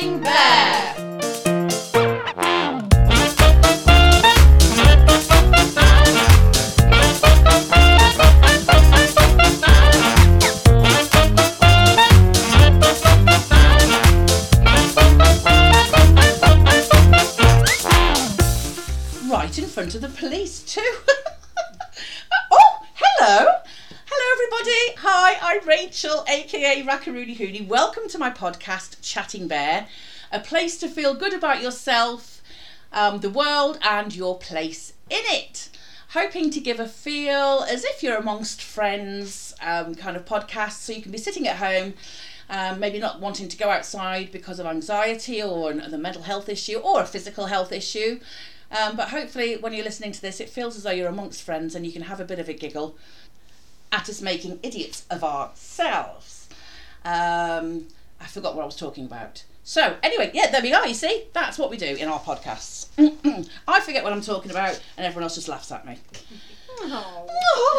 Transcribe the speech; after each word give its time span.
Right 0.00 0.16
in 19.58 19.66
front 19.66 19.94
of 19.94 20.00
the 20.00 20.08
police 20.16 20.62
too. 20.62 20.80
oh, 22.50 22.78
hello. 22.94 23.52
Hello 24.06 24.32
everybody. 24.32 24.94
Hi, 24.98 25.36
I'm 25.42 25.68
Rachel, 25.68 26.24
aka 26.26 26.82
Rackaroony 26.84 27.36
Hooney. 27.36 27.66
Welcome 27.66 28.08
to 28.08 28.18
my 28.18 28.30
podcast, 28.30 28.99
Chatting 29.10 29.48
Bear, 29.48 29.88
a 30.30 30.40
place 30.40 30.78
to 30.78 30.88
feel 30.88 31.14
good 31.14 31.34
about 31.34 31.62
yourself, 31.62 32.40
um, 32.92 33.20
the 33.20 33.30
world, 33.30 33.78
and 33.82 34.14
your 34.14 34.38
place 34.38 34.92
in 35.08 35.22
it. 35.24 35.68
Hoping 36.10 36.50
to 36.50 36.60
give 36.60 36.80
a 36.80 36.88
feel 36.88 37.64
as 37.68 37.84
if 37.84 38.02
you're 38.02 38.16
amongst 38.16 38.62
friends 38.62 39.54
um, 39.60 39.94
kind 39.94 40.16
of 40.16 40.24
podcast, 40.24 40.72
so 40.72 40.92
you 40.92 41.02
can 41.02 41.12
be 41.12 41.18
sitting 41.18 41.46
at 41.48 41.56
home 41.56 41.94
um, 42.50 42.80
maybe 42.80 42.98
not 42.98 43.20
wanting 43.20 43.48
to 43.48 43.56
go 43.56 43.70
outside 43.70 44.32
because 44.32 44.58
of 44.58 44.66
anxiety 44.66 45.40
or 45.40 45.70
another 45.70 45.96
mental 45.96 46.22
health 46.22 46.48
issue 46.48 46.78
or 46.78 47.02
a 47.02 47.06
physical 47.06 47.46
health 47.46 47.70
issue. 47.70 48.18
Um, 48.72 48.96
but 48.96 49.10
hopefully, 49.10 49.56
when 49.56 49.72
you're 49.72 49.84
listening 49.84 50.12
to 50.12 50.20
this, 50.20 50.40
it 50.40 50.48
feels 50.48 50.76
as 50.76 50.82
though 50.82 50.90
you're 50.90 51.08
amongst 51.08 51.42
friends 51.42 51.74
and 51.74 51.86
you 51.86 51.92
can 51.92 52.02
have 52.02 52.20
a 52.20 52.24
bit 52.24 52.40
of 52.40 52.48
a 52.48 52.52
giggle 52.52 52.96
at 53.92 54.08
us 54.08 54.20
making 54.20 54.58
idiots 54.62 55.04
of 55.10 55.22
ourselves. 55.22 56.48
Um, 57.04 57.86
I 58.20 58.26
forgot 58.26 58.54
what 58.54 58.62
I 58.62 58.66
was 58.66 58.76
talking 58.76 59.06
about. 59.06 59.44
So, 59.62 59.96
anyway, 60.02 60.30
yeah, 60.34 60.50
there 60.50 60.62
we 60.62 60.72
are. 60.72 60.86
You 60.86 60.94
see, 60.94 61.24
that's 61.32 61.58
what 61.58 61.70
we 61.70 61.76
do 61.76 61.86
in 61.86 62.08
our 62.08 62.20
podcasts. 62.20 62.88
I 63.68 63.80
forget 63.80 64.02
what 64.02 64.12
I'm 64.12 64.20
talking 64.20 64.50
about, 64.50 64.80
and 64.96 65.06
everyone 65.06 65.24
else 65.24 65.36
just 65.36 65.48
laughs 65.48 65.70
at 65.72 65.86
me. 65.86 65.98
Oh. 66.82 67.26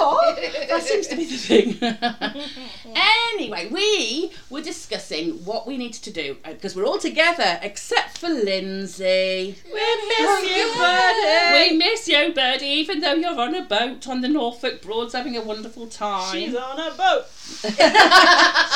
Aw, 0.01 0.35
that 0.69 0.83
seems 0.83 1.07
to 1.07 1.15
be 1.15 1.25
the 1.25 1.37
thing. 1.37 1.77
anyway, 2.95 3.67
we 3.71 4.31
were 4.49 4.61
discussing 4.61 5.43
what 5.45 5.67
we 5.67 5.77
needed 5.77 6.01
to 6.03 6.11
do 6.11 6.37
uh, 6.45 6.53
because 6.53 6.75
we're 6.75 6.85
all 6.85 6.99
together 6.99 7.59
except 7.61 8.17
for 8.19 8.29
Lindsay. 8.29 9.55
We 9.65 9.73
miss 9.73 10.55
you, 10.55 10.73
Birdie. 10.77 11.71
We 11.71 11.77
miss 11.77 12.07
you, 12.07 12.33
Birdie, 12.33 12.65
even 12.65 12.99
though 13.01 13.13
you're 13.13 13.39
on 13.39 13.55
a 13.55 13.63
boat 13.63 14.07
on 14.07 14.21
the 14.21 14.27
Norfolk 14.27 14.81
Broads 14.81 15.13
having 15.13 15.35
a 15.35 15.41
wonderful 15.41 15.87
time. 15.87 16.33
She's 16.33 16.55
on 16.55 16.79
a 16.79 16.91
boat. 16.95 17.25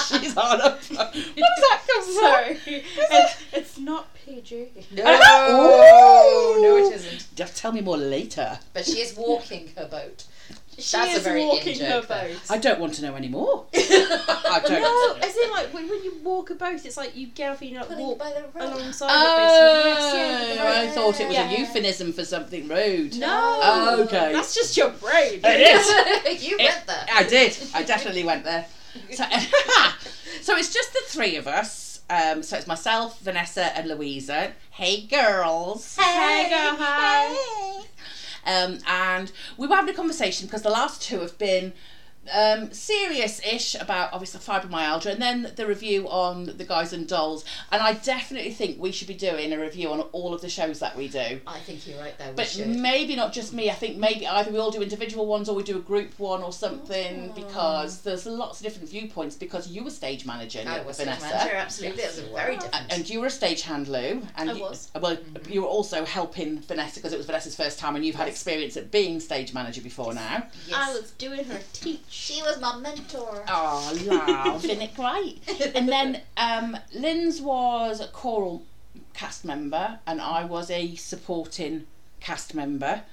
She's 0.08 0.38
on 0.38 0.62
a 0.62 0.70
boat. 0.70 0.90
What 0.90 1.14
does 1.14 1.36
that 1.36 1.82
come 1.88 2.04
from? 2.04 2.14
Sorry. 2.14 2.60
It's, 2.66 3.44
it's 3.54 3.78
not 3.78 4.08
PG. 4.26 4.68
Oh, 5.04 6.60
no, 6.62 6.78
it 6.78 6.94
isn't. 6.96 7.28
Just 7.36 7.56
tell 7.58 7.72
me 7.72 7.82
more 7.82 7.98
later. 7.98 8.60
But 8.74 8.86
she 8.86 9.00
is 9.00 9.16
walking 9.16 9.70
her 9.78 9.86
boat. 9.88 10.26
She 10.78 10.98
That's 10.98 11.14
a 11.14 11.18
is 11.18 11.24
very 11.24 11.42
in 11.44 11.48
walking 11.48 11.80
her 11.80 11.88
joke 12.02 12.08
there. 12.10 12.28
boat. 12.28 12.38
I 12.50 12.58
don't 12.58 12.80
want 12.82 12.96
to 12.96 13.02
know 13.04 13.16
anymore. 13.16 13.66
I 13.74 14.62
don't. 14.66 14.82
No, 14.82 15.16
as 15.26 15.36
in 15.38 15.50
like 15.50 15.74
when, 15.74 15.88
when 15.90 16.04
you 16.04 16.16
walk 16.22 16.50
a 16.50 16.56
boat, 16.56 16.84
it's 16.86 16.98
like 16.98 17.16
you 17.16 17.28
get 17.28 17.52
off 17.52 17.62
and 17.62 17.70
you 17.70 17.78
like 17.78 17.88
Pulling 17.88 18.04
walk 18.04 18.20
by 18.20 18.30
the 18.32 18.42
rope. 18.42 18.56
alongside 18.76 19.10
Oh, 19.10 19.24
it 19.24 19.38
basically. 19.38 20.56
Yes, 20.58 20.58
yeah. 20.58 20.82
I 20.82 20.88
thought 20.94 21.20
it 21.22 21.28
was 21.28 21.36
Yeah. 21.38 21.50
a 21.50 21.60
euphemism 21.60 22.12
for 22.12 22.26
something 22.26 22.68
rude. 22.68 23.18
No. 23.18 23.60
Oh, 23.64 24.04
okay. 24.04 24.34
That's 24.34 24.54
just 24.54 24.76
your 24.76 24.90
brain. 24.90 25.40
It 25.46 25.62
is. 25.62 26.44
you 26.46 26.58
It- 26.60 26.66
went 26.66 26.88
there. 26.88 27.06
I 27.14 27.24
did. 27.24 27.58
I 27.74 27.84
definitely 27.84 28.26
went 28.26 28.44
there. 28.44 28.66
So, 29.14 29.24
so 30.42 30.56
it's 30.58 30.74
just 30.74 30.92
the 30.94 31.02
three 31.08 31.38
of 31.38 31.48
us. 31.48 31.85
Um, 32.10 32.44
so 32.44 32.58
it's 32.58 32.68
myself, 32.68 33.20
Vanessa, 33.20 33.76
and 33.78 33.88
Louisa. 33.88 34.54
Hey, 34.72 35.02
girls. 35.08 35.96
Hey, 35.96 36.50
girl, 36.50 36.78
hi. 36.80 37.34
Hey. 37.34 37.86
Um, 38.46 38.80
and 38.88 39.32
we 39.58 39.68
were 39.68 39.76
having 39.76 39.94
a 39.94 39.98
conversation 39.98 40.46
because 40.46 40.62
the 40.62 40.70
last 40.70 41.02
two 41.02 41.20
have 41.22 41.38
been 41.38 41.74
um, 42.34 42.72
serious-ish 42.72 43.76
about 43.76 44.14
obviously 44.14 44.40
fibromyalgia, 44.40 45.12
and 45.12 45.22
then 45.22 45.52
the 45.56 45.66
review 45.66 46.08
on 46.10 46.46
the 46.58 46.66
guys 46.66 46.94
and 46.94 47.08
dolls. 47.08 47.46
And 47.72 47.82
I 47.82 47.94
definitely 47.94 48.52
think 48.52 48.80
we 48.80 48.92
should 48.92 49.08
be 49.08 49.14
doing 49.14 49.54
a 49.54 49.60
review 49.60 49.90
on 49.92 50.02
all 50.12 50.34
of 50.34 50.42
the 50.42 50.50
shows 50.50 50.80
that 50.80 50.96
we 50.96 51.08
do. 51.08 51.40
I 51.48 51.60
think 51.60 51.88
you're 51.88 52.00
right 52.00 52.18
there. 52.18 52.34
But 52.36 52.48
should. 52.48 52.68
maybe 52.68 53.16
not 53.16 53.34
just 53.34 53.54
me. 53.54 53.70
I 53.70 53.74
think 53.74 53.98
maybe 53.98 54.28
either 54.28 54.52
we 54.52 54.58
all 54.58 54.72
do 54.72 54.82
individual 54.82 55.26
ones 55.26 55.50
or 55.50 55.56
we 55.56 55.64
do 55.64 55.78
a 55.78 55.82
group 55.82 56.18
one 56.20 56.42
or 56.42 56.52
something 56.52 57.32
because 57.36 58.02
there's 58.02 58.26
lots 58.26 58.60
of 58.60 58.66
different 58.66 58.90
viewpoints. 58.90 59.36
Because 59.36 59.68
you 59.68 59.84
were 59.84 59.90
stage 59.90 60.26
manager, 60.26 60.64
I 60.66 60.82
was 60.82 60.96
stage 60.98 61.08
Vanessa, 61.08 61.28
manager, 61.28 61.56
absolutely. 61.56 62.04
It 62.04 62.08
was 62.08 62.20
very 62.20 62.58
different. 62.58 62.92
and 62.92 63.10
you 63.10 63.20
were 63.20 63.28
a 63.28 63.30
stagehand, 63.30 63.88
Lou. 63.88 64.22
And 64.38 64.50
I 64.50 64.54
you, 64.54 64.62
was. 64.62 64.90
Well, 65.00 65.18
you 65.50 65.62
were 65.62 65.68
also 65.68 66.06
helping 66.06 66.62
Vanessa 66.62 67.00
because 67.00 67.14
it 67.14 67.18
was 67.18 67.26
Vanessa's 67.26 67.56
first 67.56 67.80
time, 67.80 67.96
and 67.96 68.06
you've 68.06 68.16
had 68.16 68.28
experience 68.28 68.78
at 68.78 68.92
being 68.92 69.20
stage 69.20 69.54
manager 69.54 69.82
before 69.82 70.14
now. 70.14 70.48
yes. 70.68 70.76
I 70.76 70.94
was 70.94 71.12
doing 71.12 71.44
her 71.46 71.60
teach. 71.74 72.15
She 72.18 72.42
was 72.42 72.60
my 72.62 72.78
mentor. 72.78 73.44
Oh, 73.48 73.94
love, 74.06 74.64
isn't 74.66 74.82
it 74.82 74.96
great? 74.96 75.42
And 75.76 75.88
then 75.90 76.22
um, 76.38 76.78
Lynn's 76.94 77.42
was 77.42 78.00
a 78.00 78.08
choral 78.08 78.64
cast 79.14 79.44
member, 79.46 80.00
and 80.08 80.22
I 80.22 80.46
was 80.46 80.72
a 80.72 80.96
supporting 80.96 81.86
cast 82.22 82.56
member. 82.56 83.04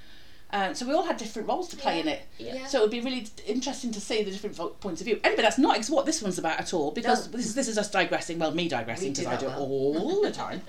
Uh, 0.53 0.73
so 0.73 0.87
we 0.87 0.93
all 0.95 1.03
had 1.05 1.17
different 1.17 1.49
roles 1.49 1.69
to 1.71 1.77
play 1.77 1.99
in 2.01 2.07
it. 2.09 2.23
Yeah. 2.39 2.67
So 2.67 2.79
it 2.79 2.83
would 2.83 2.91
be 2.91 3.01
really 3.01 3.27
interesting 3.47 3.91
to 3.93 4.01
see 4.01 4.23
the 4.23 4.31
different 4.31 4.55
vo- 4.55 4.69
points 4.69 5.01
of 5.01 5.07
view. 5.07 5.19
Anyway, 5.25 5.43
that's 5.43 5.59
not 5.59 5.85
what 5.89 6.07
this 6.07 6.23
one's 6.23 6.39
about 6.39 6.61
at 6.61 6.73
all 6.73 6.91
because 6.93 7.27
No. 7.27 7.37
this, 7.37 7.47
is, 7.47 7.55
this 7.55 7.69
is 7.69 7.79
us 7.79 7.91
digressing. 7.91 8.39
Well, 8.39 8.53
me 8.53 8.69
digressing 8.69 9.13
because 9.15 9.27
I 9.27 9.37
do 9.37 9.47
it 9.47 9.49
well. 9.49 9.63
all 9.63 10.23
the 10.23 10.31
time. 10.45 10.63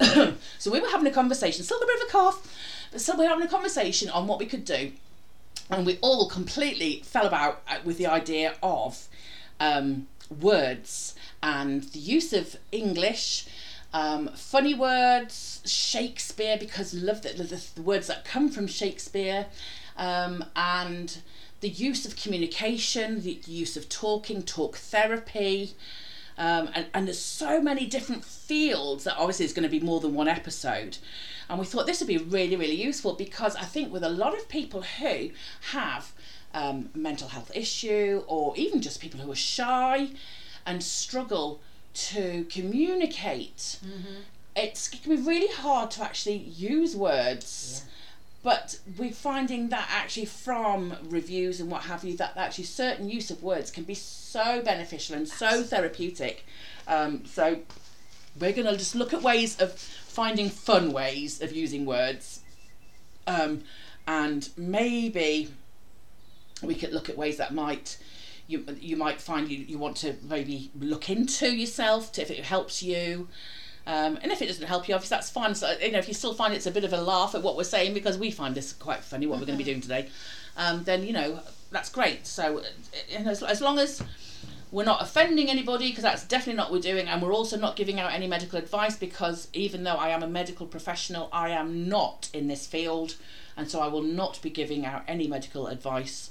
so 0.58 0.70
we 0.70 0.80
were 0.80 0.88
having 0.88 1.06
a 1.06 1.10
conversation, 1.10 1.64
still 1.64 1.80
a 1.82 1.86
bit 1.86 2.02
of 2.02 2.08
a 2.08 2.10
cough, 2.12 2.86
but 2.92 3.00
still 3.00 3.16
we 3.16 3.24
were 3.24 3.30
having 3.30 3.46
a 3.46 3.50
conversation 3.50 4.08
on 4.10 4.26
what 4.26 4.38
we 4.38 4.46
could 4.46 4.64
do. 4.64 4.92
And 5.70 5.86
we 5.86 5.98
all 6.02 6.28
completely 6.28 7.02
fell 7.04 7.26
about 7.26 7.62
uh, 7.68 7.78
with 7.84 7.98
the 7.98 8.06
idea 8.06 8.54
of 8.62 9.08
um, 9.58 10.06
words 10.40 11.14
and 11.42 11.84
the 11.84 11.98
use 11.98 12.32
of 12.32 12.56
English, 12.70 13.46
um, 13.92 14.28
funny 14.34 14.74
words, 14.74 15.62
Shakespeare, 15.64 16.56
because 16.58 16.92
love 16.92 17.22
the, 17.22 17.30
the, 17.30 17.62
the 17.74 17.82
words 17.82 18.08
that 18.08 18.24
come 18.24 18.48
from 18.48 18.66
Shakespeare, 18.66 19.46
um, 19.96 20.44
and 20.56 21.18
the 21.60 21.68
use 21.68 22.04
of 22.04 22.16
communication, 22.16 23.22
the 23.22 23.40
use 23.46 23.76
of 23.76 23.88
talking, 23.88 24.42
talk 24.42 24.76
therapy. 24.76 25.74
Um, 26.36 26.68
and, 26.74 26.86
and 26.92 27.06
there's 27.06 27.20
so 27.20 27.60
many 27.60 27.86
different 27.86 28.24
fields 28.24 29.04
that 29.04 29.16
obviously 29.16 29.44
is 29.44 29.52
going 29.52 29.62
to 29.62 29.68
be 29.68 29.80
more 29.80 30.00
than 30.00 30.14
one 30.14 30.28
episode. 30.28 30.98
And 31.48 31.58
we 31.58 31.66
thought 31.66 31.86
this 31.86 32.00
would 32.00 32.08
be 32.08 32.18
really, 32.18 32.56
really 32.56 32.80
useful 32.80 33.14
because 33.14 33.54
I 33.56 33.64
think 33.64 33.92
with 33.92 34.02
a 34.02 34.08
lot 34.08 34.34
of 34.36 34.48
people 34.48 34.82
who 34.82 35.30
have 35.72 36.12
um, 36.54 36.88
mental 36.94 37.28
health 37.28 37.50
issue 37.54 38.22
or 38.26 38.56
even 38.56 38.80
just 38.80 39.00
people 39.00 39.20
who 39.20 39.30
are 39.30 39.36
shy 39.36 40.10
and 40.64 40.82
struggle 40.82 41.60
to 41.94 42.46
communicate, 42.50 43.78
it's, 44.56 44.92
it 44.92 45.02
can 45.02 45.16
be 45.16 45.22
really 45.22 45.52
hard 45.52 45.90
to 45.92 46.02
actually 46.02 46.36
use 46.36 46.96
words. 46.96 47.84
But 48.42 48.78
we're 48.98 49.12
finding 49.12 49.70
that 49.70 49.88
actually 49.90 50.26
from 50.26 50.96
reviews 51.04 51.60
and 51.60 51.70
what 51.70 51.84
have 51.84 52.04
you, 52.04 52.16
that 52.18 52.36
actually 52.36 52.64
certain 52.64 53.08
use 53.08 53.30
of 53.30 53.42
words 53.42 53.70
can 53.70 53.84
be 53.84 53.94
so 53.94 54.60
beneficial 54.62 55.16
and 55.16 55.26
so 55.26 55.62
therapeutic. 55.62 56.44
Um, 56.86 57.24
so 57.24 57.60
we're 58.38 58.52
going 58.52 58.66
to 58.66 58.76
just 58.76 58.94
look 58.94 59.14
at 59.14 59.22
ways 59.22 59.58
of 59.60 59.72
finding 60.14 60.48
fun 60.48 60.92
ways 60.92 61.42
of 61.42 61.52
using 61.52 61.84
words. 61.84 62.40
Um, 63.26 63.62
and 64.06 64.48
maybe 64.56 65.52
we 66.62 66.74
could 66.74 66.92
look 66.92 67.08
at 67.08 67.16
ways 67.16 67.36
that 67.38 67.52
might 67.52 67.98
you 68.46 68.64
you 68.78 68.96
might 68.96 69.20
find 69.20 69.50
you, 69.50 69.58
you 69.58 69.78
want 69.78 69.96
to 69.96 70.14
maybe 70.22 70.70
look 70.78 71.08
into 71.08 71.54
yourself 71.54 72.12
to, 72.12 72.22
if 72.22 72.30
it 72.30 72.44
helps 72.44 72.82
you. 72.82 73.28
Um, 73.86 74.18
and 74.22 74.32
if 74.32 74.40
it 74.40 74.46
doesn't 74.46 74.66
help 74.66 74.88
you 74.88 74.94
obviously 74.94 75.16
that's 75.16 75.30
fine. 75.30 75.54
So 75.54 75.74
you 75.80 75.92
know 75.92 75.98
if 75.98 76.08
you 76.08 76.14
still 76.14 76.34
find 76.34 76.54
it's 76.54 76.66
a 76.66 76.70
bit 76.70 76.84
of 76.84 76.92
a 76.92 77.00
laugh 77.00 77.34
at 77.34 77.42
what 77.42 77.56
we're 77.56 77.64
saying 77.64 77.94
because 77.94 78.18
we 78.18 78.30
find 78.30 78.54
this 78.54 78.72
quite 78.72 79.00
funny 79.00 79.26
what 79.26 79.40
we're 79.40 79.46
going 79.46 79.58
to 79.58 79.64
be 79.64 79.70
doing 79.70 79.80
today 79.80 80.08
um, 80.56 80.84
then 80.84 81.02
you 81.02 81.12
know 81.12 81.40
that's 81.70 81.90
great. 81.90 82.26
So 82.26 82.58
uh, 82.58 82.62
you 83.08 83.18
know, 83.20 83.30
as, 83.30 83.42
as 83.42 83.60
long 83.60 83.78
as 83.78 84.02
we're 84.74 84.84
not 84.84 85.00
offending 85.00 85.48
anybody 85.48 85.88
because 85.90 86.02
that's 86.02 86.24
definitely 86.24 86.56
not 86.56 86.68
what 86.68 86.78
we're 86.78 86.92
doing 86.92 87.06
and 87.06 87.22
we're 87.22 87.32
also 87.32 87.56
not 87.56 87.76
giving 87.76 88.00
out 88.00 88.12
any 88.12 88.26
medical 88.26 88.58
advice 88.58 88.96
because 88.96 89.46
even 89.52 89.84
though 89.84 89.94
I 89.94 90.08
am 90.08 90.24
a 90.24 90.26
medical 90.26 90.66
professional 90.66 91.28
I 91.32 91.50
am 91.50 91.88
not 91.88 92.28
in 92.34 92.48
this 92.48 92.66
field 92.66 93.14
and 93.56 93.70
so 93.70 93.80
I 93.80 93.86
will 93.86 94.02
not 94.02 94.42
be 94.42 94.50
giving 94.50 94.84
out 94.84 95.04
any 95.06 95.28
medical 95.28 95.68
advice. 95.68 96.30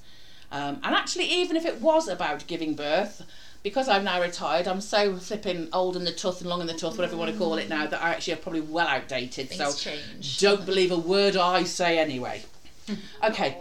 Um, 0.52 0.82
and 0.84 0.94
actually 0.94 1.24
even 1.26 1.56
if 1.56 1.66
it 1.66 1.80
was 1.80 2.10
about 2.10 2.46
giving 2.46 2.76
birth 2.76 3.26
because 3.64 3.88
I'm 3.88 4.04
now 4.04 4.22
retired 4.22 4.68
I'm 4.68 4.82
so 4.82 5.16
flipping 5.16 5.70
old 5.72 5.96
in 5.96 6.04
the 6.04 6.12
tooth 6.12 6.42
and 6.42 6.50
long 6.50 6.60
in 6.60 6.68
the 6.68 6.74
tooth 6.74 6.98
whatever 6.98 7.14
you 7.14 7.20
want 7.20 7.32
to 7.32 7.38
call 7.38 7.56
it 7.56 7.70
now 7.70 7.88
that 7.88 8.04
I 8.04 8.10
actually 8.10 8.34
are 8.34 8.38
probably 8.38 8.62
well 8.62 8.88
outdated 8.88 9.48
Things 9.48 9.74
so 9.78 9.90
change. 9.90 10.40
don't 10.40 10.66
believe 10.66 10.92
a 10.92 11.00
word 11.00 11.38
I 11.38 11.64
say 11.64 11.98
anyway. 11.98 12.44
Okay. 13.24 13.58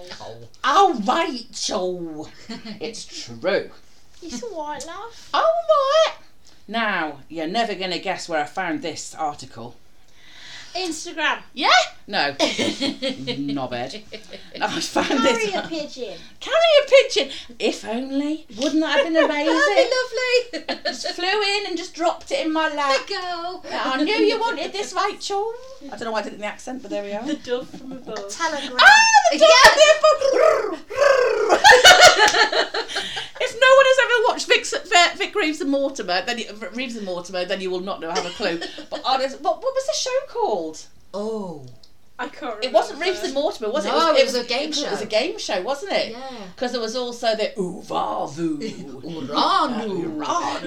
Oh. 0.65 1.01
Rachel 1.07 2.29
it's 2.81 3.05
true 3.05 3.71
It's 4.23 4.43
alright, 4.43 4.87
love. 4.87 5.31
all 5.35 5.43
right 5.43 6.15
Now, 6.69 7.19
you're 7.29 7.47
never 7.49 7.75
going 7.75 7.91
to 7.91 7.99
guess 7.99 8.29
where 8.29 8.41
I 8.43 8.45
found 8.47 8.83
this 8.83 9.15
article. 9.15 9.77
Instagram. 10.75 11.41
Yeah? 11.53 11.69
No. 12.07 12.33
Knobhead. 12.39 14.03
I 14.59 14.81
found 14.81 15.07
Carry 15.09 15.21
this. 15.47 15.55
a 15.55 15.63
pigeon. 15.69 16.19
Carry 16.41 16.57
a 16.83 16.89
pigeon. 16.89 17.31
If 17.59 17.85
only. 17.85 18.47
Wouldn't 18.57 18.81
that 18.81 18.97
have 18.97 19.05
been 19.05 19.17
amazing? 19.23 19.55
That'd 19.55 19.91
be 20.55 20.59
lovely. 20.73 20.85
just 20.93 21.09
flew 21.09 21.27
in 21.43 21.67
and 21.67 21.77
just 21.77 21.95
dropped 21.95 22.31
it 22.33 22.47
in 22.47 22.53
my 22.55 22.69
lap. 22.75 23.07
Go. 23.07 23.61
I 23.71 24.03
knew 24.03 24.15
you 24.15 24.41
wanted 24.41 24.73
this, 24.73 24.95
Rachel. 24.95 25.53
I 25.85 25.89
don't 25.97 26.05
know 26.05 26.13
why 26.13 26.21
I 26.21 26.23
did 26.23 26.33
it 26.33 26.37
in 26.37 26.41
the 26.41 26.47
accent, 26.47 26.81
but 26.81 26.91
there 26.91 27.03
we 27.03 27.13
are. 27.13 27.23
The 27.27 27.35
dove 27.35 27.69
from 27.69 27.93
above. 27.93 28.31
Telegram. 28.31 28.79
Ah, 28.81 29.09
the 29.33 29.39
dog 29.39 29.49
Yeah. 30.33 31.49
if 33.41 33.55
no 33.61 33.71
one 33.77 33.87
has 33.89 33.99
ever 34.05 34.29
watched 34.29 34.47
Vic, 34.47 34.67
Vic 35.19 35.35
Reeves 35.35 35.61
and 35.61 35.71
Mortimer, 35.71 36.23
then 36.25 36.39
you, 36.39 36.47
Reeves 36.75 36.97
and 36.97 37.07
Mortimer, 37.07 37.45
then 37.45 37.61
you 37.61 37.71
will 37.71 37.81
not 37.81 38.01
know 38.01 38.11
have 38.11 38.27
a 38.27 38.31
clue. 38.31 38.61
But 38.91 39.03
honest, 39.05 39.41
what, 39.41 39.63
what 39.63 39.75
was 39.75 39.87
the 39.87 39.95
show 39.95 40.19
called? 40.29 40.87
Oh. 41.15 41.67
I 42.19 42.29
can't 42.29 42.57
remember. 42.57 42.67
It 42.67 42.73
wasn't 42.73 43.01
Reeves 43.01 43.23
and 43.25 43.35
Mortimer, 43.35 43.71
was 43.71 43.85
it? 43.85 43.89
No, 43.89 44.15
it 44.15 44.25
was 44.25 44.35
a 44.35 44.45
game 44.45 44.71
show. 44.71 44.87
It 44.87 44.91
was 44.93 45.01
a 45.03 45.07
game 45.07 45.39
show, 45.39 45.61
wasn't 45.63 45.93
it? 45.93 46.13
Yeah. 46.13 46.31
Because 46.55 46.73
there 46.73 46.81
was 46.81 46.95
also 46.95 47.35
the 47.35 47.53
Uvavu. 47.57 48.59
Uranu. 49.03 50.15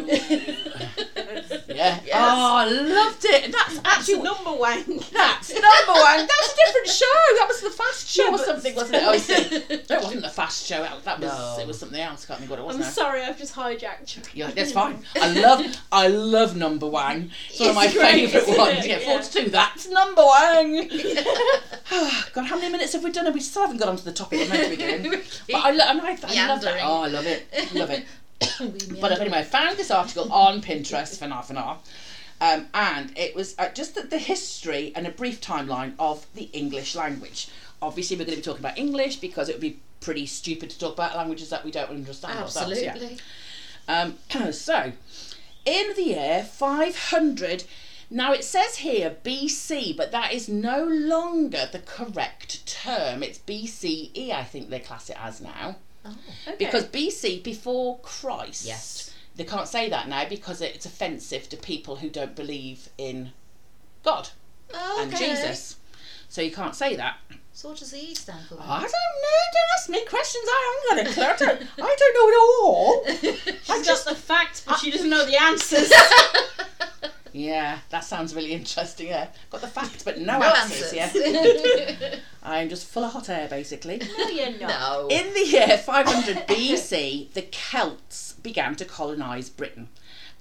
yeah. 0.07 1.14
Yes. 2.05 2.09
Oh, 2.13 2.55
I 2.55 2.65
loved 2.65 3.25
it. 3.25 3.51
That's 3.51 3.79
That's 3.79 3.97
actually 3.97 4.21
number 4.23 4.51
one. 4.51 4.83
that's 5.13 5.49
number 5.53 5.93
one. 5.93 6.19
That 6.25 6.37
was 6.41 6.53
a 6.53 6.65
different 6.65 6.87
show. 6.87 7.19
That 7.37 7.45
was 7.47 7.61
the 7.61 7.69
fast 7.69 8.07
show 8.09 8.23
Yeah, 8.25 8.31
or 8.31 8.37
something, 8.37 8.75
wasn't 8.75 8.95
it? 8.95 9.03
Oh. 9.05 9.13
It 9.95 10.03
wasn't 10.03 10.21
the 10.23 10.29
fast 10.29 10.65
show. 10.65 10.81
That 11.03 11.19
was 11.19 11.31
No. 11.31 11.57
it 11.61 11.67
was 11.67 11.79
something 11.79 11.99
else. 12.01 12.25
I 12.25 12.27
can't 12.27 12.39
think 12.39 12.49
what 12.51 12.59
it 12.59 12.65
was 12.65 12.75
I'm 12.75 12.81
now. 12.81 12.87
sorry, 12.89 13.21
I've 13.23 13.37
just 13.37 13.55
hijacked 13.55 14.17
you. 14.17 14.23
Yeah, 14.33 14.51
that's 14.51 14.71
fine. 14.71 14.99
I 15.21 15.31
love 15.39 15.65
I 15.91 16.07
love 16.07 16.55
number 16.55 16.87
one. 16.87 17.31
It's 17.49 17.59
one 17.59 17.69
of 17.69 17.75
my 17.75 17.91
great, 17.91 18.29
favourite 18.31 18.57
ones. 18.57 18.79
it? 18.85 18.87
Yeah, 18.87 18.99
Yeah. 18.99 19.05
four 19.05 19.19
to 19.21 19.31
two. 19.31 19.49
That's 19.49 19.89
number 19.89 20.23
one. 20.23 20.87
God, 22.33 22.45
how 22.45 22.55
many 22.57 22.69
minutes 22.71 22.93
have 22.93 23.03
we 23.03 23.11
done? 23.11 23.25
And 23.25 23.35
We 23.35 23.41
still 23.41 23.61
haven't 23.63 23.77
got 23.77 23.89
onto 23.89 24.03
the 24.03 24.11
topic 24.13 24.39
we're 24.39 24.49
meant 24.49 24.63
to 24.63 24.69
be 24.69 24.75
doing. 24.77 25.21
But 25.49 25.57
I, 25.65 25.71
lo- 25.71 25.85
and 25.87 26.01
I, 26.01 26.17
I 26.23 26.47
love 26.47 26.61
that. 26.61 26.79
Oh, 26.83 27.01
I 27.03 27.07
love 27.07 27.25
it. 27.25 27.47
Love 27.73 27.89
it. 27.91 28.05
But 29.01 29.19
anyway, 29.19 29.39
I 29.39 29.43
found 29.43 29.77
this 29.77 29.91
article 29.91 30.31
on 30.31 30.61
Pinterest 30.61 31.17
for 31.17 31.27
half 31.27 31.49
an 31.49 31.57
hour. 31.57 31.77
Um, 32.41 32.67
and 32.73 33.17
it 33.17 33.33
was 33.33 33.55
uh, 33.57 33.69
just 33.69 33.95
the, 33.95 34.03
the 34.03 34.17
history 34.17 34.91
and 34.95 35.07
a 35.07 35.11
brief 35.11 35.39
timeline 35.39 35.93
of 35.97 36.25
the 36.35 36.49
English 36.51 36.95
language. 36.95 37.47
Obviously, 37.81 38.17
we're 38.17 38.25
going 38.25 38.35
to 38.35 38.41
be 38.41 38.45
talking 38.45 38.59
about 38.59 38.77
English 38.77 39.17
because 39.17 39.47
it 39.47 39.53
would 39.53 39.61
be 39.61 39.79
pretty 40.01 40.25
stupid 40.25 40.69
to 40.69 40.79
talk 40.79 40.93
about 40.93 41.15
languages 41.15 41.49
that 41.49 41.63
we 41.63 41.71
don't 41.71 41.89
understand 41.89 42.37
ourselves. 42.39 42.81
Yeah. 42.81 42.91
Absolutely. 42.91 43.19
Um, 43.87 44.15
so, 44.51 44.91
in 45.65 45.93
the 45.95 46.03
year 46.03 46.43
500, 46.43 47.63
now 48.09 48.33
it 48.33 48.43
says 48.43 48.77
here 48.77 49.15
BC, 49.23 49.95
but 49.95 50.11
that 50.11 50.33
is 50.33 50.49
no 50.49 50.83
longer 50.83 51.69
the 51.71 51.79
correct 51.79 52.65
term. 52.67 53.23
It's 53.23 53.39
BCE, 53.39 54.31
I 54.31 54.43
think 54.43 54.69
they 54.69 54.79
class 54.79 55.09
it 55.09 55.17
as 55.19 55.41
now. 55.41 55.77
Oh. 56.05 56.15
Okay. 56.47 56.55
Because 56.65 56.85
BC, 56.85 57.43
before 57.43 57.99
Christ, 57.99 58.65
Yes. 58.65 59.11
they 59.35 59.43
can't 59.43 59.67
say 59.67 59.89
that 59.89 60.07
now 60.07 60.27
because 60.27 60.61
it's 60.61 60.85
offensive 60.85 61.49
to 61.49 61.57
people 61.57 61.97
who 61.97 62.09
don't 62.09 62.35
believe 62.35 62.89
in 62.97 63.31
God 64.03 64.29
Oh, 64.73 64.99
and. 65.01 65.15
Jesus. 65.15 65.77
So 66.29 66.41
you 66.41 66.51
can't 66.51 66.75
say 66.75 66.95
that. 66.95 67.17
So 67.53 67.69
what 67.69 67.77
does 67.77 67.91
the 67.91 67.97
E 67.99 68.13
stand 68.13 68.45
for? 68.47 68.57
I 68.59 68.79
don't 68.81 68.91
know. 68.91 69.41
Don't 69.53 69.71
ask 69.77 69.89
me 69.89 70.05
questions. 70.05 70.43
I 70.47 70.81
haven't 70.89 71.05
got 71.05 71.11
a 71.11 71.35
clue. 71.37 71.83
I 71.85 71.95
don't, 71.99 72.13
know 72.15 72.27
it 72.29 72.37
all. 72.61 73.05
She's 73.21 73.69
I 73.69 73.77
got 73.77 73.85
just 73.85 74.05
the 74.05 74.15
facts, 74.15 74.61
but 74.67 74.77
she 74.77 74.91
doesn't 74.91 75.09
know 75.09 75.25
the 75.25 75.41
answers. 75.41 75.91
Yeah, 77.35 77.79
that 77.89 78.05
sounds 78.05 78.33
really 78.33 78.53
interesting. 78.53 79.07
Yeah, 79.07 79.27
got 79.49 79.59
the 79.59 79.67
facts, 79.67 80.03
but 80.03 80.19
no, 80.19 80.39
no 80.39 80.45
answers. 80.45 80.93
answers. 80.93 81.21
Yeah, 81.25 82.15
I'm 82.43 82.69
just 82.69 82.87
full 82.87 83.03
of 83.03 83.11
hot 83.11 83.27
air, 83.27 83.49
basically. 83.49 84.01
no, 84.17 84.27
you're 84.29 84.51
not. 84.51 84.69
no. 84.69 85.07
In 85.11 85.33
the 85.33 85.45
year 85.45 85.77
500 85.77 86.47
BC, 86.47 87.33
the 87.33 87.41
Celts 87.41 88.35
began 88.41 88.75
to 88.77 88.85
colonise 88.85 89.49
Britain, 89.49 89.89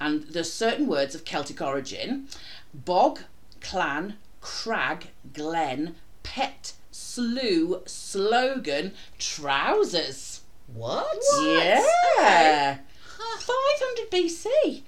and 0.00 0.23
there's 0.23 0.52
certain 0.52 0.87
words 0.87 1.17
of 1.17 1.25
Celtic 1.25 1.61
origin: 1.61 2.29
bog, 2.73 3.23
clan, 3.61 4.14
crag, 4.40 5.08
glen, 5.32 5.97
pet, 6.23 6.75
slough, 6.93 7.88
slogan, 7.88 8.93
trousers. 9.19 10.43
what? 10.73 11.25
Yeah. 11.43 12.79
Huh. 13.19 13.38
500 13.40 14.11
BC. 14.12 14.82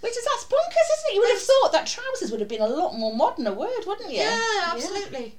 Which 0.00 0.16
is 0.16 0.24
that's 0.24 0.44
bonkers, 0.44 0.88
isn't 0.98 1.10
it? 1.10 1.14
You 1.14 1.20
would 1.22 1.30
have 1.30 1.42
thought 1.42 1.72
that 1.72 1.86
trousers 1.86 2.30
would 2.30 2.40
have 2.40 2.48
been 2.48 2.60
a 2.62 2.68
lot 2.68 2.94
more 2.94 3.14
modern 3.14 3.46
a 3.46 3.52
word, 3.52 3.84
wouldn't 3.86 4.10
you? 4.10 4.18
Yeah, 4.20 4.70
absolutely. 4.72 5.34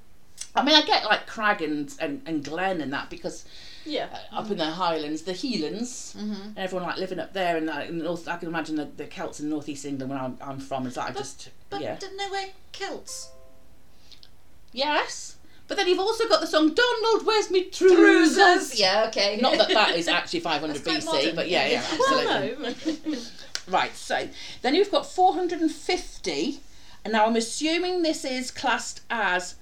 I 0.54 0.62
mean, 0.64 0.74
I 0.74 0.82
get 0.82 1.04
like 1.04 1.26
crag 1.26 1.62
and, 1.62 1.94
and, 2.00 2.22
and 2.26 2.44
glen 2.44 2.80
and 2.80 2.92
that 2.92 3.08
because 3.08 3.44
Yeah. 3.86 4.08
uh, 4.32 4.40
up 4.40 4.50
in 4.50 4.58
the 4.58 4.66
Highlands, 4.70 5.22
the 5.22 5.32
Heelands, 5.32 6.14
Mm-hmm. 6.16 6.42
and 6.42 6.58
everyone 6.58 6.86
like 6.88 6.98
living 6.98 7.18
up 7.20 7.32
there, 7.32 7.56
and 7.56 7.66
like, 7.66 7.88
in 7.88 7.98
the 7.98 8.04
north, 8.04 8.26
I 8.28 8.36
can 8.36 8.48
imagine 8.48 8.76
the, 8.76 8.84
the 8.96 9.06
Celts 9.06 9.40
in 9.40 9.48
northeast 9.48 9.84
England 9.86 10.10
where 10.10 10.18
I'm, 10.20 10.36
I'm 10.42 10.58
from. 10.58 10.86
Is 10.86 10.96
like 10.96 11.14
But- 11.14 11.20
just 11.20 11.50
But 11.70 11.80
yeah, 11.80 11.96
didn't 11.96 12.16
they 12.18 12.28
wear 12.30 12.46
kilts? 12.72 13.30
yes. 14.72 15.36
But 15.68 15.76
then 15.76 15.86
you've 15.86 16.00
also 16.00 16.28
got 16.28 16.40
the 16.40 16.48
song 16.48 16.74
"Donald, 16.74 17.24
where's 17.24 17.48
me 17.48 17.64
trousers?" 17.70 18.76
Yeah, 18.78 19.04
okay. 19.08 19.38
Not 19.40 19.56
that 19.56 19.68
that 19.68 19.94
is 19.96 20.08
actually 20.08 20.40
500 20.50 20.76
BC, 20.82 21.04
modern. 21.06 21.36
but 21.36 21.48
yeah, 21.48 21.66
yeah, 21.68 21.84
absolutely. 21.88 22.64
Well, 22.64 22.74
no. 23.06 23.18
Right, 23.68 23.94
so 23.94 24.28
then 24.62 24.74
you've 24.74 24.90
got 24.90 25.06
450, 25.06 26.60
and 27.04 27.12
now 27.12 27.26
I'm 27.26 27.36
assuming 27.36 28.02
this 28.02 28.24
is 28.24 28.50
classed 28.50 29.02
as 29.10 29.54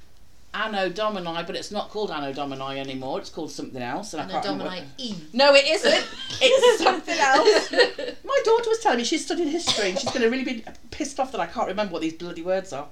Anno 0.55 0.89
Domini, 0.89 1.43
but 1.45 1.55
it's 1.57 1.71
not 1.71 1.91
called 1.91 2.11
Anno 2.11 2.33
Domini 2.33 2.81
anymore. 2.81 3.19
It's 3.21 3.31
called 3.31 3.51
something 3.51 3.83
else, 3.83 4.15
and, 4.15 4.23
And 4.23 4.31
I 4.31 4.35
can't 4.35 4.47
remember. 4.47 4.65
Domini 4.65 4.87
E. 4.99 5.15
No, 5.33 5.55
it 5.55 5.67
isn't. 5.67 6.07
It's 6.41 6.83
something 6.83 7.19
else. 7.19 7.73
My 8.25 8.41
daughter 8.45 8.71
was 8.71 8.79
telling 8.81 8.99
me 8.99 9.05
she's 9.05 9.25
studied 9.25 9.49
history, 9.49 9.91
and 9.91 9.99
she's 9.99 10.11
going 10.11 10.23
to 10.23 10.31
really 10.31 10.45
be 10.45 10.65
pissed 10.91 11.21
off 11.21 11.33
that 11.33 11.41
I 11.41 11.47
can't 11.47 11.69
remember 11.69 11.93
what 11.93 12.03
these 12.03 12.15
bloody 12.15 12.43
words 12.43 12.73
are. 12.73 12.89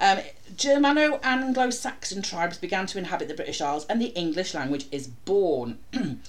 Um, 0.00 0.18
Germano 0.56 1.18
Anglo-Saxon 1.22 2.22
tribes 2.22 2.58
began 2.58 2.86
to 2.86 2.98
inhabit 2.98 3.28
the 3.28 3.34
British 3.34 3.60
Isles, 3.60 3.84
and 3.86 4.00
the 4.00 4.08
English 4.08 4.54
language 4.54 4.86
is 4.92 5.08
born. 5.08 5.78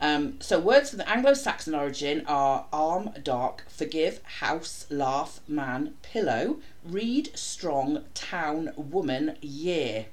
Um, 0.00 0.40
so 0.40 0.58
words 0.60 0.90
from 0.90 0.98
the 0.98 1.08
Anglo-Saxon 1.08 1.74
origin 1.74 2.24
are 2.26 2.66
arm, 2.72 3.10
dark, 3.22 3.64
forgive, 3.68 4.22
house, 4.24 4.86
laugh, 4.90 5.40
man, 5.48 5.94
pillow, 6.02 6.58
read, 6.84 7.30
strong, 7.36 8.04
town, 8.14 8.72
woman, 8.76 9.36
year. 9.40 10.06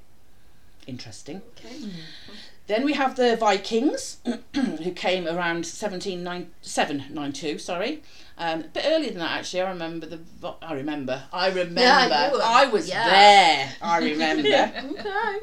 Interesting. 0.86 1.42
Okay. 1.58 1.90
Then 2.66 2.84
we 2.84 2.94
have 2.94 3.16
the 3.16 3.36
Vikings, 3.36 4.18
who 4.54 4.90
came 4.92 5.26
around 5.26 5.66
1792, 5.66 7.58
sorry. 7.58 8.02
Um, 8.38 8.60
a 8.60 8.64
bit 8.64 8.84
earlier 8.86 9.10
than 9.10 9.18
that, 9.18 9.38
actually. 9.38 9.60
I 9.60 9.70
remember 9.70 10.06
the. 10.06 10.20
I 10.62 10.72
remember. 10.72 11.24
I 11.32 11.48
remember. 11.48 11.80
Yeah, 11.80 12.32
you 12.32 12.40
I 12.42 12.66
was 12.66 12.88
yeah. 12.88 13.10
there. 13.10 13.72
I 13.82 13.98
remember. 13.98 14.48
Okay. 14.98 15.38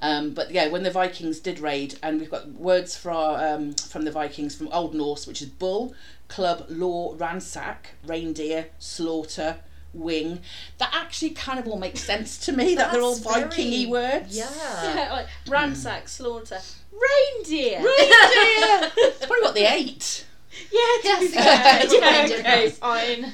Um, 0.00 0.30
but 0.30 0.50
yeah, 0.52 0.68
when 0.68 0.84
the 0.84 0.90
Vikings 0.90 1.40
did 1.40 1.58
raid, 1.58 1.98
and 2.02 2.20
we've 2.20 2.30
got 2.30 2.48
words 2.48 2.96
from 2.96 3.34
um, 3.40 3.72
from 3.74 4.04
the 4.04 4.12
Vikings 4.12 4.54
from 4.54 4.68
Old 4.68 4.94
Norse, 4.94 5.26
which 5.26 5.42
is 5.42 5.48
bull, 5.48 5.94
club, 6.28 6.66
law, 6.68 7.14
ransack, 7.18 7.90
reindeer, 8.06 8.66
slaughter, 8.78 9.56
wing. 9.92 10.40
That 10.78 10.90
actually 10.94 11.30
kind 11.30 11.58
of 11.58 11.66
all 11.66 11.78
makes 11.78 12.00
sense 12.00 12.38
to 12.46 12.52
me. 12.52 12.74
that 12.76 12.92
they're 12.92 13.02
all 13.02 13.16
Vikingy 13.16 13.88
words. 13.88 14.36
Yeah. 14.36 14.48
Yeah, 14.94 15.12
like 15.12 15.26
ransack, 15.48 16.08
slaughter, 16.08 16.60
reindeer. 16.92 17.78
Reindeer. 17.78 18.90
It's 18.96 19.26
probably 19.26 19.42
what 19.42 19.54
they 19.54 19.66
ate. 19.66 20.26
Yeah, 20.72 20.78
Yes. 21.04 21.92
yeah, 21.92 22.38
okay, 22.38 22.70
fine. 22.70 23.32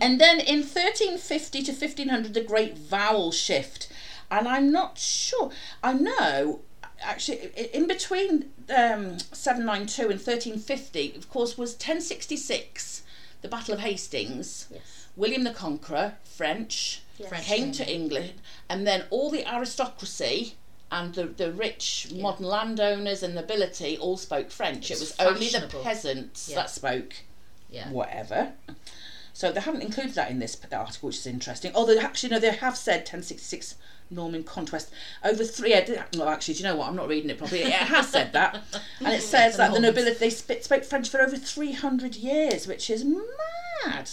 And 0.00 0.20
then 0.20 0.40
in 0.40 0.58
1350 0.60 1.62
to 1.62 1.72
1500, 1.72 2.34
the 2.34 2.40
Great 2.42 2.76
Vowel 2.76 3.32
Shift. 3.32 3.88
And 4.30 4.48
I'm 4.48 4.72
not 4.72 4.98
sure. 4.98 5.50
I 5.82 5.92
know, 5.92 6.60
actually, 7.00 7.50
in 7.72 7.86
between 7.86 8.50
um, 8.70 9.18
792 9.18 10.02
and 10.02 10.10
1350, 10.20 11.14
of 11.16 11.30
course, 11.30 11.56
was 11.56 11.72
1066, 11.72 13.02
the 13.42 13.48
Battle 13.48 13.74
of 13.74 13.80
Hastings. 13.80 14.66
Yes. 14.72 15.08
William 15.16 15.44
the 15.44 15.50
Conqueror, 15.52 16.14
French, 16.24 17.02
Yes. 17.18 17.28
French 17.30 17.46
came 17.46 17.58
came 17.64 17.72
to. 17.72 17.90
England, 17.90 18.32
and 18.68 18.86
then 18.86 19.04
all 19.08 19.30
the 19.30 19.46
aristocracy 19.50 20.54
and 20.92 21.14
the, 21.14 21.24
the 21.24 21.50
rich 21.50 22.08
modern 22.14 22.44
landowners 22.46 23.22
and 23.22 23.34
nobility 23.34 23.96
all 23.96 24.18
spoke 24.18 24.50
French. 24.50 24.90
It's 24.90 25.00
it 25.00 25.04
was 25.04 25.14
only 25.18 25.48
the 25.48 25.66
peasants 25.82 26.48
Yeah. 26.50 26.56
that 26.56 26.70
spoke 26.70 27.14
Yeah. 27.70 27.88
whatever. 27.90 28.52
So 29.32 29.50
they 29.50 29.60
haven't 29.60 29.80
included 29.82 30.14
that 30.14 30.30
in 30.30 30.38
this 30.40 30.56
article, 30.70 31.06
which 31.08 31.16
is 31.16 31.26
interesting. 31.26 31.72
Although 31.74 31.98
actually, 31.98 32.28
no, 32.30 32.38
they 32.38 32.52
have 32.52 32.76
said 32.76 33.00
1066 33.00 33.76
Norman 34.10 34.44
conquest. 34.44 34.90
Over 35.24 35.44
three. 35.44 35.74
Well, 36.16 36.28
actually, 36.28 36.54
do 36.54 36.58
you 36.58 36.64
know 36.64 36.76
what? 36.76 36.88
I'm 36.88 36.96
not 36.96 37.08
reading 37.08 37.30
it 37.30 37.38
properly. 37.38 37.62
It 37.62 37.72
has 37.72 38.08
said 38.08 38.32
that, 38.32 38.62
and 39.00 39.14
it 39.14 39.22
says 39.22 39.56
that 39.56 39.72
the 39.72 39.80
nobility 39.80 40.18
they 40.18 40.30
sp- 40.30 40.62
spoke 40.62 40.84
French 40.84 41.08
for 41.08 41.20
over 41.20 41.36
300 41.36 42.16
years, 42.16 42.66
which 42.66 42.90
is 42.90 43.04
mad. 43.04 44.10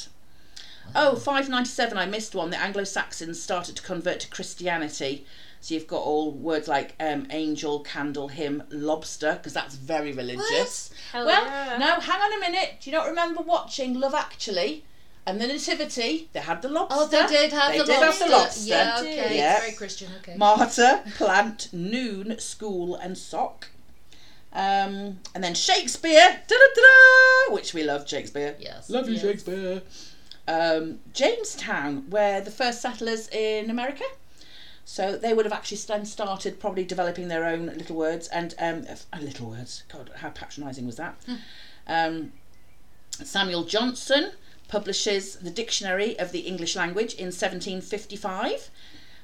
Oh, 0.95 1.15
597, 1.15 1.97
I 1.97 2.05
missed 2.05 2.35
one. 2.35 2.50
The 2.50 2.59
Anglo 2.59 2.83
Saxons 2.83 3.41
started 3.41 3.75
to 3.77 3.81
convert 3.81 4.19
to 4.21 4.29
Christianity. 4.29 5.25
So 5.59 5.73
you've 5.73 5.88
got 5.88 6.01
all 6.01 6.31
words 6.31 6.67
like 6.67 6.93
um, 7.00 7.25
angel, 7.29 7.79
candle, 7.79 8.27
hymn, 8.27 8.63
lobster, 8.69 9.35
because 9.35 9.53
that's 9.53 9.75
very 9.75 10.12
religious. 10.12 10.93
Well, 11.13 11.27
yeah. 11.27 11.77
no, 11.79 12.01
hang 12.01 12.21
on 12.21 12.33
a 12.33 12.39
minute. 12.39 12.75
Do 12.81 12.89
you 12.89 12.97
not 12.97 13.07
remember 13.07 13.41
watching 13.41 13.97
Love 13.97 14.13
Actually? 14.13 14.83
And 15.25 15.39
the 15.39 15.47
Nativity, 15.47 16.29
they 16.33 16.41
had 16.41 16.61
the 16.61 16.67
lobster. 16.69 16.95
Oh, 16.99 17.07
they 17.07 17.25
did 17.27 17.53
have 17.53 17.71
They 17.71 17.77
the 17.79 17.85
did 17.85 17.93
have 17.95 18.01
lobster. 18.07 18.25
the 18.25 18.31
lobster. 18.31 18.67
Yeah, 18.69 18.97
okay. 18.99 19.15
did. 19.29 19.31
Yeah. 19.37 19.59
Very 19.61 19.71
Christian, 19.71 20.11
okay. 20.19 20.35
Martyr, 20.35 21.01
plant, 21.15 21.69
noon, 21.71 22.37
school, 22.39 22.95
and 22.95 23.17
sock. 23.17 23.69
Um, 24.51 25.19
and 25.33 25.41
then 25.43 25.55
Shakespeare, 25.55 26.41
da-da-da-da, 26.47 27.53
which 27.55 27.73
we 27.73 27.83
love 27.83 28.07
Shakespeare. 28.07 28.55
yes. 28.59 28.89
Love 28.89 29.07
you, 29.07 29.13
yes. 29.13 29.21
Shakespeare. 29.21 29.81
Um, 30.47 30.99
Jamestown, 31.13 32.09
where 32.09 32.41
the 32.41 32.51
first 32.51 32.81
settlers 32.81 33.29
in 33.29 33.69
America. 33.69 34.03
So 34.85 35.15
they 35.17 35.33
would 35.33 35.45
have 35.45 35.53
actually 35.53 35.77
then 35.87 36.05
started 36.05 36.59
probably 36.59 36.83
developing 36.83 37.29
their 37.29 37.45
own 37.45 37.67
little 37.67 37.95
words 37.95 38.27
and 38.27 38.53
um, 38.59 38.85
uh, 39.13 39.17
little 39.21 39.49
words. 39.49 39.83
God, 39.91 40.11
how 40.17 40.29
patronising 40.31 40.85
was 40.85 40.97
that? 40.97 41.15
Um, 41.87 42.33
Samuel 43.23 43.63
Johnson 43.63 44.33
publishes 44.73 45.35
the 45.35 45.51
Dictionary 45.51 46.17
of 46.17 46.31
the 46.31 46.39
English 46.39 46.75
Language 46.75 47.13
in 47.13 47.27
1755. 47.27 48.71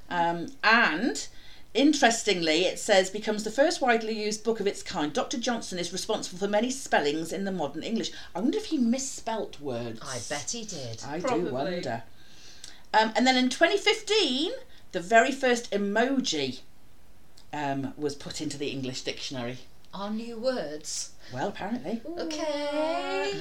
Um, 0.07 0.51
and 0.63 1.27
interestingly, 1.73 2.65
it 2.65 2.77
says 2.77 3.09
becomes 3.09 3.43
the 3.43 3.49
first 3.49 3.81
widely 3.81 4.13
used 4.13 4.43
book 4.43 4.59
of 4.59 4.67
its 4.67 4.83
kind. 4.83 5.11
Dr. 5.11 5.39
Johnson 5.39 5.79
is 5.79 5.91
responsible 5.91 6.37
for 6.37 6.47
many 6.47 6.69
spellings 6.69 7.33
in 7.33 7.45
the 7.45 7.51
modern 7.51 7.81
English. 7.81 8.11
I 8.35 8.41
wonder 8.41 8.59
if 8.59 8.65
he 8.65 8.77
misspelt 8.77 9.59
words. 9.59 9.99
I 10.03 10.19
bet 10.29 10.51
he 10.51 10.65
did. 10.65 11.03
I 11.03 11.17
do 11.17 11.45
wonder. 11.45 12.03
Um, 12.93 13.11
and 13.15 13.25
then 13.25 13.35
in 13.35 13.49
2015, 13.49 14.51
the 14.91 14.99
very 14.99 15.31
first 15.31 15.71
emoji 15.71 16.59
um, 17.51 17.95
was 17.97 18.13
put 18.13 18.39
into 18.39 18.59
the 18.59 18.69
English 18.69 19.01
dictionary. 19.01 19.57
Our 19.95 20.11
new 20.11 20.37
words. 20.37 21.13
Well, 21.33 21.47
apparently. 21.47 22.03
Okay. 22.19 23.33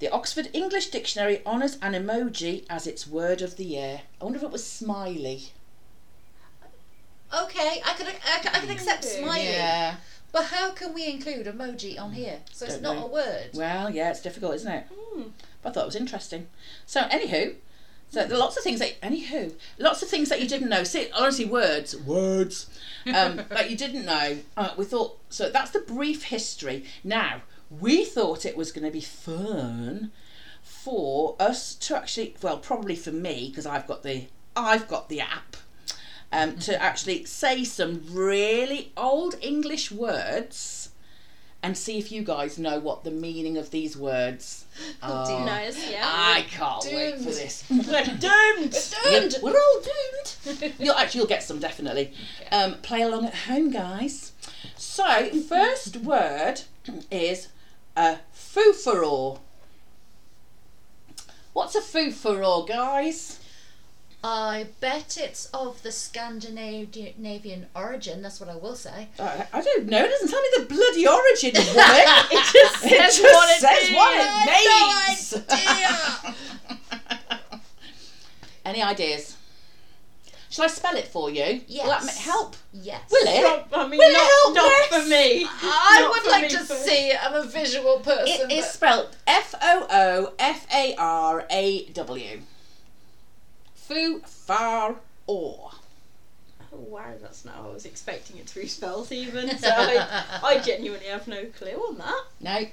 The 0.00 0.10
Oxford 0.10 0.48
English 0.52 0.88
Dictionary 0.88 1.40
honours 1.46 1.78
an 1.80 1.92
emoji 1.92 2.64
as 2.68 2.86
its 2.86 3.06
word 3.06 3.42
of 3.42 3.56
the 3.56 3.64
year. 3.64 4.02
I 4.20 4.24
wonder 4.24 4.38
if 4.38 4.42
it 4.42 4.50
was 4.50 4.66
smiley. 4.66 5.52
Okay, 7.32 7.82
I 7.84 7.94
can 7.94 8.06
I 8.06 8.38
can, 8.40 8.54
I 8.54 8.60
can 8.60 8.70
accept 8.70 9.04
smiley. 9.04 9.44
Yeah. 9.44 9.96
But 10.32 10.46
how 10.46 10.72
can 10.72 10.92
we 10.94 11.06
include 11.06 11.46
emoji 11.46 11.98
on 11.98 12.12
here? 12.12 12.40
So 12.52 12.66
it's 12.66 12.74
Don't 12.74 12.82
not 12.82 12.96
know. 12.96 13.04
a 13.06 13.08
word. 13.08 13.50
Well, 13.54 13.90
yeah, 13.90 14.10
it's 14.10 14.20
difficult, 14.20 14.56
isn't 14.56 14.70
it? 14.72 14.86
Hmm. 14.92 15.22
But 15.62 15.68
I 15.68 15.72
thought 15.72 15.82
it 15.82 15.86
was 15.86 15.96
interesting. 15.96 16.48
So, 16.86 17.02
anywho, 17.02 17.54
so 18.10 18.26
there 18.26 18.36
are 18.36 18.40
lots 18.40 18.56
of 18.56 18.64
things 18.64 18.80
that, 18.80 19.00
anywho, 19.00 19.52
lots 19.78 20.02
of 20.02 20.08
things 20.08 20.28
that 20.30 20.40
you 20.40 20.48
didn't 20.48 20.68
know. 20.68 20.82
See, 20.82 21.08
honestly, 21.16 21.44
words, 21.44 21.96
words, 21.96 22.66
um, 23.06 23.36
that 23.48 23.70
you 23.70 23.76
didn't 23.76 24.04
know. 24.04 24.38
Uh, 24.56 24.70
we 24.76 24.84
thought, 24.84 25.18
so 25.30 25.50
that's 25.50 25.70
the 25.70 25.78
brief 25.78 26.24
history. 26.24 26.84
Now, 27.04 27.42
we 27.80 28.04
thought 28.04 28.44
it 28.44 28.56
was 28.56 28.72
going 28.72 28.84
to 28.84 28.90
be 28.90 29.00
fun 29.00 30.10
for 30.62 31.36
us 31.38 31.74
to 31.74 31.96
actually, 31.96 32.34
well, 32.42 32.58
probably 32.58 32.96
for 32.96 33.12
me, 33.12 33.48
because 33.48 33.66
I've 33.66 33.86
got 33.86 34.02
the, 34.02 34.26
I've 34.56 34.88
got 34.88 35.08
the 35.08 35.20
app, 35.20 35.56
um, 36.32 36.58
to 36.58 36.80
actually 36.82 37.24
say 37.24 37.64
some 37.64 38.02
really 38.10 38.92
old 38.96 39.36
English 39.40 39.92
words 39.92 40.90
and 41.62 41.78
see 41.78 41.96
if 41.96 42.12
you 42.12 42.22
guys 42.22 42.58
know 42.58 42.78
what 42.78 43.04
the 43.04 43.10
meaning 43.10 43.56
of 43.56 43.70
these 43.70 43.96
words 43.96 44.66
are. 45.02 45.26
dear. 45.26 45.46
Nice, 45.46 45.90
yeah. 45.90 46.02
I 46.04 46.42
can't 46.50 46.84
wait 46.84 47.16
for 47.16 47.24
this. 47.24 47.64
We're 47.70 48.04
doomed. 48.04 48.76
Yeah, 49.10 49.28
we're 49.42 49.58
all 49.58 49.80
doomed. 49.80 50.74
You'll 50.78 50.94
actually 50.94 51.20
you'll 51.20 51.28
get 51.28 51.42
some 51.42 51.60
definitely. 51.60 52.12
Um, 52.52 52.74
play 52.82 53.00
along 53.00 53.24
at 53.26 53.34
home, 53.34 53.70
guys. 53.70 54.32
So 54.76 55.30
first 55.48 55.96
word 55.98 56.62
is 57.10 57.48
a 57.96 58.18
foo-for-all. 58.32 59.42
What's 61.52 61.74
a 61.74 61.80
foo-for-all, 61.80 62.64
guys? 62.64 63.40
I 64.26 64.68
bet 64.80 65.18
it's 65.18 65.46
of 65.52 65.82
the 65.82 65.92
Scandinavian 65.92 67.66
origin. 67.76 68.22
That's 68.22 68.40
what 68.40 68.48
I 68.48 68.56
will 68.56 68.74
say. 68.74 69.08
I, 69.20 69.46
I 69.52 69.60
don't 69.60 69.86
know. 69.86 70.02
It 70.02 70.08
doesn't 70.08 70.28
tell 70.28 70.40
me 70.40 70.48
the 70.56 70.64
bloody 70.64 71.06
origin, 71.06 71.52
woman. 71.54 72.24
It 72.30 72.52
just 72.52 72.84
It 72.86 72.88
says 72.88 73.18
just 73.18 73.22
what 73.22 73.50
it 73.50 73.60
says 73.60 73.90
what 73.94 74.14
it 74.16 75.44
means. 76.32 77.60
Any 78.64 78.82
ideas? 78.82 79.36
Shall 80.54 80.66
I 80.66 80.68
spell 80.68 80.94
it 80.96 81.08
for 81.08 81.30
you? 81.30 81.42
Will 81.42 81.88
that 81.88 82.04
Yes. 82.04 82.04
ma- 82.06 82.32
help? 82.32 82.56
Yes. 82.72 83.10
Will 83.10 83.26
it? 83.26 83.42
Not, 83.42 83.68
I 83.72 83.88
mean, 83.88 83.98
Will 83.98 84.08
it 84.08 84.12
not, 84.12 84.22
help, 84.22 84.54
not 84.54 84.90
Ness? 84.92 85.02
for 85.02 85.08
me. 85.10 85.46
I 85.50 85.98
Not 86.00 86.10
would 86.12 86.30
like 86.30 86.48
to 86.50 86.58
first. 86.58 86.84
see 86.84 87.08
it. 87.08 87.18
I'm 87.20 87.34
a 87.34 87.42
visual 87.44 87.98
person. 87.98 88.48
It 88.48 88.52
is 88.52 88.64
but- 88.66 88.72
spelled 88.72 89.16
F 89.26 89.52
O 89.60 89.86
O 89.90 90.32
F 90.38 90.66
A 90.72 90.94
R 90.96 91.44
A 91.50 91.86
W. 91.86 92.40
Foo 93.74 94.20
far 94.20 94.94
or. 95.26 95.72
Oh, 96.72 96.76
wow, 96.78 97.14
that's 97.20 97.44
not 97.44 97.56
how 97.56 97.70
I 97.70 97.72
was 97.74 97.84
expecting 97.84 98.36
it 98.38 98.46
to 98.46 98.60
be 98.60 98.68
spelled 98.68 99.10
even. 99.10 99.58
So 99.58 99.68
I, 99.68 100.24
I 100.44 100.58
genuinely 100.60 101.06
have 101.06 101.26
no 101.26 101.46
clue 101.46 101.72
on 101.72 101.98
that. 101.98 102.22
No, 102.40 102.66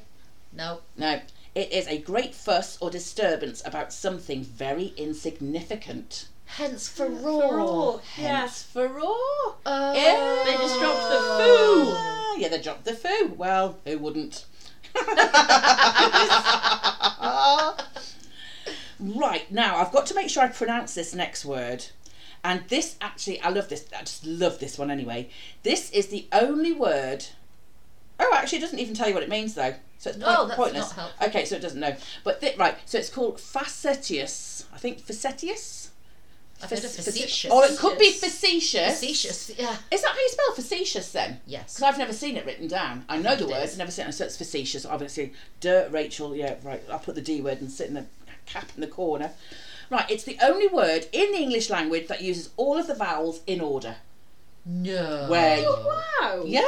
No. 0.53 0.81
no. 0.97 1.19
It 1.55 1.71
is 1.71 1.88
a 1.88 1.97
great 1.97 2.35
fuss 2.35 2.77
or 2.79 2.91
disturbance 2.91 3.61
about 3.65 3.91
something 3.91 4.43
very 4.43 4.93
insignificant. 4.97 6.27
Hence 6.58 6.88
for 6.89 7.08
For 7.10 7.12
raw. 7.58 7.63
all, 7.65 8.01
yeah. 8.17 8.39
Hence 8.41 8.63
furore. 8.63 9.55
Oh. 9.65 9.93
Yeah. 9.96 10.43
They 10.46 10.58
just 10.58 10.79
dropped 10.79 11.10
the 11.10 11.17
foo. 11.17 11.93
Ah, 11.96 12.36
yeah, 12.38 12.48
they 12.50 12.62
dropped 12.62 12.86
the 12.86 12.93
foo. 12.93 13.34
Well, 13.38 13.77
who 13.86 13.98
wouldn't? 14.00 14.46
right, 19.00 19.50
now 19.51 19.77
I've 19.77 19.91
got 19.91 20.05
to 20.08 20.13
make 20.13 20.29
sure 20.29 20.43
I 20.43 20.48
pronounce 20.48 20.93
this 20.93 21.15
next 21.15 21.46
word. 21.46 21.86
And 22.43 22.63
this 22.70 22.96
actually, 23.01 23.39
I 23.41 23.50
love 23.50 23.70
this. 23.70 23.86
I 23.96 24.01
just 24.01 24.25
love 24.25 24.60
this 24.60 24.77
one 24.77 24.89
anyway. 24.89 25.29
This 25.63 25.91
is 25.91 26.08
the 26.08 26.27
only 26.31 26.72
word. 26.74 27.25
Oh, 28.20 28.34
actually, 28.36 28.58
it 28.60 28.62
doesn't 28.62 28.79
even 28.79 28.96
tell 28.96 29.08
you 29.08 29.13
what 29.13 29.24
it 29.24 29.29
means 29.29 29.53
though. 29.53 29.75
So 30.00 30.10
it's 30.10 30.17
point- 30.17 30.36
Oh, 30.38 30.46
that's 30.48 30.58
pointless. 30.58 30.98
not. 30.98 31.12
Okay, 31.22 31.46
so 31.46 31.55
it 31.55 31.62
doesn't 31.62 31.79
know. 31.79 31.96
But 32.24 32.41
thi- 32.41 32.55
right, 32.58 32.75
so 32.86 32.98
it's 32.98 33.10
called 33.10 33.39
facetious. 33.39 34.65
I 34.74 34.77
think 34.79 35.00
facetious. 35.00 35.77
I've 35.79 35.88
heard 35.88 35.89
of 35.89 35.89
Fac- 35.91 36.50
facetious. 36.68 37.51
Or 37.51 37.65
it 37.65 37.77
could 37.77 37.98
be 37.98 38.12
facetious. 38.12 39.00
Facetious. 39.00 39.51
Yeah. 39.58 39.75
Is 39.91 40.01
that 40.01 40.12
how 40.12 40.18
you 40.20 40.30
spell 40.30 40.53
facetious 40.56 41.12
then? 41.12 41.41
Yes. 41.46 41.74
Because 41.75 41.82
I've 41.84 41.98
never 41.98 42.13
seen 42.13 42.38
it 42.38 42.46
written 42.46 42.68
down. 42.68 43.06
I 43.10 43.18
know 43.18 43.36
the 43.36 43.44
It 43.46 43.50
word, 43.50 43.63
is. 43.63 43.72
I've 43.74 43.77
never 43.80 43.91
seen 43.91 44.08
it. 44.08 44.13
So 44.13 44.25
it's 44.25 44.38
facetious. 44.38 44.86
Obviously, 44.86 45.34
duh, 45.60 45.88
Rachel. 45.91 46.36
Yeah, 46.36 46.56
right. 46.63 46.82
I'll 46.91 47.00
put 47.00 47.15
the 47.15 47.22
D 47.22 47.41
word 47.41 47.62
and 47.62 47.72
sit 47.72 47.88
in 47.88 47.94
the 47.96 48.06
cap 48.46 48.70
in 48.75 48.82
the 48.82 48.88
corner. 48.88 49.32
Right. 49.89 50.10
It's 50.10 50.24
the 50.24 50.38
only 50.41 50.68
word 50.68 51.08
in 51.12 51.32
the 51.32 51.38
English 51.39 51.70
language 51.70 52.08
that 52.08 52.22
uses 52.22 52.50
all 52.58 52.77
of 52.77 52.88
the 52.88 52.96
vowels 52.96 53.41
in 53.48 53.60
order. 53.62 53.98
No. 54.65 55.27
Where- 55.30 55.63
Oh, 55.65 56.03
wow. 56.22 56.44
Yeah. 56.46 56.62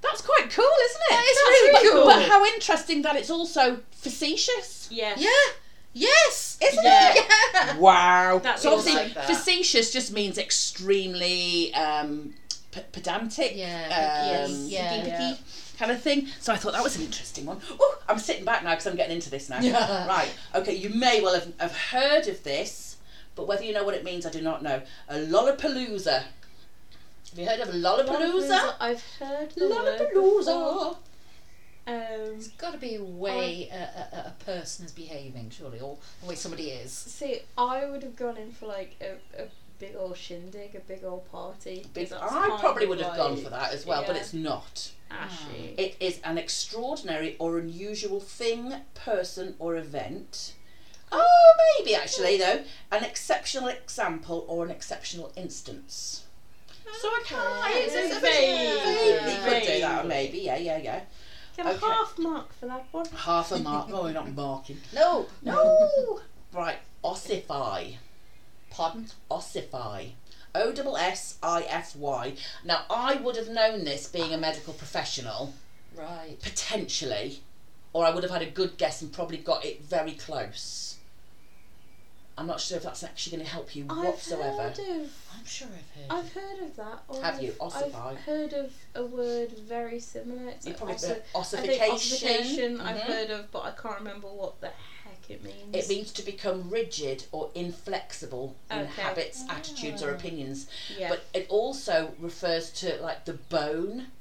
That's 0.00 0.20
quite 0.22 0.48
cool, 0.50 0.64
isn't 0.64 1.00
it? 1.00 1.10
That 1.10 1.24
is 1.30 1.38
really 1.48 1.72
but- 1.72 1.92
cool. 1.92 2.04
But 2.04 2.28
how 2.28 2.44
interesting 2.44 3.02
that 3.02 3.16
it's 3.16 3.30
also 3.30 3.80
facetious, 3.92 4.88
Yes. 4.90 5.18
Yeah. 5.20 5.52
Yes. 5.94 6.58
isn't 6.62 6.84
Yeah. 6.84 7.12
it? 7.14 7.26
Yeah. 7.54 7.76
Wow. 7.78 8.40
That's 8.42 8.62
so 8.62 8.74
obviously, 8.76 9.02
like 9.02 9.14
that. 9.14 9.26
facetious 9.26 9.92
just 9.92 10.12
means 10.12 10.38
extremely 10.38 11.72
um, 11.74 12.34
p- 12.72 12.82
pedantic. 12.92 13.52
Yeah, 13.56 14.44
Um, 14.44 14.52
picky, 14.52 14.62
yeah. 14.74 14.90
picky, 15.02 15.08
Yeah. 15.10 15.34
kind 15.78 15.90
of 15.90 16.00
thing. 16.02 16.28
So 16.40 16.52
I 16.52 16.56
thought 16.56 16.72
that 16.72 16.82
was 16.84 16.96
an 16.96 17.02
interesting 17.02 17.46
one. 17.46 17.60
Oh, 17.80 17.98
I'm 18.08 18.18
sitting 18.18 18.44
back 18.44 18.62
now 18.64 18.70
because 18.70 18.86
I'm 18.86 18.96
getting 18.96 19.16
into 19.16 19.30
this 19.30 19.48
now. 19.48 19.60
Yeah. 19.60 20.06
Right. 20.06 20.30
Okay. 20.54 20.74
You 20.74 20.90
may 20.90 21.20
well 21.20 21.34
have, 21.34 21.52
have 21.58 21.76
heard 21.76 22.28
of 22.28 22.42
this, 22.44 22.96
but 23.34 23.46
whether 23.48 23.64
you 23.64 23.72
know 23.72 23.84
what 23.84 23.94
it 23.94 24.04
means, 24.04 24.26
I 24.26 24.30
do 24.30 24.40
not 24.42 24.62
know. 24.62 24.82
A 25.08 25.14
lollapalooza. 25.16 26.22
Have 27.30 27.38
you 27.38 27.46
heard 27.46 27.60
of 27.60 27.68
a 27.68 27.72
lollapalooza? 27.72 28.74
I've 28.80 29.02
heard 29.18 29.50
the 29.52 29.68
word. 29.68 30.10
Lollapalooza. 30.14 30.96
Um, 31.88 32.34
It's 32.36 32.48
got 32.48 32.72
to 32.72 32.78
be 32.78 32.96
a 32.96 33.02
way 33.02 33.68
a, 33.72 33.76
a, 33.76 34.18
a 34.28 34.44
person 34.44 34.84
is 34.84 34.92
behaving, 34.92 35.50
surely, 35.50 35.80
or 35.80 35.96
the 36.22 36.28
way 36.28 36.34
somebody 36.34 36.70
is. 36.70 36.92
see, 36.92 37.40
I 37.56 37.86
would 37.86 38.02
have 38.02 38.16
gone 38.16 38.36
in 38.36 38.52
for 38.52 38.66
like 38.66 38.96
a, 39.00 39.42
a 39.42 39.46
big 39.78 39.96
old 39.96 40.16
shindig, 40.16 40.74
a 40.74 40.80
big 40.80 41.04
old 41.04 41.30
party. 41.30 41.86
Big, 41.94 42.12
I 42.12 42.56
probably 42.60 42.86
would 42.86 43.00
have 43.00 43.16
gone 43.16 43.36
for 43.36 43.50
that 43.50 43.72
as 43.72 43.86
well, 43.86 44.04
but 44.06 44.16
it's 44.16 44.34
not. 44.34 44.92
Ashy. 45.10 45.74
It 45.78 45.96
is 46.00 46.20
an 46.22 46.36
extraordinary 46.36 47.36
or 47.38 47.58
unusual 47.58 48.20
thing, 48.20 48.74
person, 48.94 49.54
or 49.58 49.76
event 49.76 50.52
Oh, 51.10 51.54
maybe 51.78 51.94
actually 51.94 52.36
though, 52.38 52.62
an 52.92 53.04
exceptional 53.04 53.68
example 53.68 54.44
or 54.48 54.64
an 54.64 54.70
exceptional 54.70 55.32
instance. 55.36 56.24
So 57.00 57.08
I 57.08 57.22
can't. 57.24 57.64
Okay. 57.64 57.80
It's, 57.84 58.18
Vague. 58.18 59.22
vaguely 59.22 59.60
could 59.60 59.66
do 59.66 59.80
that, 59.80 60.06
maybe. 60.06 60.38
Yeah, 60.38 60.56
yeah, 60.56 60.78
yeah. 60.78 61.00
Get 61.58 61.66
a 61.66 61.70
Okay. 61.70 61.86
half 61.86 62.16
mark 62.18 62.52
for 62.52 62.66
that 62.66 62.86
one. 62.92 63.06
Half 63.06 63.50
a 63.50 63.58
mark. 63.70 63.88
Oh, 63.92 64.04
we're 64.04 64.12
not 64.12 64.32
marking. 64.32 64.80
No. 64.94 65.26
No. 65.42 66.20
right. 66.52 66.78
Ossify. 67.02 67.96
Pardon? 68.70 69.08
Ossify. 69.28 70.10
O 70.54 70.70
double 70.72 70.96
S 70.96 71.36
I 71.42 71.62
F 71.62 71.96
Y. 71.96 72.34
Now 72.64 72.82
I 72.88 73.16
would 73.16 73.34
have 73.34 73.48
known 73.48 73.84
this 73.84 74.06
being 74.06 74.32
a 74.32 74.38
medical 74.38 74.72
professional 74.72 75.52
Right. 75.96 76.36
potentially, 76.40 77.40
or 77.92 78.04
I 78.06 78.10
would 78.10 78.22
have 78.22 78.30
had 78.32 78.42
a 78.42 78.50
good 78.50 78.78
guess 78.78 79.02
and 79.02 79.12
probably 79.12 79.38
got 79.38 79.64
it 79.64 79.82
very 79.82 80.12
close. 80.12 80.87
I'm 82.38 82.46
not 82.46 82.60
sure 82.60 82.76
if 82.76 82.84
that's 82.84 83.02
actually 83.02 83.36
going 83.36 83.46
to 83.46 83.52
help 83.52 83.74
you 83.74 83.84
whatsoever. 83.84 84.62
I've 84.62 84.76
heard 84.76 85.00
of. 85.02 85.12
I'm 85.36 85.44
sure 85.44 85.66
I've 85.68 86.02
heard. 86.02 86.10
I've 86.24 86.32
heard 86.32 86.58
of 86.68 86.76
that. 86.76 87.22
Have 87.22 87.42
you? 87.42 87.52
I've, 87.60 87.72
Ossify? 87.72 88.10
I've 88.12 88.18
heard 88.20 88.52
of 88.52 88.72
a 88.94 89.04
word 89.04 89.50
very 89.58 89.98
similar. 89.98 90.48
It's 90.50 90.64
You 90.64 90.72
like 90.72 90.78
probably 90.78 90.94
ossi- 90.94 91.08
heard 91.08 91.10
I 91.10 91.20
think 91.20 91.34
ossification. 91.34 91.92
ossification 91.92 92.80
I've 92.80 93.00
heard 93.00 93.30
of, 93.30 93.50
but 93.50 93.64
I 93.64 93.72
can't 93.72 93.98
remember 93.98 94.28
what 94.28 94.60
the 94.60 94.68
heck 95.04 95.28
it 95.28 95.42
means. 95.42 95.74
It 95.74 95.88
means 95.88 96.12
to 96.12 96.22
become 96.22 96.70
rigid 96.70 97.24
or 97.32 97.50
inflexible 97.56 98.54
in 98.70 98.78
Okay. 98.82 99.02
habits, 99.02 99.42
attitudes, 99.50 100.00
or 100.02 100.12
Ah. 100.12 100.14
opinions. 100.14 100.68
yeah. 100.96 101.08
But 101.08 101.24
it 101.34 101.46
also 101.50 102.14
refers 102.20 102.70
to 102.82 102.96
like 103.02 103.24
the 103.24 103.34
bone. 103.34 104.12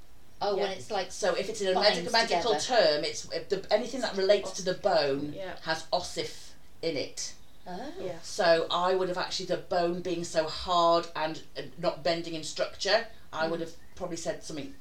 oh, 0.41 0.55
when 0.55 0.69
it's 0.71 0.89
like 0.91 1.11
So 1.11 1.33
if 1.35 1.49
it's 1.49 1.61
in 1.61 1.75
a 1.75 1.79
medical, 1.79 2.11
medical 2.11 2.55
term, 2.59 3.03
it's 3.03 3.23
the, 3.23 3.65
anything 3.71 4.01
that 4.01 4.15
relates 4.17 4.51
to 4.51 4.63
the 4.63 4.73
bone 4.75 5.33
Yeah. 5.35 5.55
has 5.63 5.83
ossif 5.93 6.49
in 6.81 6.95
it. 6.97 7.33
Oh. 7.67 7.93
yeah. 8.01 8.19
So 8.21 8.67
I 8.71 8.95
would 8.95 9.09
have 9.09 9.17
actually 9.17 9.47
the 9.47 9.57
bone 9.57 10.01
being 10.01 10.23
so 10.23 10.45
hard 10.45 11.07
and 11.15 11.41
uh, 11.57 11.61
not 11.77 12.03
bending 12.03 12.33
in 12.33 12.43
structure. 12.43 13.05
I 13.33 13.47
would 13.47 13.59
have 13.59 13.71
probably 13.95 14.17
said 14.17 14.43
something 14.43 14.73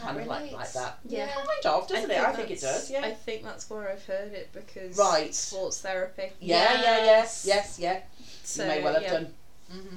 kind 0.00 0.20
of 0.20 0.26
like, 0.26 0.52
like 0.52 0.72
that. 0.72 0.98
Yeah. 1.08 1.28
Kind 1.28 1.48
of, 1.64 1.88
doesn't 1.88 2.10
it? 2.10 2.18
I 2.18 2.32
think 2.32 2.50
it 2.50 2.60
does. 2.60 2.90
Yeah. 2.90 3.02
I 3.04 3.12
think 3.12 3.42
that's 3.42 3.68
where 3.70 3.88
I've 3.88 4.04
heard 4.04 4.32
it 4.32 4.50
because 4.52 4.96
Right. 4.96 5.34
sports 5.34 5.80
therapy. 5.80 6.32
yeah, 6.40 6.74
yeah, 6.74 6.80
yeah, 6.80 7.04
Yes. 7.04 7.44
yes, 7.46 7.78
yeah. 7.78 8.00
So, 8.42 8.62
you 8.62 8.68
may 8.68 8.82
well 8.82 8.94
have 8.94 9.02
yeah. 9.02 9.12
done. 9.12 9.34
Mm-hmm. 9.72 9.96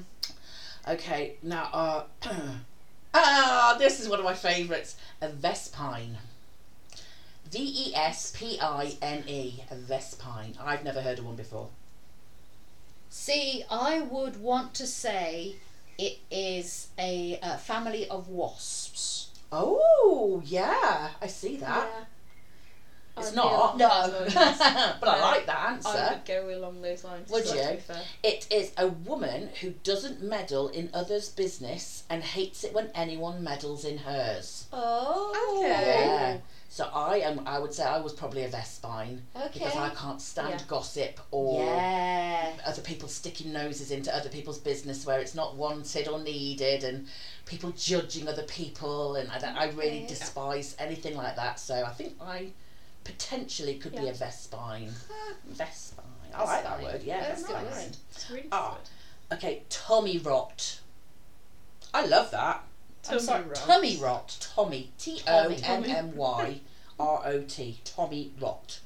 Okay, 0.92 1.34
now, 1.44 1.70
uh, 1.74 2.04
ah, 3.14 3.76
this 3.78 4.00
is 4.00 4.08
one 4.08 4.20
of 4.20 4.26
my 4.26 4.34
favourites. 4.34 4.96
A 5.22 5.28
Vespine. 5.28 6.16
V 7.52 7.60
E 7.60 7.96
S 7.96 8.34
P 8.38 8.58
I 8.62 8.98
N 9.02 9.24
E. 9.28 9.64
A 9.70 9.76
Vespine. 9.76 10.56
I've 10.62 10.84
never 10.84 11.02
heard 11.02 11.20
of 11.20 11.26
one 11.26 11.36
before. 11.36 11.70
See, 13.20 13.64
I 13.70 14.00
would 14.00 14.40
want 14.40 14.74
to 14.76 14.88
say 14.88 15.56
it 15.98 16.20
is 16.30 16.90
a, 17.00 17.40
uh 17.42 17.58
family 17.58 18.08
of 18.08 18.30
wasps. 18.30 19.32
Oh, 19.52 20.42
yeah, 20.46 21.10
I 21.22 21.28
see 21.28 21.58
that. 21.58 21.90
Yeah. 21.92 22.06
It's 23.18 23.30
I'd 23.30 23.36
not. 23.36 23.78
No. 23.78 23.88
but 24.28 24.36
lines. 24.36 24.62
I 25.02 25.20
like 25.22 25.46
that 25.48 25.70
answer. 25.72 25.90
I 25.90 26.14
would 26.14 26.26
go 26.26 26.56
along 26.56 26.82
those 26.84 27.04
lines. 27.04 27.30
Would 27.32 27.48
you? 27.48 27.80
It 28.22 28.48
is 28.52 28.72
a 28.78 28.88
woman 28.88 29.50
who 29.62 29.72
doesn't 29.84 30.22
meddle 30.22 30.70
in 30.70 30.92
others' 30.94 31.30
business 31.30 32.04
and 32.12 32.24
hates 32.24 32.64
it 32.64 32.72
when 32.74 32.92
anyone 32.94 33.44
meddles 33.44 33.84
in 33.84 33.98
hers. 33.98 34.68
Oh. 34.72 35.58
Okay. 35.58 36.06
Yeah. 36.06 36.38
So 36.78 36.88
I 36.94 37.18
am. 37.22 37.42
I 37.48 37.58
would 37.58 37.74
say 37.74 37.84
I 37.84 37.98
was 38.00 38.14
probably 38.14 38.44
a 38.44 38.50
Vespine 38.50 39.22
Okay. 39.36 39.50
because 39.52 39.76
I 39.76 39.90
can't 39.96 40.22
stand 40.22 40.60
Yeah. 40.62 40.68
gossip 40.68 41.20
or 41.32 41.64
yeah. 41.64 42.54
other 42.64 42.84
people 42.84 43.10
sticking 43.10 43.52
noses 43.52 43.90
into 43.90 44.16
other 44.16 44.30
people's 44.30 44.60
business 44.60 45.04
where 45.04 45.20
it's 45.20 45.34
not 45.34 45.56
wanted 45.56 46.08
or 46.08 46.20
needed, 46.20 46.84
and 46.84 47.08
people 47.46 47.72
judging 47.72 48.28
other 48.28 48.44
people, 48.44 49.16
and 49.16 49.28
I, 49.32 49.64
I 49.64 49.66
really 49.70 50.04
Okay. 50.04 50.06
despise 50.06 50.76
anything 50.78 51.18
like 51.18 51.36
that. 51.36 51.60
So 51.60 51.84
I 51.84 51.92
think 51.94 52.14
I 52.22 52.52
potentially 53.04 53.80
could 53.80 53.94
be 53.94 54.04
Yeah. 54.04 54.12
a 54.12 54.14
Vespine. 54.14 54.94
Vespine. 55.50 56.04
I 56.32 56.44
like 56.44 56.64
that 56.64 56.84
word. 56.84 57.02
Yeah, 57.02 57.22
That's 57.22 57.42
good. 57.44 57.98
It's 58.12 58.30
really 58.30 58.50
ah. 58.52 58.78
good. 59.32 59.38
Okay, 59.40 59.64
tummy 59.70 60.20
rot. 60.20 60.78
I 61.92 62.06
love 62.06 62.30
that. 62.30 62.66
Tummy 63.02 63.20
sorry, 63.20 63.44
rot. 63.46 63.56
tummy 63.56 63.98
rot. 63.98 64.38
Tommy. 64.56 64.92
T 65.00 65.24
O 65.28 65.54
Tommy. 65.56 65.64
M 65.64 65.84
M 65.86 66.16
Y 66.16 66.60
R 67.00 67.22
O 67.26 67.42
T. 67.42 67.80
Tommy 67.84 68.32
rot. 68.40 68.80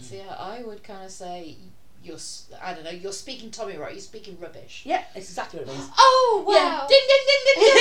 See, 0.00 0.20
I 0.20 0.58
I 0.58 0.62
would 0.62 0.82
kind 0.82 1.04
of 1.04 1.10
say 1.10 1.56
you're. 2.02 2.16
I 2.62 2.72
don't 2.74 2.84
know. 2.84 2.90
You're 2.90 3.12
speaking 3.12 3.50
Tommy 3.50 3.76
rot. 3.76 3.92
You're 3.92 4.00
speaking 4.00 4.38
rubbish. 4.40 4.82
Yeah, 4.84 5.04
it's 5.14 5.28
exactly 5.28 5.60
what 5.60 5.68
it 5.68 5.72
means. 5.76 5.88
Oh 5.96 6.44
wow! 6.46 6.54
Yeah. 6.54 6.84
Ding 6.88 7.00
ding 7.08 7.24
ding 7.28 7.42
ding 7.46 7.62
ding. 7.62 7.74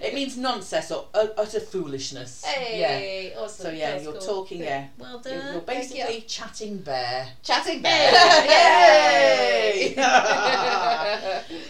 Hey! 0.00 0.08
It 0.08 0.14
means 0.14 0.36
nonsense 0.36 0.90
or 0.92 1.06
utter 1.14 1.60
foolishness. 1.60 2.44
Yeah. 2.46 3.30
Awesome. 3.38 3.64
So 3.66 3.70
yeah, 3.70 3.92
That's 3.92 4.04
you're 4.04 4.12
cool. 4.14 4.22
talking. 4.22 4.60
Yeah. 4.60 4.86
Well 4.98 5.22
You're, 5.24 5.34
done. 5.38 5.52
you're 5.54 5.62
Thank 5.62 5.88
you. 5.90 5.94
basically 5.94 6.20
chatting 6.22 6.78
bear. 6.78 7.28
Chatting 7.42 7.76
Yay! 7.84 9.92
bear. 9.96 11.42
Pussyfoot. 11.48 11.65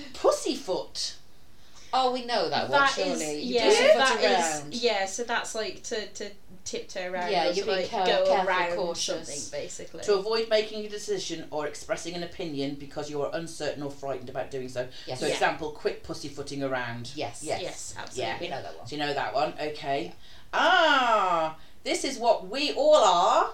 Oh, 1.96 2.12
we 2.12 2.24
know 2.24 2.48
that, 2.50 2.68
one. 2.68 2.80
That 2.80 2.98
is 2.98 3.20
Surely, 3.20 3.42
you 3.42 3.54
yeah. 3.54 3.64
pussyfoot 3.64 3.96
That 3.96 4.24
around. 4.62 4.72
is 4.74 4.82
yeah. 4.84 5.06
So 5.06 5.24
that's 5.24 5.54
like 5.54 5.82
to 5.84 6.06
to 6.06 6.30
tiptoe 6.64 7.12
around. 7.12 7.30
Yeah, 7.30 7.50
you're 7.50 7.64
like 7.66 7.86
care- 7.86 8.04
go 8.06 8.24
careful, 8.26 8.48
around 8.48 8.76
cautious. 8.76 9.28
something 9.28 9.60
basically. 9.62 10.02
To 10.02 10.14
avoid 10.14 10.48
making 10.48 10.84
a 10.84 10.88
decision 10.88 11.46
or 11.50 11.66
expressing 11.66 12.14
an 12.14 12.22
opinion 12.24 12.74
because 12.78 13.08
you 13.10 13.22
are 13.22 13.30
uncertain 13.34 13.82
or 13.82 13.90
frightened 13.90 14.28
about 14.28 14.50
doing 14.50 14.68
so. 14.68 14.86
Yes. 15.06 15.20
So, 15.20 15.26
Yeah. 15.26 15.32
example, 15.34 15.70
quick 15.70 16.02
pussyfooting 16.02 16.62
around. 16.64 17.10
Yes. 17.14 17.42
Yes. 17.44 17.94
Yes, 18.14 18.40
We 18.40 18.48
know 18.48 18.60
that 18.62 18.76
one. 18.78 18.86
So 18.86 18.96
you 18.96 19.00
know 19.02 19.14
that 19.14 19.32
one, 19.34 19.54
okay. 19.60 20.12
Ah, 20.52 21.56
this 21.84 22.04
is 22.04 22.18
what 22.18 22.48
we 22.48 22.72
all 22.72 22.96
are. 22.96 23.50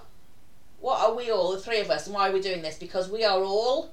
What 0.81 1.01
are 1.01 1.15
we 1.15 1.31
all, 1.31 1.53
the 1.53 1.61
three 1.61 1.81
of 1.81 1.91
us, 1.91 2.07
and 2.07 2.15
why 2.15 2.29
are 2.29 2.33
we 2.33 2.41
doing 2.41 2.63
this? 2.63 2.77
Because 2.77 3.09
we 3.09 3.25
are 3.25 3.41
all 3.43 3.93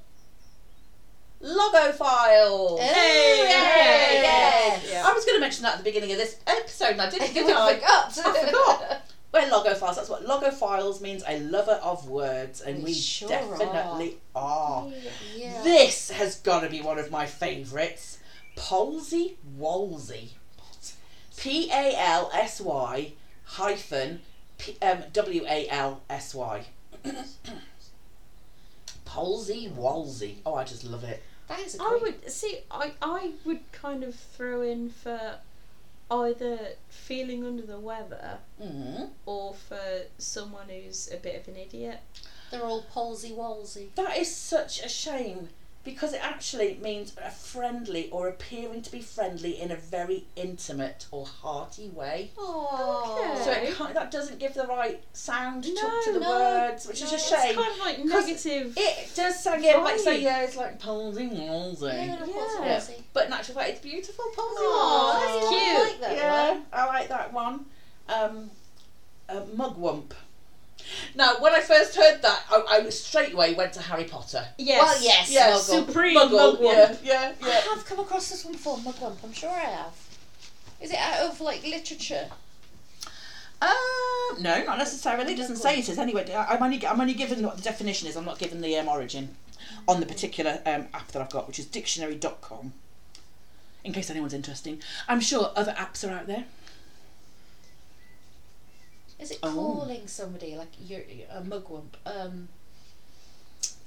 logophiles. 1.41 2.79
Hey! 2.79 3.37
Yay! 3.43 4.21
Yes! 4.21 4.87
Yeah. 4.91 5.03
I 5.07 5.13
was 5.13 5.25
going 5.25 5.37
to 5.37 5.41
mention 5.41 5.63
that 5.63 5.73
at 5.73 5.77
the 5.79 5.83
beginning 5.83 6.11
of 6.11 6.17
this 6.17 6.37
episode, 6.47 6.91
and 6.91 7.01
I 7.01 7.09
didn't, 7.09 7.33
did 7.33 7.49
I 7.55 7.67
I? 7.69 7.73
forgot. 7.75 8.19
I 8.25 8.45
forgot. 8.45 9.01
We're 9.33 9.41
logophiles. 9.41 9.95
That's 9.95 10.09
what 10.09 10.25
logophiles 10.25 11.01
means. 11.01 11.23
A 11.27 11.39
lover 11.41 11.79
of 11.83 12.09
words, 12.09 12.61
and 12.61 12.77
We 12.79 12.85
we, 12.85 12.93
sure 12.93 13.29
definitely 13.29 14.17
are. 14.35 14.87
Yeah. 15.35 15.61
This 15.63 16.09
has 16.09 16.37
got 16.39 16.61
to 16.61 16.69
be 16.69 16.81
one 16.81 16.97
of 16.97 17.11
my 17.11 17.25
favourites. 17.27 18.17
Palsy 18.55 19.37
Walsy. 19.59 20.29
P 21.37 21.69
A 21.71 21.93
L 21.95 22.31
S 22.33 22.59
Y 22.59 23.13
hyphen 23.45 24.21
P- 24.57 24.75
um, 24.81 25.03
W 25.13 25.45
A 25.47 25.67
L 25.69 26.01
S 26.09 26.33
Y. 26.33 26.65
Palsy 29.05 29.69
Walsy. 29.75 30.35
Oh, 30.45 30.55
I 30.55 30.63
just 30.63 30.83
love 30.83 31.03
it. 31.03 31.23
That 31.49 31.59
is 31.59 31.75
a 31.75 31.83
I 31.83 31.89
great. 31.99 32.01
would 32.23 32.31
see. 32.31 32.59
I 32.71 32.93
I 33.01 33.31
would 33.45 33.69
kind 33.73 34.03
of 34.03 34.15
throw 34.15 34.61
in 34.61 34.89
for 34.89 35.39
either 36.11 36.59
feeling 36.89 37.45
under 37.45 37.61
the 37.63 37.79
weather 37.79 38.39
hmm 38.61 39.03
or 39.25 39.53
for 39.53 40.01
someone 40.17 40.69
who's 40.69 41.11
a 41.11 41.17
bit 41.17 41.39
of 41.41 41.47
an 41.47 41.55
idiot. 41.59 41.99
They're 42.51 42.63
all 42.63 42.81
palsy 42.83 43.31
walsy. 43.31 43.89
That 43.95 44.17
is 44.17 44.35
such 44.35 44.83
a 44.83 44.89
shame 44.89 45.49
because 45.85 46.13
it 46.13 46.23
actually 46.23 46.77
means 46.83 47.13
a 47.23 47.29
friendly 47.31 48.09
or 48.11 48.27
appearing 48.27 48.81
to 48.81 48.91
be 48.91 49.01
friendly 49.01 49.59
in 49.59 49.71
a 49.71 49.75
very 49.75 50.25
intimate 50.35 51.07
or 51.11 51.25
hearty 51.25 51.87
way. 51.89 52.31
Oh. 52.37 53.17
Okay. 53.33 53.43
So 53.43 53.51
it 53.51 53.75
can't, 53.75 53.93
that 53.93 54.11
doesn't 54.11 54.39
give 54.39 54.53
the 54.53 54.67
right 54.67 55.01
sound 55.13 55.63
to, 55.63 55.73
No, 55.73 56.01
to 56.03 56.11
the 56.13 56.19
no, 56.19 56.29
words, 56.29 56.85
which 56.87 57.01
is 57.01 57.13
a 57.13 57.17
shame. 57.17 57.19
It's 57.19 57.29
shame. 57.29 57.55
kind 57.55 57.71
of 57.73 57.79
like 57.79 57.97
'Cause 57.97 58.27
negative. 58.27 58.73
It 58.77 59.11
does 59.15 59.41
sound 59.43 59.63
yeah, 59.63 59.77
like 59.77 59.99
say 59.99 60.19
Vibe. 60.19 60.21
yeah, 60.23 60.41
it's 60.43 60.57
like 60.57 60.79
palsy 60.79 61.29
walsy. 61.29 61.81
Yeah, 61.93 62.05
Yeah. 62.05 62.25
palsy 62.25 62.93
Yeah. 62.93 62.99
But 63.13 63.27
in 63.27 63.33
actual 63.33 63.55
fact, 63.55 63.69
it's 63.69 63.79
beautiful 63.79 64.25
palsy 64.35 64.63
Aw, 64.63 65.13
walsy. 65.15 65.25
that's 65.25 65.47
I 65.47 65.49
cute. 65.49 65.91
like 65.91 66.01
that 66.01 66.15
yeah, 66.17 66.51
one. 66.51 66.65
I 66.73 66.85
like 66.87 67.07
that 67.09 67.33
one. 67.33 67.65
Um, 68.09 68.51
uh, 69.29 69.41
mugwump. 69.55 70.11
Now, 71.15 71.39
when 71.39 71.53
I 71.53 71.59
first 71.61 71.95
heard 71.95 72.21
that, 72.21 72.43
I, 72.51 72.63
I 72.85 72.89
straight 72.89 73.33
away 73.33 73.53
went 73.53 73.73
to 73.73 73.81
Harry 73.81 74.05
Potter. 74.05 74.45
yes. 74.57 74.81
Well, 74.81 75.03
yes. 75.03 75.31
Yeah, 75.31 75.51
Muggle. 75.51 75.87
Supreme 75.87 76.17
Muggle, 76.17 76.57
mugwump. 76.57 76.99
yeah, 77.03 77.33
yeah, 77.41 77.47
I 77.47 77.73
have 77.75 77.85
come 77.85 77.99
across 77.99 78.29
this 78.29 78.43
one 78.45 78.53
before, 78.53 78.77
Mugwump. 78.77 79.17
I'm 79.23 79.33
sure 79.33 79.49
I 79.49 79.59
have. 79.59 79.93
Is 80.81 80.91
it 80.91 80.97
out 80.97 81.29
of 81.29 81.41
like 81.41 81.63
literature? 81.63 82.27
Um, 83.61 84.41
no, 84.41 84.63
not 84.63 84.77
necessarily. 84.77 85.33
It 85.33 85.37
doesn't 85.37 85.57
say 85.57 85.79
it 85.79 85.89
is 85.89 85.99
anyway. 85.99 86.31
I- 86.33 86.55
I'm 86.55 86.63
only 86.63 86.85
I'm 86.87 87.01
only 87.01 87.13
given 87.13 87.43
what 87.45 87.57
the 87.57 87.63
definition 87.63 88.07
is. 88.07 88.15
I'm 88.15 88.25
not 88.25 88.39
given 88.39 88.61
the 88.61 88.77
um, 88.77 88.87
origin 88.87 89.35
on 89.87 89.99
the 89.99 90.05
particular 90.05 90.61
um, 90.65 90.87
app 90.93 91.09
that 91.09 91.21
I've 91.21 91.29
got, 91.29 91.47
which 91.47 91.59
is 91.59 91.65
dictionary.com. 91.65 92.73
In 93.83 93.93
case 93.93 94.09
anyone's 94.09 94.33
interested, 94.33 94.81
I'm 95.07 95.21
sure 95.21 95.51
other 95.55 95.73
apps 95.73 96.07
are 96.07 96.11
out 96.13 96.27
there. 96.27 96.45
Is 99.19 99.31
it 99.31 99.39
Oh. 99.43 99.51
calling 99.53 100.07
somebody 100.07 100.55
like 100.55 100.69
you're, 100.79 101.01
you're 101.01 101.27
a 101.29 101.41
mugwump? 101.41 101.95
Um, 102.05 102.47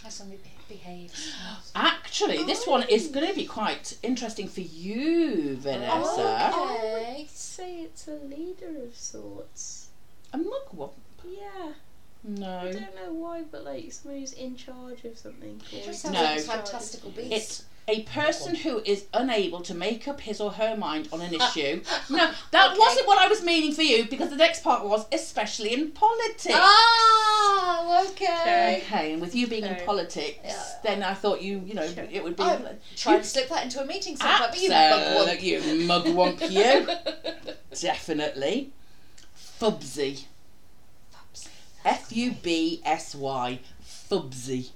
how 0.02 0.08
somebody 0.10 0.40
behaves. 0.68 1.32
Actually, 1.74 2.44
this 2.44 2.66
one 2.66 2.82
is 2.88 3.08
going 3.08 3.26
to 3.28 3.34
be 3.34 3.46
quite 3.46 3.96
interesting 4.02 4.48
for 4.48 4.60
you, 4.60 5.56
Vanessa. 5.56 6.20
Okay. 6.20 7.16
I'd 7.20 7.30
say 7.30 7.76
it's 7.80 8.08
a 8.08 8.14
leader 8.16 8.82
of 8.84 8.94
sorts. 8.96 9.88
A 10.32 10.38
mugwump? 10.38 10.92
Yeah. 11.24 11.72
No. 12.24 12.58
I 12.58 12.72
don't 12.72 12.94
know 12.96 13.12
why, 13.12 13.42
but 13.50 13.64
like 13.64 13.90
somebody 13.92 14.20
who's 14.20 14.32
in 14.32 14.56
charge 14.56 15.04
of 15.04 15.16
something. 15.18 15.60
It 15.72 15.84
just 15.84 16.02
sounds 16.02 16.14
No. 16.14 16.22
like 16.22 16.38
a 16.38 16.42
fantastical 16.42 17.10
beast. 17.10 17.32
It's 17.32 17.64
a 17.88 18.02
person 18.04 18.54
who 18.54 18.78
is 18.84 19.06
unable 19.12 19.60
to 19.62 19.74
make 19.74 20.06
up 20.06 20.20
his 20.20 20.40
or 20.40 20.52
her 20.52 20.76
mind 20.76 21.08
on 21.12 21.20
an 21.20 21.34
uh, 21.40 21.44
issue. 21.44 21.82
No, 22.10 22.30
that 22.52 22.70
Okay. 22.70 22.78
wasn't 22.78 23.06
what 23.06 23.18
I 23.18 23.26
was 23.28 23.42
meaning 23.42 23.72
for 23.72 23.82
you 23.82 24.04
because 24.08 24.30
the 24.30 24.36
next 24.36 24.62
part 24.62 24.84
was 24.84 25.06
especially 25.12 25.72
in 25.74 25.90
politics. 25.90 26.54
Oh, 26.54 28.06
okay. 28.10 28.82
Okay, 28.84 29.12
and 29.12 29.20
with 29.20 29.34
you 29.34 29.46
being 29.46 29.64
in 29.64 29.76
politics, 29.84 30.38
Yeah. 30.44 30.62
then 30.84 31.02
I 31.02 31.14
thought 31.14 31.42
you, 31.42 31.60
you 31.66 31.74
know, 31.74 31.86
Sure. 31.86 32.06
it 32.10 32.22
would 32.22 32.36
be. 32.36 32.42
I 32.44 32.76
tried 32.96 33.14
you- 33.14 33.18
to 33.18 33.24
slip 33.24 33.48
that 33.48 33.64
into 33.64 33.80
a 33.82 33.84
meeting 33.86 34.16
sometime, 34.16 34.50
but 34.50 34.60
you 34.60 34.70
mugwump. 34.70 35.42
you 35.42 35.60
mugwump, 35.88 36.50
you. 36.50 37.46
Definitely. 37.80 38.70
Fubsy. 39.60 40.24
F 41.84 42.12
U 42.14 42.32
B 42.42 42.80
S 42.84 43.14
Y. 43.14 43.58
Fubsy. 44.10 44.70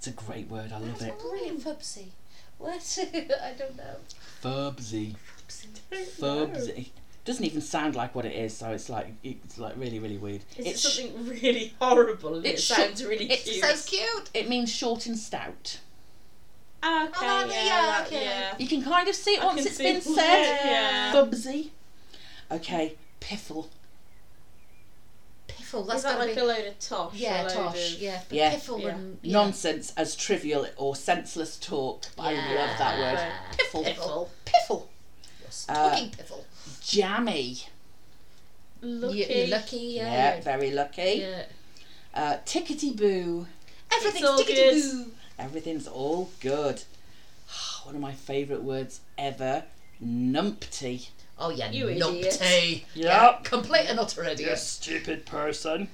It's 0.00 0.06
a 0.06 0.12
great 0.12 0.48
word, 0.48 0.72
I 0.72 0.78
love 0.78 0.98
That's 0.98 1.02
it. 1.12 1.18
brilliant, 1.20 1.60
Fubsy. 1.62 2.06
What? 2.56 2.98
I 3.14 3.52
don't 3.52 3.76
know. 3.76 3.96
Fubsy. 4.42 5.14
Fubsy. 5.90 6.88
Doesn't 7.26 7.44
even 7.44 7.60
sound 7.60 7.94
like 7.96 8.14
what 8.14 8.24
it 8.24 8.32
is, 8.34 8.56
so 8.56 8.70
it's 8.70 8.88
like 8.88 9.08
it's 9.22 9.58
like 9.58 9.74
really, 9.76 9.98
really 9.98 10.16
weird. 10.16 10.40
Is 10.56 10.66
it's 10.66 10.84
it 10.86 10.88
something 11.12 11.26
really 11.28 11.74
horrible? 11.80 12.36
and 12.36 12.46
It, 12.46 12.54
it's 12.54 12.64
sounds 12.64 13.04
really 13.04 13.26
It's 13.30 13.42
cute. 13.44 13.62
so 13.62 13.90
cute. 13.90 14.30
it 14.32 14.48
means 14.48 14.72
short 14.72 15.04
and 15.04 15.18
stout. 15.18 15.80
Okay, 16.82 17.10
Oh, 17.20 17.46
yeah, 17.46 17.64
yeah, 17.64 17.66
that- 17.82 18.06
okay. 18.06 18.24
yeah. 18.24 18.54
You 18.58 18.66
can 18.68 18.82
kind 18.82 19.06
of 19.06 19.14
see 19.14 19.32
it 19.32 19.42
I 19.42 19.44
once 19.44 19.58
can 19.58 19.66
it's 19.66 19.76
see- 19.76 19.92
been 19.92 20.00
said. 20.00 20.60
Yeah. 20.64 21.12
Fubsy. 21.12 21.68
Okay, 22.50 22.94
piffle. 23.20 23.68
Piffle. 25.70 25.86
That's 25.86 25.98
Is 25.98 26.02
that 26.04 26.18
like 26.18 26.34
be. 26.34 26.40
a 26.40 26.44
load 26.44 26.66
of 26.66 26.78
tosh? 26.78 27.14
yeah, 27.14 27.42
a 27.42 27.44
load 27.44 27.52
tosh. 27.52 27.94
Of... 27.94 28.00
Yeah, 28.00 28.20
but 28.28 28.36
Yeah. 28.36 28.50
piffle 28.54 28.80
Yeah. 28.82 28.88
and 28.88 29.18
yeah. 29.22 29.32
Nonsense 29.32 29.92
as 29.96 30.16
trivial 30.16 30.66
or 30.76 30.96
senseless 30.96 31.56
talk. 31.56 32.06
I 32.18 32.32
love 32.32 32.78
that 32.78 32.98
word. 32.98 33.32
Piffle. 33.58 33.84
Piffle. 33.84 34.28
Piffle. 34.44 34.86
Yes, 35.42 35.66
Uh, 35.68 35.90
Talking 35.90 36.10
piffle. 36.10 36.44
Jammy. 36.82 37.58
Lucky. 38.82 39.16
You- 39.18 39.26
You're 39.26 39.46
lucky. 39.48 39.76
Yeah, 39.76 40.12
Yeah. 40.36 40.40
very 40.40 40.70
lucky. 40.70 41.02
yeah. 41.20 41.44
Uh, 42.14 42.36
tickety 42.44 42.96
boo. 42.96 43.46
Everything's 43.92 44.28
tickety 44.40 44.82
boo. 44.82 45.12
Everything's 45.38 45.86
all 45.86 46.30
good. 46.40 46.82
One 47.84 47.94
of 47.94 48.00
my 48.00 48.12
favourite 48.12 48.62
words 48.62 49.00
ever. 49.18 49.64
Numpty. 50.02 51.08
Oh 51.40 51.50
yeah, 51.50 51.70
You 51.70 51.86
numpty. 51.86 52.42
idiot. 52.42 52.84
Yeah, 52.94 53.38
complete 53.42 53.86
and 53.88 53.98
utter 53.98 54.22
idiot. 54.24 54.50
You 54.50 54.56
stupid 54.56 55.24
person. 55.26 55.88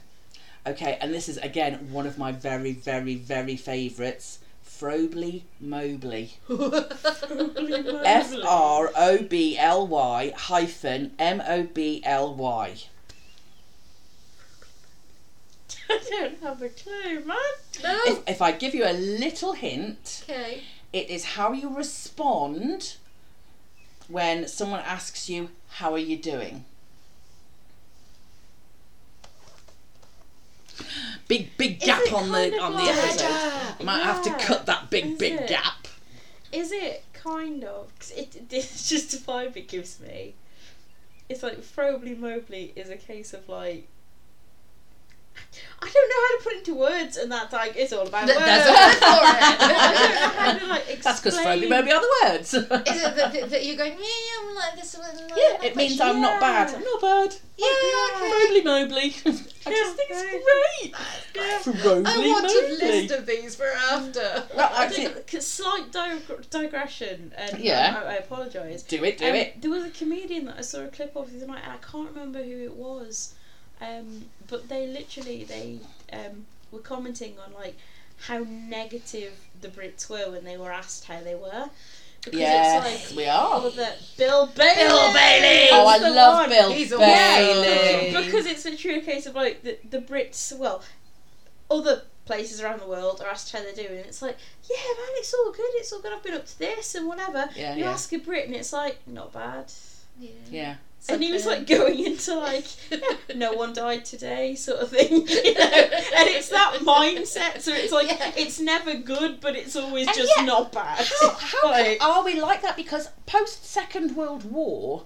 Okay, 0.67 0.99
and 1.01 1.15
this 1.15 1.29
is 1.29 1.37
again 1.39 1.93
one 1.93 2.07
of 2.07 2.19
my 2.19 2.33
very, 2.33 2.73
very, 2.73 3.15
very 3.15 3.57
favourites. 3.57 4.41
Frobly 4.65 5.45
Mobly. 5.65 6.33
F 8.05 8.35
R 8.45 8.91
O 8.95 9.19
B 9.23 9.57
L 9.57 9.87
Y 9.87 10.33
hyphen 10.37 11.13
M 11.19 11.41
O 11.47 11.63
B 11.63 12.03
L 12.05 12.35
Y. 12.35 12.75
I 15.89 16.01
don't 16.11 16.43
have 16.43 16.61
a 16.63 16.69
clue, 16.69 17.25
man. 17.25 17.37
no. 17.83 18.01
If, 18.07 18.29
if 18.29 18.43
I 18.43 18.53
give 18.53 18.75
you 18.75 18.85
a 18.85 18.93
little 18.93 19.53
hint, 19.53 20.25
Okay. 20.29 20.63
it 20.93 21.09
is 21.09 21.25
how 21.25 21.53
you 21.53 21.75
respond 21.75 22.97
when 24.09 24.47
someone 24.49 24.81
asks 24.81 25.29
you, 25.29 25.51
How 25.71 25.93
are 25.93 25.99
you 25.99 26.17
doing? 26.17 26.65
Big, 31.29 31.57
big 31.57 31.81
gap 31.81 32.13
on 32.13 32.31
the 32.31 32.59
on 32.61 32.73
the 32.73 32.79
like- 32.79 32.97
episode. 32.97 33.85
Might 33.85 34.03
have 34.03 34.23
to 34.25 34.31
cut 34.35 34.67
that 34.67 34.91
big, 34.91 35.07
Is 35.07 35.19
big 35.19 35.33
it? 35.41 35.49
gap. 35.49 35.89
Is 36.53 36.71
it 36.73 37.03
kind 37.13 37.65
of? 37.65 37.91
Cause 37.99 38.13
it, 38.13 38.37
it, 38.37 38.47
it's 38.51 38.89
just 38.89 39.13
a 39.15 39.17
vibe 39.19 39.57
it 39.57 39.69
gives 39.69 39.99
me. 40.01 40.35
It's 41.29 41.43
like 41.43 41.59
Frobly 41.59 42.17
Mobly 42.17 42.73
is 42.77 42.89
a 42.91 42.97
case 42.97 43.33
of 43.35 43.49
like. 43.49 43.89
I 45.79 45.91
don't 45.93 46.09
know 46.09 46.17
how 46.27 46.39
to 46.39 46.43
put 46.45 46.53
it 46.55 46.59
into 46.61 46.75
words, 46.75 47.17
and 47.19 47.31
that's 47.31 47.53
like 47.53 47.77
it's 47.77 47.93
all 47.93 48.07
about 48.07 48.27
Th- 48.27 48.37
words. 48.37 48.47
there's 48.47 48.67
a 48.67 48.73
word 48.73 48.95
for 48.97 49.05
I 49.07 49.59
don't 49.61 49.69
know 49.69 50.29
how 50.41 50.51
it. 50.51 50.61
to 50.61 50.67
like 50.67 50.87
That's 51.03 51.21
because 51.21 51.35
explain. 51.35 51.61
Frobly 51.63 51.69
Mobly 51.69 51.93
are 51.93 52.01
the 52.01 52.13
words. 52.33 52.55
Is 52.55 52.63
it 52.63 53.17
that, 53.17 53.33
that, 53.33 53.51
that 53.51 53.67
you're 53.67 53.77
going, 53.77 53.93
yeah, 53.93 53.99
yeah, 53.99 54.49
I'm 54.49 54.55
like 54.55 54.77
this 54.77 54.97
one? 54.97 55.17
like 55.17 55.31
yeah, 55.31 55.55
it 55.63 55.75
but 55.75 55.77
means 55.77 55.99
yeah, 55.99 56.09
I'm 56.11 56.21
not 56.21 56.41
bad. 56.41 56.75
I'm 56.75 56.83
not 56.83 57.01
bad. 57.01 57.37
Yeah, 57.59 57.67
okay. 57.67 58.31
Frobly 58.31 58.63
Mobly. 58.65 59.07
I 59.67 59.71
just 59.71 59.97
think 59.97 60.11
okay. 60.11 60.21
it's 60.33 60.91
great. 60.91 60.95
Yeah. 61.35 61.59
Frobly 61.61 62.07
I 62.07 62.19
want 62.19 62.47
Mobly. 62.47 62.83
a 62.83 62.85
list 63.03 63.11
of 63.15 63.27
these 63.27 63.55
for 63.55 63.67
after. 63.91 64.45
Well, 64.57 64.71
I 64.75 64.85
actually, 64.87 65.07
think, 65.09 65.27
'cause 65.31 65.47
slight 65.47 65.93
dig- 65.93 66.51
digression, 66.51 67.33
and 67.37 67.59
Yeah. 67.59 68.03
I, 68.05 68.13
I 68.13 68.15
apologise. 68.15 68.83
do 68.83 69.05
it, 69.05 69.19
do 69.19 69.29
Um, 69.29 69.35
it. 69.35 69.61
There 69.61 69.71
was 69.71 69.85
a 69.85 69.91
comedian 69.91 70.47
that 70.47 70.57
I 70.59 70.63
saw 70.63 70.81
a 70.85 70.89
clip 70.89 71.15
of 71.17 71.31
the 71.31 71.37
other 71.39 71.47
night, 71.49 71.63
and 71.65 71.73
I 71.73 71.77
can't 71.77 72.09
remember 72.11 72.43
who 72.43 72.65
it 72.65 72.75
was. 72.75 73.35
Um, 73.81 74.27
but 74.49 74.69
they 74.69 74.87
literally 74.87 75.45
they 75.45 75.79
um, 76.13 76.47
were 76.71 76.79
commenting 76.79 77.35
on 77.45 77.53
like 77.53 77.77
how 78.23 78.45
negative 78.49 79.33
the 79.61 79.69
Brits 79.69 80.09
were 80.09 80.31
when 80.31 80.45
they 80.45 80.57
were 80.57 80.73
asked 80.73 81.05
how 81.05 81.21
they 81.21 81.35
were. 81.35 81.69
Because 82.25 82.41
Yes, 82.41 83.03
it's 83.03 83.11
like 83.11 83.17
we 83.17 83.29
are. 83.29 83.51
oh, 83.53 83.71
that 83.71 83.99
Bill 84.17 84.47
Bailey. 84.47 84.75
Bill 84.77 85.13
Bailey! 85.13 85.69
Oh, 85.71 85.87
I 85.87 85.99
love 85.99 86.39
one. 86.41 86.49
Bill 86.49 86.73
He's 86.73 86.91
Bailey. 86.91 88.13
weirdo. 88.13 88.25
Because 88.25 88.47
it's 88.47 88.65
literally 88.65 88.99
a 88.99 89.03
case 89.03 89.27
of 89.27 89.35
like 89.35 89.63
the, 89.63 89.79
the 89.89 89.99
Brits, 90.01 90.57
well, 90.59 90.83
other 91.71 92.03
places 92.25 92.61
around 92.61 92.81
the 92.81 92.87
world 92.89 93.21
are 93.21 93.29
asked 93.29 93.53
how 93.53 93.61
they're 93.61 93.73
doing, 93.73 93.99
and 93.99 94.07
it's 94.07 94.23
like, 94.23 94.37
yeah, 94.69 94.77
man, 94.77 95.09
it's 95.15 95.33
all 95.35 95.53
good, 95.53 95.71
it's 95.75 95.93
all 95.93 96.01
good. 96.01 96.13
I've 96.13 96.23
been 96.25 96.35
up 96.35 96.47
to 96.47 96.59
this 96.59 96.97
and 96.97 97.07
whatever. 97.07 97.49
Yeah, 97.55 97.75
you 97.77 97.85
yeah. 97.85 97.93
ask 97.93 98.13
a 98.13 98.19
Brit, 98.19 98.47
and 98.47 98.57
it's 98.57 98.73
like, 98.73 98.99
not 99.07 99.33
bad. 99.33 99.71
Yeah. 100.19 100.31
Yeah. 100.51 100.75
And 101.09 101.23
he 101.23 101.31
was 101.33 101.47
like 101.47 101.67
going 101.69 102.05
into 102.05 102.35
like, 102.35 102.65
no 103.37 103.53
one 103.53 103.73
died 103.73 104.05
today, 104.05 104.55
sort 104.57 104.81
of 104.81 104.91
thing. 104.91 105.27
You 105.29 105.55
know? 105.55 105.71
And 106.17 106.29
it's 106.29 106.49
that 106.49 106.79
mindset, 106.83 107.61
so 107.61 107.73
it's 107.73 107.93
like 107.93 108.09
Yeah. 108.09 108.33
it's 108.37 108.59
never 108.59 108.95
good, 108.95 109.41
but 109.41 109.55
it's 109.55 109.77
always 109.77 110.09
And 110.09 110.17
just 110.17 110.33
yet, 110.37 110.47
not 110.47 110.73
bad. 110.73 111.07
How, 111.21 111.31
how 111.31 111.71
Like- 111.71 112.03
are 112.05 112.25
we 112.25 112.41
like 112.41 112.63
that? 112.63 112.77
Because 112.77 113.11
post 113.27 113.65
Second 113.67 114.17
World 114.17 114.51
War, 114.51 115.05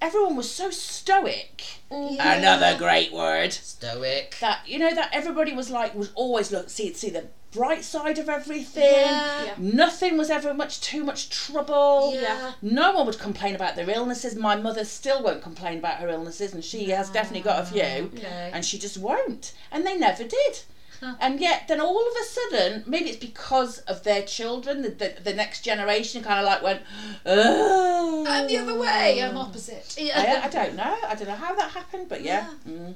everyone 0.00 0.36
was 0.36 0.50
so 0.50 0.70
stoic. 0.70 1.62
Yeah. 1.90 2.38
Another 2.38 2.76
great 2.78 3.12
word. 3.12 3.52
Stoic. 3.52 4.36
That 4.40 4.60
you 4.66 4.78
know 4.78 4.94
that 4.94 5.10
everybody 5.12 5.52
was 5.54 5.68
like 5.70 5.94
was 5.94 6.10
always 6.14 6.52
look 6.52 6.70
see 6.70 6.92
see 6.94 7.10
the 7.10 7.26
bright 7.54 7.84
side 7.84 8.18
of 8.18 8.28
everything. 8.28 8.82
Yeah. 8.82 9.44
Yeah. 9.44 9.54
Nothing 9.58 10.18
was 10.18 10.30
ever 10.30 10.52
much 10.52 10.80
too 10.80 11.04
much 11.04 11.30
trouble. 11.30 12.12
Yeah. 12.14 12.52
No 12.60 12.92
one 12.92 13.06
would 13.06 13.18
complain 13.18 13.54
about 13.54 13.76
their 13.76 13.88
illnesses. 13.88 14.34
My 14.34 14.56
mother 14.56 14.84
still 14.84 15.22
won't 15.22 15.42
complain 15.42 15.78
about 15.78 16.00
her 16.00 16.08
illnesses, 16.08 16.52
and 16.52 16.64
she 16.64 16.90
has 16.90 17.10
definitely 17.10 17.42
got 17.42 17.62
a 17.62 17.66
few. 17.66 18.10
And 18.52 18.64
she 18.64 18.78
just 18.78 18.98
won't. 18.98 19.54
And 19.70 19.86
they 19.86 19.96
never 19.96 20.24
did. 20.24 20.62
Huh. 21.00 21.14
And 21.20 21.40
yet, 21.40 21.68
then 21.68 21.80
all 21.80 22.00
of 22.00 22.14
a 22.16 22.24
sudden, 22.24 22.84
maybe 22.86 23.10
it's 23.10 23.18
because 23.18 23.78
of 23.80 24.04
their 24.04 24.22
children, 24.22 24.82
the, 24.82 24.90
the, 24.90 25.14
the 25.22 25.34
next 25.34 25.62
generation 25.62 26.22
kind 26.22 26.40
of 26.40 26.46
like 26.46 26.62
went, 26.62 26.82
oh. 27.26 28.24
I'm 28.28 28.46
the 28.46 28.58
other 28.58 28.78
way. 28.78 29.22
I'm 29.22 29.36
opposite. 29.36 29.96
I, 30.00 30.42
I 30.44 30.48
don't 30.48 30.76
know. 30.76 30.96
I 31.06 31.14
don't 31.14 31.28
know 31.28 31.34
how 31.34 31.54
that 31.54 31.72
happened, 31.72 32.08
but 32.08 32.22
yeah. 32.22 32.48
Mm. 32.68 32.94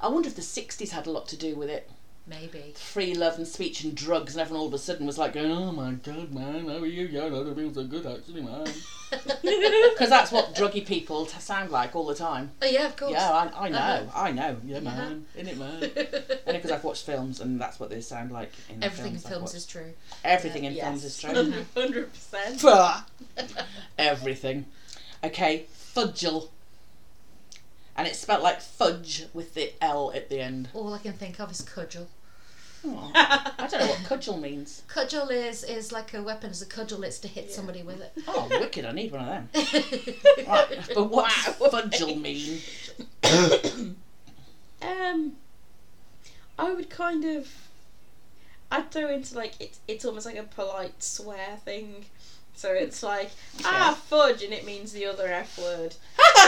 I 0.00 0.08
wonder 0.08 0.28
if 0.28 0.36
the 0.36 0.42
60s 0.42 0.90
had 0.90 1.06
a 1.06 1.10
lot 1.10 1.28
to 1.28 1.36
do 1.36 1.54
with 1.54 1.68
it. 1.68 1.90
Maybe. 2.26 2.72
Free 2.76 3.14
love 3.14 3.36
and 3.36 3.46
speech 3.46 3.84
and 3.84 3.94
drugs, 3.94 4.32
and 4.34 4.40
everyone 4.40 4.62
all 4.62 4.68
of 4.68 4.72
a 4.74 4.78
sudden 4.78 5.06
was 5.06 5.18
like 5.18 5.34
going, 5.34 5.50
oh 5.50 5.72
my 5.72 5.92
god, 5.92 6.32
man, 6.32 6.68
how 6.68 6.78
are 6.78 6.86
you? 6.86 7.06
Yeah, 7.06 7.26
I 7.26 7.28
don't 7.28 7.54
feel 7.54 7.74
so 7.74 7.84
good 7.84 8.06
actually, 8.06 8.40
man. 8.42 8.66
Because 9.10 10.08
that's 10.08 10.32
what 10.32 10.56
druggy 10.56 10.84
people 10.84 11.26
t- 11.26 11.38
sound 11.38 11.70
like 11.70 11.94
all 11.94 12.06
the 12.06 12.14
time. 12.16 12.50
Oh 12.60 12.66
yeah, 12.66 12.86
of 12.86 12.96
course. 12.96 13.12
Yeah, 13.12 13.30
I, 13.30 13.66
I 13.66 13.68
know, 13.68 13.78
Uh-huh. 13.78 14.20
I 14.22 14.32
know. 14.32 14.56
Yeah, 14.64 14.80
man, 14.80 15.26
in 15.36 15.46
it, 15.46 15.56
man. 15.56 15.74
Only 16.46 16.58
because 16.58 16.72
I've 16.72 16.82
watched 16.82 17.04
films 17.06 17.38
and 17.40 17.60
that's 17.60 17.78
what 17.78 17.90
they 17.90 18.00
sound 18.00 18.32
like 18.32 18.50
in 18.68 18.80
the 18.80 18.86
Everything 18.86 19.12
in 19.14 19.18
films. 19.20 19.24
I've 19.26 19.30
films 19.30 19.42
watched. 19.50 19.54
is 19.56 19.66
true. 19.66 19.92
Everything 20.24 20.64
in 20.64 20.72
yes. 20.72 20.84
films 20.84 21.04
is 21.04 21.18
true. 21.20 21.52
Hundred 21.76 22.10
percent. 22.12 22.60
Fuck. 22.60 23.08
Everything. 23.98 24.64
Okay, 25.22 25.66
fudgel. 25.94 26.48
And 27.96 28.08
it's 28.08 28.18
spelled 28.18 28.42
like 28.42 28.60
fudge 28.60 29.24
with 29.32 29.54
the 29.54 29.72
L 29.80 30.10
at 30.14 30.28
the 30.28 30.40
end. 30.40 30.68
All 30.74 30.92
I 30.94 30.98
can 30.98 31.12
think 31.12 31.38
of 31.40 31.50
is 31.50 31.60
cudgel. 31.60 32.08
Oh, 32.86 33.10
I 33.14 33.66
don't 33.70 33.80
know 33.80 33.86
what 33.86 34.04
cudgel 34.04 34.36
means. 34.36 34.82
Cudgel 34.88 35.30
is 35.30 35.62
is 35.64 35.90
like 35.92 36.12
a 36.12 36.22
weapon. 36.22 36.50
As 36.50 36.60
a 36.60 36.66
cudgel, 36.66 37.02
it's 37.04 37.18
to 37.20 37.28
hit 37.28 37.46
Yeah. 37.48 37.54
somebody 37.56 37.82
with 37.82 38.00
it. 38.00 38.12
Oh, 38.28 38.46
wicked, 38.60 38.84
I 38.84 38.92
need 38.92 39.12
one 39.12 39.22
of 39.22 39.26
them. 39.28 39.48
Right, 40.46 40.90
but 40.94 41.10
what 41.10 41.30
does 41.30 41.54
fudgel 41.56 42.20
mean? 42.20 42.60
Um, 44.82 45.36
I 46.58 46.72
would 46.74 46.90
kind 46.90 47.24
of. 47.24 47.48
I'd 48.70 48.90
throw 48.90 49.08
into 49.08 49.34
like 49.36 49.54
it's 49.60 49.78
it's 49.88 50.04
almost 50.04 50.26
like 50.26 50.36
a 50.36 50.42
polite 50.42 51.02
swear 51.02 51.56
thing. 51.64 52.04
So 52.54 52.72
it's 52.72 53.02
like 53.02 53.30
ah 53.64 53.98
fudge, 54.08 54.42
and 54.42 54.52
it 54.52 54.66
means 54.66 54.92
the 54.92 55.06
other 55.06 55.26
f 55.28 55.58
word. 55.58 55.94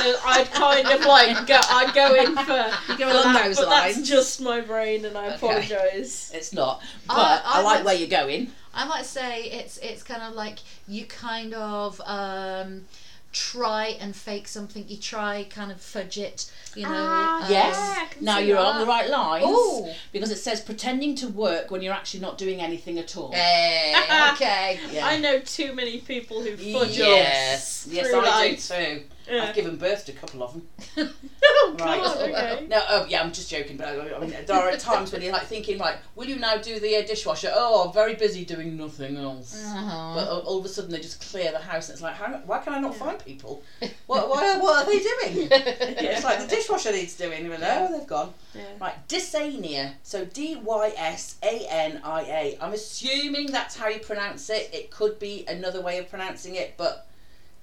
So 0.03 0.17
I'd 0.25 0.51
kind 0.53 0.87
of 0.89 1.05
like 1.07 1.47
go. 1.47 1.61
I'd 1.63 1.93
go 1.95 2.15
in 2.15 2.35
for. 2.37 2.93
You 2.93 2.99
go 2.99 3.13
along 3.13 3.33
that, 3.35 3.45
those 3.47 3.57
but 3.57 3.69
lines. 3.69 3.97
that's 3.97 4.09
just 4.09 4.41
my 4.41 4.61
brain, 4.61 5.05
and 5.05 5.17
I 5.17 5.27
Okay. 5.27 5.35
apologise. 5.37 6.31
It's 6.35 6.53
not, 6.53 6.83
but 7.07 7.17
I- 7.17 7.43
I, 7.45 7.59
I 7.61 7.63
like 7.63 7.77
would- 7.79 7.87
where 7.87 7.95
you're 7.95 8.09
going. 8.09 8.53
I 8.75 8.85
might 8.87 9.07
say 9.07 9.45
it's 9.45 9.79
it's 9.79 10.03
kind 10.03 10.23
of 10.23 10.35
like 10.35 10.59
you 10.87 11.07
kind 11.07 11.55
of 11.55 11.99
um, 12.05 12.85
try 13.33 13.97
and 14.01 14.15
fake 14.15 14.47
something. 14.49 14.85
You 14.87 14.99
try 14.99 15.47
kind 15.49 15.73
of 15.73 15.81
fudge 15.81 16.19
it, 16.19 16.51
you 16.75 16.83
know. 16.83 16.91
Ah, 16.93 17.45
um, 17.47 17.51
Yes. 17.51 17.75
Yeah, 17.75 18.03
I 18.03 18.07
can 18.13 18.25
now 18.25 18.39
see 18.39 18.49
you're 18.49 18.57
that. 18.59 18.67
on 18.67 18.81
the 18.81 18.87
right 18.87 19.09
lines. 19.09 19.47
Ooh. 19.47 19.89
Because 20.13 20.31
it 20.31 20.37
says 20.37 20.61
pretending 20.61 21.15
to 21.17 21.29
work 21.29 21.71
when 21.71 21.81
you're 21.81 21.95
actually 21.95 22.21
not 22.21 22.37
doing 22.37 22.61
anything 22.61 22.99
at 22.99 23.17
all. 23.17 23.33
Hey, 23.33 23.95
okay. 24.33 24.79
Yeah. 24.93 25.07
I 25.07 25.19
know 25.21 25.39
too 25.41 25.73
many 25.75 25.99
people 26.01 26.43
who 26.43 26.57
fudge 26.57 26.99
yes, 26.99 27.87
yes, 27.91 28.07
through 28.09 28.21
I 28.21 28.25
life. 28.25 28.69
do 28.69 28.75
too. 28.75 29.03
Yeah. 29.29 29.45
I've 29.45 29.55
given 29.55 29.77
birth 29.77 30.07
to 30.07 30.13
a 30.13 30.15
couple 30.15 30.43
of 30.43 30.53
them. 30.53 30.69
oh 31.45 31.77
Right. 31.79 32.01
god, 32.01 32.31
okay. 32.31 32.67
No, 32.71 32.83
oh, 32.89 33.07
yeah, 33.09 33.23
I'm 33.23 33.33
just 33.33 33.51
joking, 33.51 33.77
but 33.77 33.89
I, 33.89 34.15
I 34.15 34.21
mean, 34.21 34.35
there 34.47 34.57
are 34.57 34.77
times 34.77 35.13
when 35.13 35.23
you're 35.23 35.33
like 35.33 35.47
thinking, 35.47 35.79
like, 35.79 35.99
will 36.15 36.27
you 36.27 36.37
now 36.37 36.57
do 36.57 36.79
the 36.79 36.97
uh, 36.97 37.07
dishwasher? 37.07 37.51
Oh, 37.53 37.87
I'm 37.87 37.93
very 37.93 38.15
busy 38.15 38.45
doing 38.45 38.77
nothing 38.77 39.17
else. 39.17 39.65
Uh-huh. 39.65 40.15
But 40.15 40.29
all, 40.29 40.41
all 40.41 40.59
of 40.59 40.65
a 40.65 40.69
sudden 40.69 40.91
they 40.91 41.01
just 41.01 41.21
clear 41.21 41.51
the 41.53 41.59
house, 41.59 41.89
and 41.89 41.95
it's 41.95 42.03
like, 42.03 42.15
how, 42.15 42.29
why 42.47 42.59
can 42.59 42.75
I 42.75 42.81
not 42.81 42.95
find 42.95 43.19
people? 43.25 43.63
What, 44.07 44.29
why, 44.29 44.59
what 44.59 44.87
are 44.87 44.91
they 44.91 44.99
doing? 44.99 45.49
it's 45.51 46.25
like 46.25 46.41
the 46.41 46.47
dishwasher 46.47 46.93
needs 46.93 47.17
doing. 47.17 47.45
You 47.45 47.51
know, 47.51 47.89
oh, 47.91 47.99
they've 47.99 48.07
gone. 48.07 48.33
Yeah. 48.55 48.63
Right, 48.81 49.09
dysania. 49.09 49.95
So 50.03 50.25
D 50.25 50.57
Y 50.57 50.93
S 50.97 51.37
A 51.43 51.67
N 51.69 52.01
I 52.05 52.23
A. 52.23 52.59
I'm 52.61 52.73
assuming 52.73 53.47
that's 53.51 53.77
how 53.77 53.89
you 53.89 53.99
pronounce 53.99 54.49
it. 54.51 54.71
It 54.73 54.91
could 54.91 55.19
be 55.19 55.45
another 55.49 55.81
way 55.81 55.99
of 55.99 56.09
pronouncing 56.09 56.55
it, 56.55 56.75
but 56.77 57.07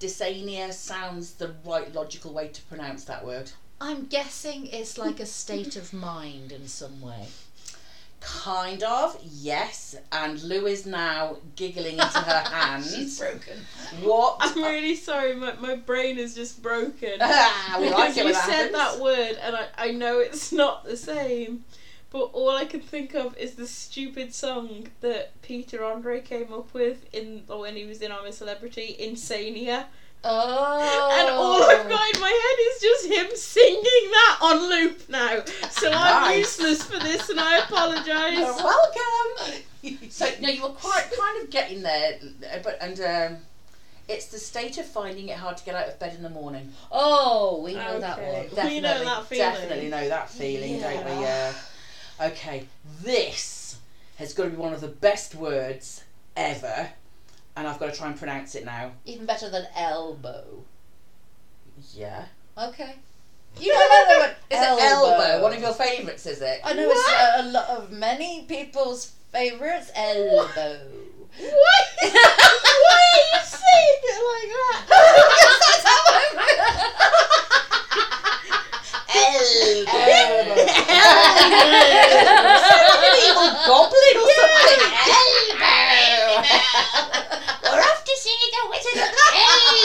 dysania 0.04 0.72
sounds 0.74 1.34
the 1.34 1.54
right 1.66 1.94
logical 1.94 2.34
way 2.34 2.48
to 2.50 2.62
pronounce 2.64 3.06
that 3.06 3.26
word. 3.26 3.52
I'm 3.80 4.06
guessing 4.06 4.68
it's 4.68 4.98
like 4.98 5.20
a 5.20 5.26
state 5.26 5.76
of 5.76 5.94
mind 5.94 6.52
in 6.52 6.68
some 6.68 7.02
way. 7.02 7.28
Kind 8.22 8.84
of, 8.84 9.18
yes. 9.22 9.98
And 10.12 10.42
Lou 10.44 10.66
is 10.66 10.86
now 10.86 11.38
giggling 11.58 11.94
into 12.00 12.20
her 12.20 12.50
hands. 12.50 12.96
She's 12.96 13.20
broken. 13.20 13.58
What? 14.02 14.38
I'm 14.40 14.64
really 14.64 14.96
sorry, 14.96 15.36
my, 15.36 15.54
my 15.56 15.76
brain 15.76 16.18
is 16.18 16.34
just 16.34 16.62
broken. 16.64 17.18
Ah, 17.20 17.76
we 17.80 17.88
because 17.90 18.00
like 18.00 18.18
it 18.18 18.26
you 18.26 18.34
that 18.34 18.46
said 18.46 18.72
happens. 18.72 18.78
that 18.78 19.00
word, 19.04 19.38
and 19.42 19.56
I, 19.58 19.66
I 19.78 19.92
know 19.92 20.20
it's 20.20 20.54
not 20.54 20.86
the 20.86 20.96
same, 20.96 21.66
but 22.14 22.30
all 22.32 22.52
I 22.52 22.64
can 22.66 22.80
think 22.80 23.16
of 23.16 23.36
is 23.38 23.56
the 23.56 23.66
stupid 23.68 24.34
song 24.34 24.88
that 25.02 25.42
Peter 25.42 25.84
Andre 25.84 26.22
came 26.22 26.54
up 26.54 26.72
with 26.74 27.12
in 27.14 27.44
when 27.48 27.76
he 27.76 27.86
was 27.86 28.02
in 28.02 28.12
I'm 28.12 28.26
a 28.26 28.32
Celebrity, 28.32 28.96
Insania. 29.02 29.86
Oh. 30.24 31.20
And 31.20 31.30
all 31.32 31.64
I've 31.64 31.90
got 31.90 32.16
in 32.16 32.22
my 32.22 32.30
head 32.30 32.58
is 32.70 32.82
just 32.82 33.06
him 33.08 33.36
singing 33.36 34.12
that 34.12 34.38
on 34.42 34.70
loop 34.70 35.10
now. 35.10 35.44
So 35.72 35.92
I'm 35.92 36.22
Nice. 36.24 36.38
useless 36.38 36.84
for 36.84 37.00
this, 37.00 37.30
and 37.30 37.40
I 37.42 37.58
apologise. 37.58 38.38
You're 38.38 38.56
welcome. 38.56 40.10
so 40.10 40.30
no, 40.40 40.48
you 40.50 40.62
were 40.62 40.70
quite 40.70 41.12
kind 41.20 41.44
of 41.44 41.50
getting 41.50 41.82
there, 41.82 42.20
uh, 42.54 42.60
but 42.64 42.78
and 42.80 43.00
um, 43.02 43.38
it's 44.08 44.28
the 44.28 44.38
state 44.40 44.78
of 44.78 44.86
finding 44.86 45.28
it 45.30 45.38
hard 45.38 45.58
to 45.58 45.66
get 45.66 45.76
out 45.76 45.88
of 45.90 46.00
bed 46.00 46.14
in 46.16 46.24
the 46.24 46.30
morning. 46.30 46.72
Oh, 46.92 47.62
we 47.62 47.74
know 47.74 48.00
that 48.00 48.20
Okay. 48.20 48.48
one. 48.54 48.68
We 48.68 48.80
know 48.80 49.04
that 49.04 49.26
feeling. 49.26 49.52
Definitely 49.52 49.90
know 49.90 50.08
that 50.10 50.30
feeling, 50.30 50.80
don't 50.80 51.06
we? 51.06 51.24
Yeah. 51.24 51.54
Okay, 52.22 52.68
this 53.02 53.78
has 54.18 54.34
got 54.34 54.44
to 54.46 54.50
be 54.52 54.56
one 54.56 54.74
of 54.74 54.82
the 54.82 54.88
best 54.88 55.36
words 55.36 56.04
ever, 56.36 56.90
and 57.56 57.68
I've 57.68 57.80
got 57.80 57.92
to 57.92 57.98
try 57.98 58.08
and 58.08 58.18
pronounce 58.18 58.56
it 58.56 58.66
now. 58.66 58.92
Even 59.06 59.26
better 59.26 59.50
than 59.50 59.66
elbow. 59.76 60.64
Yeah. 61.94 62.26
Okay. 62.58 62.96
You 63.60 63.74
know 63.74 63.80
the 63.80 64.20
word 64.20 64.36
Is 64.50 64.60
it 64.60 64.84
elbow? 64.84 65.42
One 65.44 65.54
of 65.54 65.62
your 65.62 65.74
favourites, 65.74 66.26
is 66.26 66.42
it? 66.42 66.62
I 66.64 66.74
know 66.74 66.90
it's 66.90 67.10
a, 67.10 67.42
a 67.42 67.46
lot 67.52 67.70
of 67.70 67.92
many 67.92 68.44
people's 68.44 69.12
favourites. 69.32 69.92
Elbow. 69.96 70.80
What? 71.40 71.86
Why 72.02 73.02
are 73.14 73.26
you 73.32 73.44
saying 73.44 74.00
it 74.04 74.22
like 74.30 74.50
that? 75.80 77.50
goblin 83.68 84.18
something. 84.34 84.82
We're 87.64 87.82
off 87.82 88.02
to 88.04 88.16
see 88.18 88.38
the 88.52 88.64
Wizard 88.70 89.00
of 89.04 89.14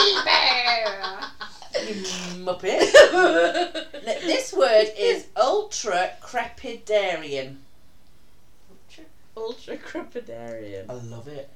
Elbow. 0.03 0.49
Muppet. 2.45 2.81
This 4.03 4.53
word 4.53 4.89
is 4.99 5.27
ultra 5.37 6.17
crepidarian. 6.23 7.57
Ultra 9.37 9.77
crepidarian. 9.77 10.89
I 10.89 10.95
love 10.95 11.29
it. 11.29 11.51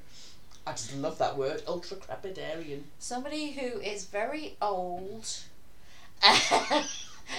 I 0.66 0.72
just 0.72 0.94
love 0.96 1.18
that 1.18 1.36
word, 1.36 1.62
ultra 1.66 1.96
crepidarian. 1.96 2.84
Somebody 2.98 3.52
who 3.52 3.80
is 3.80 4.04
very 4.04 4.56
old 4.62 5.26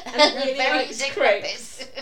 and, 0.06 0.36
really 0.36 0.54
very 0.58 0.78
likes 0.80 0.98
decrepit. 1.00 1.90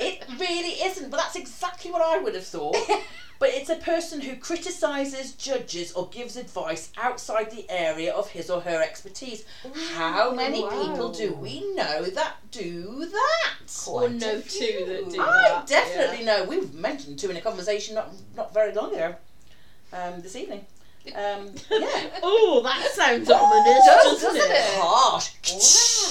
It 0.00 0.24
really 0.38 0.82
isn't, 0.82 1.10
but 1.10 1.18
that's 1.18 1.36
exactly 1.36 1.90
what 1.90 2.02
I 2.02 2.18
would 2.18 2.34
have 2.34 2.46
thought. 2.46 2.76
But 3.40 3.48
it's 3.52 3.68
a 3.68 3.76
person 3.76 4.20
who 4.20 4.36
criticises, 4.36 5.32
judges, 5.32 5.92
or 5.92 6.08
gives 6.08 6.36
advice 6.36 6.90
outside 6.96 7.50
the 7.50 7.66
area 7.68 8.12
of 8.14 8.30
his 8.30 8.48
or 8.48 8.60
her 8.60 8.80
expertise. 8.80 9.44
How 9.92 10.32
many 10.32 10.62
wow. 10.62 10.70
people 10.70 11.12
do 11.12 11.34
we 11.34 11.74
know 11.74 12.04
that 12.04 12.36
do 12.52 13.06
that? 13.10 13.86
Or 13.86 14.08
know 14.08 14.40
two 14.40 14.84
that 14.86 15.10
do 15.10 15.16
that. 15.16 15.28
I 15.28 15.48
that. 15.48 15.66
definitely 15.66 16.24
know. 16.24 16.44
We've 16.44 16.72
mentioned 16.74 17.18
two 17.18 17.28
in 17.28 17.36
a 17.36 17.40
conversation 17.40 17.96
not 17.96 18.12
not 18.36 18.54
very 18.54 18.72
long 18.72 18.94
ago, 18.94 19.16
um, 19.92 20.22
this 20.22 20.36
evening. 20.36 20.64
Um, 21.08 21.50
yeah. 21.70 22.08
Oh, 22.22 22.62
that 22.64 22.90
sounds 22.92 23.30
ominous, 23.30 23.84
does, 23.84 24.22
doesn't, 24.22 24.38
doesn't 24.38 24.50
it? 24.50 24.54
it? 24.54 24.80
Harsh. 24.80 25.30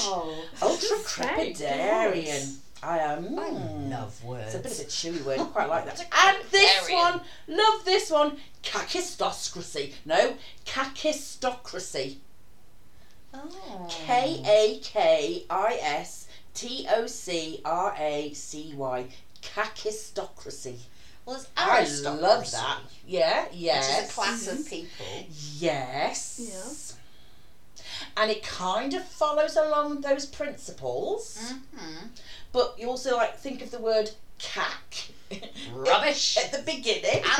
Wow. 0.07 0.35
Ultra 0.61 0.97
crepidarian. 0.97 2.57
I 2.83 2.99
am. 2.99 3.39
I 3.39 3.49
mm. 3.49 3.89
love 3.89 4.23
words. 4.23 4.53
It's 4.53 4.55
a 4.55 4.59
bit 4.59 4.71
of 4.73 4.79
a 4.79 4.89
chewy 4.89 5.25
word. 5.25 5.39
I 5.39 5.45
quite 5.45 5.69
like 5.69 5.85
that. 5.85 5.99
And 6.27 6.37
this 6.51 6.89
one, 6.91 7.21
love 7.47 7.85
this 7.85 8.11
one. 8.11 8.37
Kakistocracy. 8.61 9.93
No, 10.05 10.35
kakistocracy. 10.65 12.17
Oh. 13.33 13.87
K 13.89 14.43
A 14.45 14.79
K 14.83 15.45
I 15.49 15.79
S 15.81 16.27
T 16.53 16.85
O 16.93 17.07
C 17.07 17.61
R 17.63 17.95
A 17.97 18.33
C 18.33 18.73
Y. 18.75 19.07
Kakistocracy. 19.41 20.79
Well, 21.25 21.37
it's 21.37 21.47
I 22.05 22.09
love 22.13 22.51
that. 22.51 22.79
Yeah, 23.07 23.45
yes. 23.53 23.87
Which 23.89 24.03
is 24.03 24.09
a 24.09 24.13
class 24.13 24.47
of 24.47 24.67
people. 24.69 25.05
Yes. 25.57 26.97
And 28.17 28.29
it 28.29 28.43
kind 28.43 28.93
of 28.93 29.03
follows 29.05 29.55
along 29.55 30.01
those 30.01 30.25
principles, 30.25 31.37
Mm-hmm. 31.41 32.07
but 32.51 32.75
you 32.77 32.87
also 32.89 33.15
like 33.17 33.37
think 33.37 33.61
of 33.61 33.71
the 33.71 33.79
word 33.79 34.11
cack. 34.39 35.07
Rubbish. 35.73 36.37
At 36.37 36.51
the 36.51 36.59
beginning. 36.59 37.23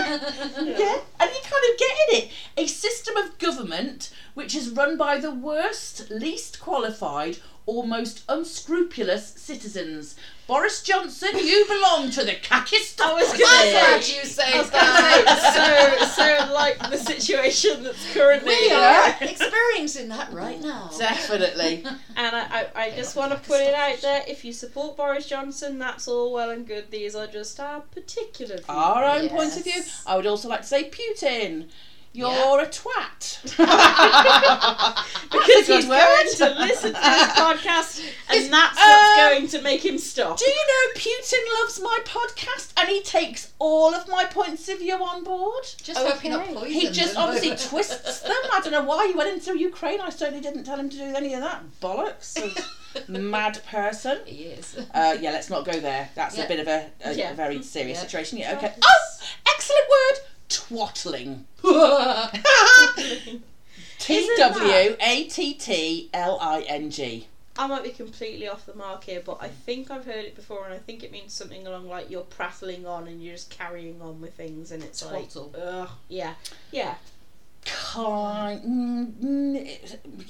Yeah, 0.00 0.98
and 1.20 1.30
you 1.30 1.40
kind 1.42 1.64
of 1.70 1.78
get 1.78 1.96
in 2.08 2.16
it. 2.16 2.30
A 2.56 2.66
system 2.66 3.16
of 3.16 3.38
government 3.38 4.12
which 4.34 4.54
is 4.54 4.70
run 4.70 4.96
by 4.96 5.18
the 5.18 5.30
worst, 5.30 6.10
least 6.10 6.60
qualified, 6.60 7.38
or 7.70 7.86
most 7.86 8.24
unscrupulous 8.28 9.28
citizens. 9.36 10.16
Boris 10.48 10.82
Johnson, 10.82 11.30
you 11.34 11.64
belong 11.68 12.10
to 12.10 12.24
the 12.24 12.32
Kakistan. 12.32 13.02
I 13.02 13.12
was 13.12 13.30
I'm 13.30 13.38
gonna 13.38 13.70
glad 13.70 14.02
say. 14.02 14.16
you 14.16 14.24
say 14.24 14.50
that. 14.70 16.06
so, 16.10 16.46
so 16.48 16.52
like 16.52 16.78
the 16.90 16.96
situation 16.96 17.84
that's 17.84 18.12
currently 18.12 18.54
We 18.54 18.72
are 18.72 19.14
experiencing 19.20 20.08
that 20.08 20.32
right 20.32 20.60
now. 20.60 20.90
Definitely. 20.98 21.84
And 22.16 22.36
I, 22.36 22.42
I, 22.42 22.66
I 22.86 22.90
just 22.90 23.14
want 23.16 23.32
to 23.32 23.38
put 23.38 23.60
it 23.60 23.72
out 23.72 23.98
there: 24.02 24.24
if 24.26 24.44
you 24.44 24.52
support 24.52 24.96
Boris 24.96 25.26
Johnson, 25.26 25.78
that's 25.78 26.08
all 26.08 26.32
well 26.32 26.50
and 26.50 26.66
good. 26.66 26.90
These 26.90 27.14
are 27.14 27.28
just 27.28 27.58
our 27.60 27.80
particular 27.80 28.56
views. 28.56 28.66
Our 28.68 29.04
own 29.04 29.28
point 29.28 29.56
of 29.56 29.62
view. 29.64 29.82
I 30.06 30.16
would 30.16 30.26
also 30.26 30.48
like 30.48 30.62
to 30.62 30.66
say 30.66 30.90
Putin. 30.90 31.68
You're 32.12 32.30
Yeah. 32.30 32.62
a 32.62 32.66
twat. 32.66 33.42
because 35.30 35.66
he's 35.66 35.66
good 35.68 35.86
going 35.88 36.26
to 36.36 36.54
listen 36.60 36.92
to 36.92 37.00
this 37.00 37.32
podcast, 37.38 38.00
and 38.30 38.52
that's 38.52 38.76
what's 38.76 39.18
um, 39.20 39.28
going 39.38 39.46
to 39.48 39.62
make 39.62 39.84
him 39.84 39.96
stop. 39.96 40.36
Do 40.38 40.44
you 40.44 40.50
know 40.54 41.00
Putin 41.00 41.38
loves 41.60 41.80
my 41.80 41.98
podcast 42.04 42.72
and 42.78 42.88
he 42.88 43.00
takes 43.02 43.52
all 43.60 43.94
of 43.94 44.08
my 44.08 44.24
points 44.24 44.68
of 44.68 44.78
view 44.80 44.96
on 44.96 45.22
board? 45.22 45.64
Just 45.82 45.98
hope 46.00 46.22
you're 46.24 46.32
not 46.32 46.42
Okay. 46.46 46.54
poisoned. 46.54 46.72
He 46.72 46.90
just 46.90 47.16
obviously 47.16 47.50
twists 47.68 48.20
them. 48.20 48.32
I 48.52 48.60
don't 48.60 48.72
know 48.72 48.82
why 48.84 49.06
he 49.06 49.14
went 49.14 49.32
into 49.32 49.56
Ukraine. 49.58 50.00
I 50.00 50.10
certainly 50.10 50.40
didn't 50.40 50.64
tell 50.64 50.78
him 50.78 50.88
to 50.90 50.96
do 50.96 51.04
any 51.04 51.34
of 51.34 51.40
that 51.42 51.62
bollocks. 51.80 52.36
mad 53.08 53.60
person. 53.70 54.18
He 54.26 54.44
is. 54.44 54.76
Uh, 54.92 55.16
yeah, 55.20 55.30
let's 55.30 55.48
not 55.48 55.64
go 55.64 55.78
there. 55.78 56.10
That's 56.16 56.36
a 56.38 56.46
bit 56.48 56.58
of 56.58 56.66
a, 56.66 56.86
a, 57.04 57.14
Yeah. 57.14 57.30
a 57.30 57.34
very 57.34 57.62
serious 57.62 57.98
Yeah. 57.98 58.02
situation. 58.02 58.38
Yeah, 58.38 58.56
okay. 58.56 58.74
Oh, 58.82 59.06
excellent 59.54 59.84
word. 59.88 60.26
Twattling. 60.50 61.44
T 63.98 64.30
W 64.38 64.96
A 65.00 65.24
T 65.24 65.54
T 65.54 66.10
L 66.12 66.38
I 66.40 66.60
N 66.62 66.90
G. 66.90 67.26
I 67.58 67.66
might 67.66 67.82
be 67.82 67.90
completely 67.90 68.48
off 68.48 68.64
the 68.64 68.74
mark 68.74 69.04
here, 69.04 69.20
but 69.24 69.38
I 69.40 69.48
think 69.48 69.90
I've 69.90 70.06
heard 70.06 70.24
it 70.24 70.34
before, 70.34 70.64
and 70.64 70.72
I 70.72 70.78
think 70.78 71.02
it 71.02 71.12
means 71.12 71.32
something 71.32 71.66
along 71.66 71.88
like 71.88 72.08
you're 72.10 72.22
prattling 72.22 72.86
on 72.86 73.06
and 73.06 73.22
you're 73.22 73.34
just 73.34 73.50
carrying 73.50 74.00
on 74.00 74.20
with 74.20 74.34
things, 74.34 74.70
and 74.72 74.82
it's 74.82 75.00
Twaddle. 75.00 75.50
like, 75.54 75.62
ugh, 75.62 75.90
yeah, 76.08 76.34
yeah. 76.72 76.94
Kind, 77.64 78.62
mm, 78.62 79.12
mm, 79.22 79.78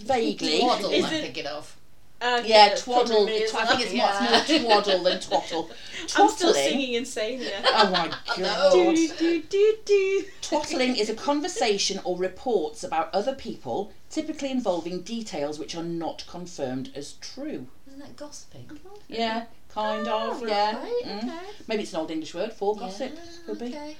vaguely. 0.00 0.58
Twaddle, 0.60 0.88
I'm 0.88 0.94
it- 0.94 1.04
thinking 1.08 1.46
of. 1.46 1.76
Okay, 2.22 2.48
Yeah, 2.48 2.68
that's 2.68 2.82
probably 2.82 3.06
twaddle. 3.06 3.24
me 3.26 3.42
as 3.44 3.54
I 3.54 3.66
think 3.66 3.80
it's 3.80 3.92
Yeah. 3.94 4.28
much 4.30 4.60
more 4.62 4.82
twaddle 4.82 5.02
than 5.04 5.18
twattle. 5.20 5.70
I'm 6.16 6.28
still 6.28 6.52
Twattling. 6.52 6.68
singing 6.68 6.94
insanely. 6.94 7.50
Oh 7.64 7.90
my 7.90 8.08
No. 8.36 8.44
god. 8.72 8.72
do 8.72 9.08
do 9.18 9.42
do 9.42 9.76
do. 9.86 10.24
Twattling 10.42 10.96
is 10.98 11.08
a 11.08 11.14
conversation 11.14 11.98
or 12.04 12.18
reports 12.18 12.84
about 12.84 13.08
other 13.14 13.34
people, 13.34 13.92
typically 14.10 14.50
involving 14.50 15.00
details 15.00 15.58
which 15.58 15.74
are 15.74 15.82
not 15.82 16.24
confirmed 16.28 16.90
as 16.94 17.14
true. 17.22 17.68
Isn't 17.86 18.00
that 18.00 18.16
gossiping? 18.16 18.78
Yeah, 19.08 19.46
kind 19.72 20.06
Oh, 20.06 20.32
of. 20.32 20.46
Yeah. 20.46 20.76
right, 20.76 21.02
Mm. 21.06 21.18
okay. 21.24 21.46
Maybe 21.68 21.82
it's 21.84 21.92
an 21.94 22.00
old 22.00 22.10
English 22.10 22.34
word 22.34 22.52
for 22.52 22.76
gossip. 22.76 23.12
Yeah, 23.14 23.20
Could 23.46 23.58
be. 23.60 23.66
okay. 23.68 23.96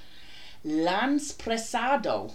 Lanspresado. 0.63 2.31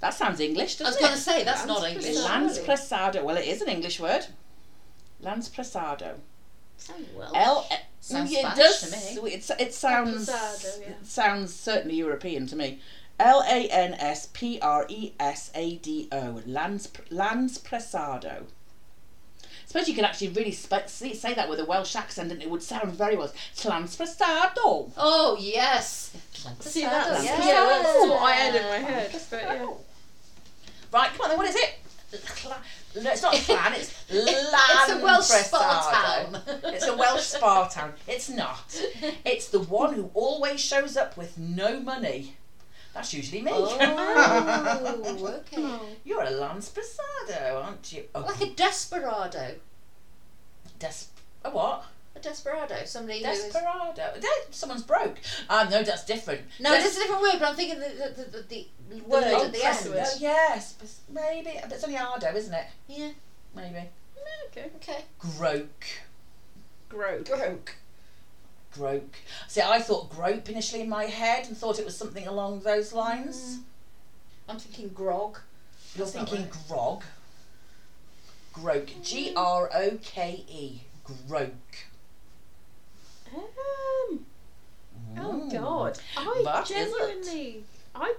That 0.00 0.14
sounds 0.14 0.40
English, 0.40 0.80
I 0.80 0.84
was 0.84 0.96
going 0.96 1.12
to 1.12 1.18
say 1.18 1.44
that's 1.44 1.66
not 1.66 1.86
English. 1.86 2.16
Lanspresado. 2.16 3.22
Well, 3.22 3.36
it 3.36 3.46
is 3.46 3.60
an 3.62 3.68
English 3.68 4.00
word. 4.00 4.26
Lanspresado. 5.24 6.18
Sounds 6.76 7.08
oh, 7.14 7.18
well. 7.18 7.32
L. 7.34 7.68
Sounds 8.00 8.30
yeah, 8.30 8.38
it 8.38 8.42
Spanish 8.52 8.58
does. 8.58 9.14
to 9.14 9.22
me. 9.22 9.30
It's, 9.32 9.50
it 9.50 9.74
sounds. 9.74 10.28
Lanspresado, 10.28 10.80
yeah. 10.80 10.88
it 10.88 11.06
sounds 11.06 11.54
certainly 11.54 11.96
European 11.96 12.46
to 12.46 12.56
me. 12.56 12.80
L 13.18 13.44
A 13.48 13.68
N 13.68 13.94
S 13.94 14.28
P 14.32 14.58
R 14.60 14.86
E 14.88 15.12
S 15.20 15.50
A 15.54 15.76
D 15.76 16.08
O. 16.12 16.42
Lans 16.46 16.88
Lanspresado. 17.10 18.44
Suppose 19.66 19.88
you 19.88 19.94
could 19.94 20.04
actually 20.04 20.28
really 20.28 20.52
spe- 20.52 20.88
say 20.88 21.14
say 21.14 21.34
that 21.34 21.48
with 21.48 21.58
a 21.58 21.64
Welsh 21.64 21.96
accent, 21.96 22.30
and 22.30 22.42
it 22.42 22.50
would 22.50 22.62
sound 22.62 22.92
very 22.92 23.16
well. 23.16 23.32
Lanspresado. 23.56 24.90
Oh, 24.96 25.36
yes. 25.40 26.14
See, 26.60 26.82
that's, 26.82 27.24
Yeah. 27.24 27.44
yeah, 27.44 27.80
that's 27.82 28.08
what 28.08 28.22
I 28.22 28.32
had 28.32 28.54
in 28.54 28.62
my 28.62 28.88
head. 28.88 29.20
But 29.30 29.42
yeah. 29.42 29.66
Right, 30.92 31.10
come 31.12 31.22
on 31.22 31.28
then. 31.30 31.38
What 31.38 31.48
is 31.48 31.56
it? 31.56 31.74
No, 33.02 33.10
it's 33.10 33.22
not 33.22 33.34
clan. 33.34 33.72
It's 33.74 33.92
It's 34.10 34.90
a 34.90 34.98
Welsh 35.02 35.26
spa 35.26 36.28
town. 36.30 36.42
It's 36.74 36.86
a 36.86 36.96
Welsh 36.96 37.22
spa 37.22 37.66
town. 37.68 37.92
It's 38.06 38.28
not. 38.28 38.64
It's 39.24 39.48
the 39.48 39.60
one 39.60 39.94
who 39.94 40.10
always 40.14 40.60
shows 40.60 40.96
up 40.96 41.16
with 41.16 41.36
no 41.38 41.80
money. 41.80 42.36
That's 42.94 43.12
usually 43.12 43.42
me. 43.42 43.50
Oh, 43.52 45.40
okay. 45.52 45.78
You're 46.04 46.22
a 46.22 46.30
Lanspresado, 46.30 47.64
aren't 47.64 47.92
you? 47.92 48.04
Oh, 48.14 48.20
Like 48.20 48.40
a 48.40 48.50
desperado. 48.50 49.56
des- 50.78 51.06
a 51.44 51.50
what? 51.50 51.84
A 52.24 52.28
desperado. 52.28 52.86
Somebody 52.86 53.22
who 53.22 53.30
is. 53.30 53.44
Desperado. 53.44 53.94
De- 54.20 54.28
Someone's 54.50 54.82
broke. 54.82 55.18
Um, 55.48 55.70
no, 55.70 55.82
that's 55.82 56.04
different. 56.04 56.42
No, 56.60 56.70
Des- 56.70 56.82
this 56.82 56.96
a 56.96 57.00
different 57.00 57.22
word, 57.22 57.34
but 57.38 57.48
I'm 57.48 57.56
thinking 57.56 57.78
the, 57.80 58.14
the, 58.16 58.22
the, 58.22 58.42
the, 58.48 58.66
the 58.90 59.00
word 59.02 59.24
at 59.24 59.52
the 59.52 59.64
end. 59.64 59.78
Oh, 59.88 60.16
yes, 60.18 60.74
maybe. 61.12 61.58
But 61.62 61.72
it's 61.72 61.84
only 61.84 61.96
Ardo, 61.98 62.34
isn't 62.34 62.54
it? 62.54 62.66
Yeah, 62.88 63.10
Maybe. 63.54 63.88
Okay. 64.48 64.70
okay. 64.76 65.04
Groke. 65.20 65.68
Groke. 66.90 67.24
Groke. 67.28 67.70
Groke. 68.74 69.14
See, 69.48 69.60
I 69.60 69.80
thought 69.80 70.10
grope 70.10 70.48
initially 70.48 70.82
in 70.82 70.88
my 70.88 71.04
head 71.04 71.46
and 71.46 71.56
thought 71.56 71.78
it 71.78 71.84
was 71.84 71.96
something 71.96 72.26
along 72.26 72.60
those 72.60 72.92
lines. 72.92 73.60
I'm 74.48 74.58
thinking 74.58 74.88
grog. 74.88 75.38
You're 75.94 76.06
That's 76.06 76.16
thinking 76.16 76.42
right. 76.42 76.68
grog. 76.68 77.04
Groke. 78.52 79.02
G 79.02 79.32
R 79.36 79.70
O 79.72 79.98
K 80.02 80.44
E. 80.48 80.80
Groke. 81.06 81.50
Um. 83.34 84.26
Oh 85.18 85.32
Mm. 85.44 85.52
God. 85.52 85.98
I 86.16 86.42
That 86.44 86.70
is 86.70 86.70
it. 86.70 86.74
genuinely. 86.74 87.64
I 87.94 88.14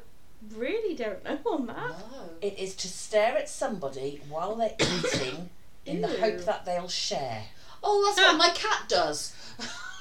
really 0.56 0.96
don't 0.96 1.24
know 1.24 1.40
on 1.46 1.68
that. 1.68 1.76
No. 2.12 2.30
It 2.42 2.58
is 2.60 2.76
to 2.78 2.88
stare 2.88 3.38
at 3.38 3.50
somebody 3.50 4.22
while 4.30 4.56
they're 4.56 4.76
eating 4.80 5.50
in 5.86 6.02
the 6.02 6.10
Ew. 6.10 6.18
hope 6.18 6.46
that 6.46 6.66
they'll 6.66 6.88
share. 6.88 7.44
Oh, 7.84 8.04
that's 8.06 8.18
what 8.28 8.38
my 8.48 8.50
cat 8.56 8.84
does. 8.88 9.34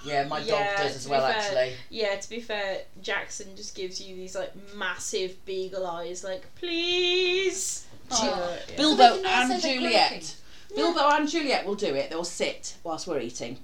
Yeah, 0.04 0.24
my 0.28 0.38
Yeah, 0.40 0.74
dog 0.76 0.86
does 0.86 0.96
as 0.96 1.04
be 1.06 1.10
well, 1.12 1.26
fair, 1.26 1.36
actually. 1.40 1.72
Yeah, 1.88 2.16
to 2.16 2.28
be 2.28 2.40
fair, 2.40 2.82
Jackson 3.00 3.56
just 3.56 3.74
gives 3.74 4.00
you 4.02 4.14
these 4.16 4.34
like 4.34 4.52
massive 4.74 5.42
beagle 5.46 5.86
eyes, 5.86 6.22
like 6.22 6.44
please. 6.56 7.86
Ju- 8.10 8.16
Uh, 8.26 8.56
yeah. 8.68 8.76
Bilbo 8.76 9.02
So 9.16 9.22
they 9.22 9.28
and 9.28 9.52
also 9.52 9.68
Juliet. 9.68 10.08
croaking. 10.10 10.28
Bilbo 10.76 11.08
and 11.10 11.28
Juliet 11.28 11.64
will 11.66 11.74
do 11.74 11.94
it. 11.94 12.10
They'll 12.10 12.24
sit 12.24 12.74
whilst 12.84 13.06
we're 13.06 13.20
eating, 13.20 13.58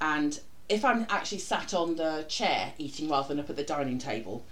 and 0.00 0.40
if 0.72 0.84
I'm 0.84 1.06
actually 1.10 1.38
sat 1.38 1.74
on 1.74 1.96
the 1.96 2.24
chair 2.28 2.72
eating 2.78 3.08
rather 3.08 3.28
than 3.28 3.40
up 3.40 3.50
at 3.50 3.56
the 3.56 3.62
dining 3.62 3.98
table, 3.98 4.44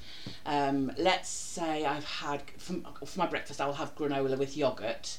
um, 0.46 0.92
let's 0.98 1.28
say 1.28 1.84
I've 1.84 2.04
had 2.04 2.42
for, 2.58 2.74
for 3.06 3.18
my 3.18 3.26
breakfast 3.26 3.60
I'll 3.60 3.72
have 3.74 3.96
granola 3.96 4.36
with 4.38 4.56
yogurt. 4.56 5.18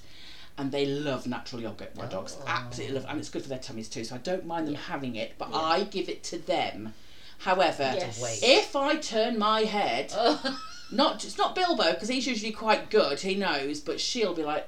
And 0.58 0.72
they 0.72 0.86
love 0.86 1.26
natural 1.26 1.62
yogurt. 1.62 1.96
My 1.96 2.06
dogs 2.06 2.36
Oh. 2.40 2.44
absolutely 2.46 2.96
love, 2.96 3.06
and 3.10 3.18
it's 3.20 3.30
good 3.30 3.42
for 3.42 3.50
their 3.50 3.58
tummies 3.58 3.88
too. 3.90 4.04
So 4.04 4.16
I 4.16 4.20
don't 4.20 4.46
mind 4.46 4.68
them 4.68 4.74
Yeah. 4.76 4.82
having 4.82 5.16
it, 5.16 5.34
but 5.38 5.50
Yeah. 5.50 5.58
I 5.58 5.84
give 5.86 6.08
it 6.10 6.24
to 6.26 6.38
them. 6.38 6.94
However, 7.40 7.94
Yes. 7.96 8.42
If 8.44 8.76
I 8.76 8.98
turn 8.98 9.40
my 9.40 9.62
head, 9.62 10.12
Oh. 10.16 10.60
not 10.92 11.24
it's 11.24 11.38
not 11.38 11.56
Bilbo 11.56 11.94
because 11.94 12.10
he's 12.10 12.28
usually 12.28 12.52
quite 12.52 12.90
good. 12.92 13.22
He 13.22 13.34
knows, 13.36 13.80
but 13.80 14.00
she'll 14.00 14.36
be 14.36 14.44
like, 14.44 14.68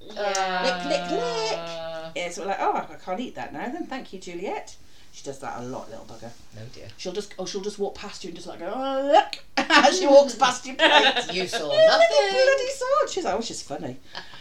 Yeah. 0.00 0.62
Lick, 0.64 0.84
lick, 0.86 1.10
lick. 1.10 2.16
Yeah, 2.16 2.30
so 2.30 2.42
we're 2.42 2.48
like, 2.48 2.60
oh, 2.60 2.74
I 2.90 2.94
can't 2.96 3.20
eat 3.20 3.34
that 3.36 3.52
now. 3.52 3.68
Then 3.68 3.86
thank 3.86 4.12
you, 4.12 4.18
Juliet. 4.18 4.76
She 5.14 5.22
does 5.24 5.38
that 5.40 5.60
a 5.60 5.62
lot, 5.64 5.90
little 5.90 6.06
bugger. 6.06 6.30
no 6.56 6.62
dear. 6.74 6.88
She'll 6.96 7.12
just, 7.12 7.34
oh, 7.38 7.44
she'll 7.44 7.60
just 7.60 7.78
walk 7.78 7.94
past 7.94 8.24
you 8.24 8.28
and 8.28 8.34
just 8.36 8.48
like 8.48 8.60
go, 8.60 8.72
oh 8.74 9.10
look, 9.12 9.44
as 9.70 9.98
she 10.00 10.06
walks 10.06 10.34
past 10.34 10.64
your 10.66 10.74
plate. 10.74 11.14
You 11.32 11.46
saw 11.46 11.68
nothing. 11.68 12.08
Bloody 12.30 12.70
sword. 12.70 13.10
She's 13.10 13.24
like, 13.24 13.34
oh, 13.34 13.40
she's 13.42 13.62
funny. 13.62 13.98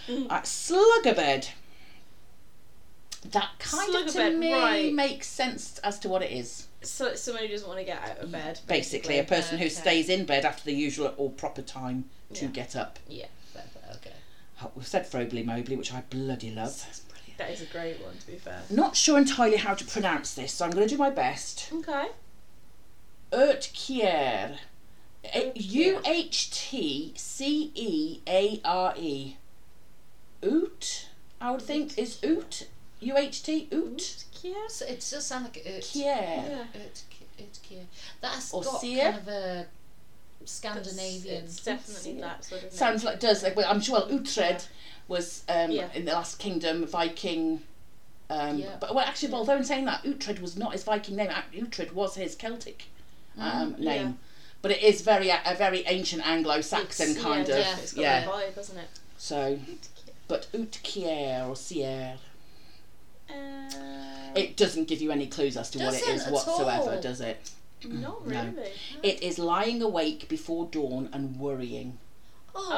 Right, 0.08 0.44
Slugabed. 0.44 1.50
That 3.32 3.50
kind 3.60 3.96
of 3.96 4.08
to 4.14 4.20
Slugabed, 4.20 4.38
me 4.40 4.54
right. 4.54 4.94
makes 4.94 5.28
sense 5.28 5.78
as 5.80 6.00
to 6.00 6.10
what 6.10 6.24
it 6.24 6.32
is. 6.32 6.68
So 6.82 7.14
someone 7.16 7.44
who 7.44 7.50
doesn't 7.50 7.68
want 7.68 7.80
to 7.80 7.86
get 7.86 8.02
out 8.02 8.18
of 8.20 8.32
bed. 8.32 8.60
Basically, 8.68 9.20
a 9.20 9.24
person 9.24 9.60
who 9.60 9.66
Okay. 9.66 9.74
stays 9.74 10.10
in 10.10 10.26
bed 10.26 10.44
after 10.46 10.64
the 10.64 10.74
usual 10.74 11.14
or 11.18 11.30
proper 11.30 11.62
time 11.62 12.06
to 12.34 12.46
Yeah. 12.46 12.52
get 12.52 12.76
up. 12.76 12.98
Yeah, 13.08 13.26
Fair, 13.54 13.64
fair, 13.74 13.96
Okay. 13.98 14.16
Oh, 14.64 14.72
We've 14.76 14.88
said 14.88 15.06
Frobly 15.06 15.44
Mobly, 15.46 15.78
which 15.78 15.94
I 15.94 16.02
bloody 16.10 16.50
love. 16.50 16.82
That's 16.84 17.02
brilliant. 17.02 17.11
That 17.42 17.52
is 17.52 17.62
a 17.62 17.66
great 17.66 18.00
one. 18.02 18.18
To 18.18 18.28
be 18.28 18.36
fair. 18.38 18.62
Not 18.70 18.96
sure 18.96 19.18
entirely 19.18 19.58
how 19.58 19.74
to 19.74 19.86
pronounce 19.86 20.34
this, 20.34 20.54
so 20.54 20.66
I'm 20.66 20.72
going 20.72 20.88
to 20.88 20.94
do 20.94 20.98
my 20.98 21.10
best. 21.10 21.70
Okay. 21.74 22.08
Uhtceare. 23.32 24.58
Uhtceare. 25.24 25.52
U 25.56 26.02
H 26.06 26.52
T 26.52 27.14
C 27.16 27.72
E 27.76 28.20
A 28.28 28.62
R 28.64 28.94
E. 28.98 29.38
Oot, 30.44 31.08
I 31.40 31.52
would 31.52 31.62
think, 31.62 31.98
is 31.98 32.20
oot. 32.24 32.68
U 33.00 33.18
H 33.18 33.44
T, 33.44 33.68
oot. 33.74 34.24
Yeah. 34.42 34.54
So 34.68 34.86
it 34.86 34.96
does 35.10 35.26
sound 35.26 35.46
like 35.46 35.58
it. 35.58 35.84
Kier. 35.84 36.04
Yeah. 36.04 36.66
It, 36.74 37.04
it, 37.38 37.60
That's 38.22 38.54
Or 38.54 38.64
got 38.64 38.82
seer. 38.82 39.04
kind 39.12 39.18
of 39.18 39.28
a 39.28 39.66
Scandinavian. 40.46 41.44
It's 41.46 41.64
definitely 41.64 42.14
seer. 42.14 42.22
that 42.22 42.44
sort 42.44 42.64
of. 42.64 42.72
Sounds 42.72 43.04
like 43.04 43.20
does 43.20 43.44
like 43.44 43.56
well, 43.56 43.68
I'm 43.70 43.82
sure 43.82 44.00
well, 44.00 44.10
Uhtred 44.10 44.66
was 45.08 45.44
um, 45.50 45.72
Yeah. 45.72 45.90
in 45.94 46.06
the 46.06 46.14
Last 46.14 46.40
Kingdom 46.40 46.86
Viking. 46.86 47.62
Um, 48.30 48.58
Yeah. 48.60 48.76
But 48.80 48.96
well, 48.96 49.06
actually, 49.06 49.34
although 49.34 49.58
in 49.58 49.64
saying 49.66 49.86
that, 49.86 50.04
Uhtred 50.04 50.40
was 50.42 50.56
not 50.58 50.72
his 50.74 50.84
Viking 50.84 51.16
name. 51.18 51.30
Ac- 51.30 51.62
Uhtred 51.62 51.92
was 51.94 52.16
his 52.16 52.36
Celtic 52.36 52.86
um, 53.38 53.74
Mm, 53.76 53.80
name. 53.80 54.08
yeah. 54.08 54.12
But 54.62 54.72
it 54.72 54.84
is 54.84 55.02
very 55.02 55.30
a 55.30 55.56
very 55.58 55.84
ancient 55.88 56.26
Anglo-Saxon 56.26 57.10
It's- 57.12 57.24
kind 57.24 57.48
yeah, 57.48 57.56
of 57.56 57.60
yeah. 57.66 57.78
It's 57.80 57.94
got 57.94 58.02
yeah. 58.02 58.20
that 58.22 58.30
vibe, 58.30 58.56
hasn't 58.56 58.78
it? 58.80 58.90
So, 59.18 59.60
but 60.28 60.48
Uhtceare 60.54 61.48
or 61.48 61.56
Sier, 61.56 62.18
Uh, 63.30 63.34
it 64.36 64.56
doesn't 64.58 64.88
give 64.88 65.02
you 65.02 65.12
any 65.12 65.28
clues 65.28 65.58
as 65.58 65.70
to 65.72 65.80
what 65.80 65.94
it 65.94 66.08
is 66.08 66.26
whatsoever, 66.28 66.94
all. 66.96 67.02
does 67.02 67.22
it? 67.22 67.52
Not 67.90 68.28
no. 68.28 68.44
really. 68.46 68.72
It 69.04 69.22
is 69.24 69.40
lying 69.40 69.82
awake 69.82 70.28
before 70.30 70.66
dawn 70.68 71.10
and 71.14 71.38
worrying. 71.40 71.98
Oh, 72.54 72.70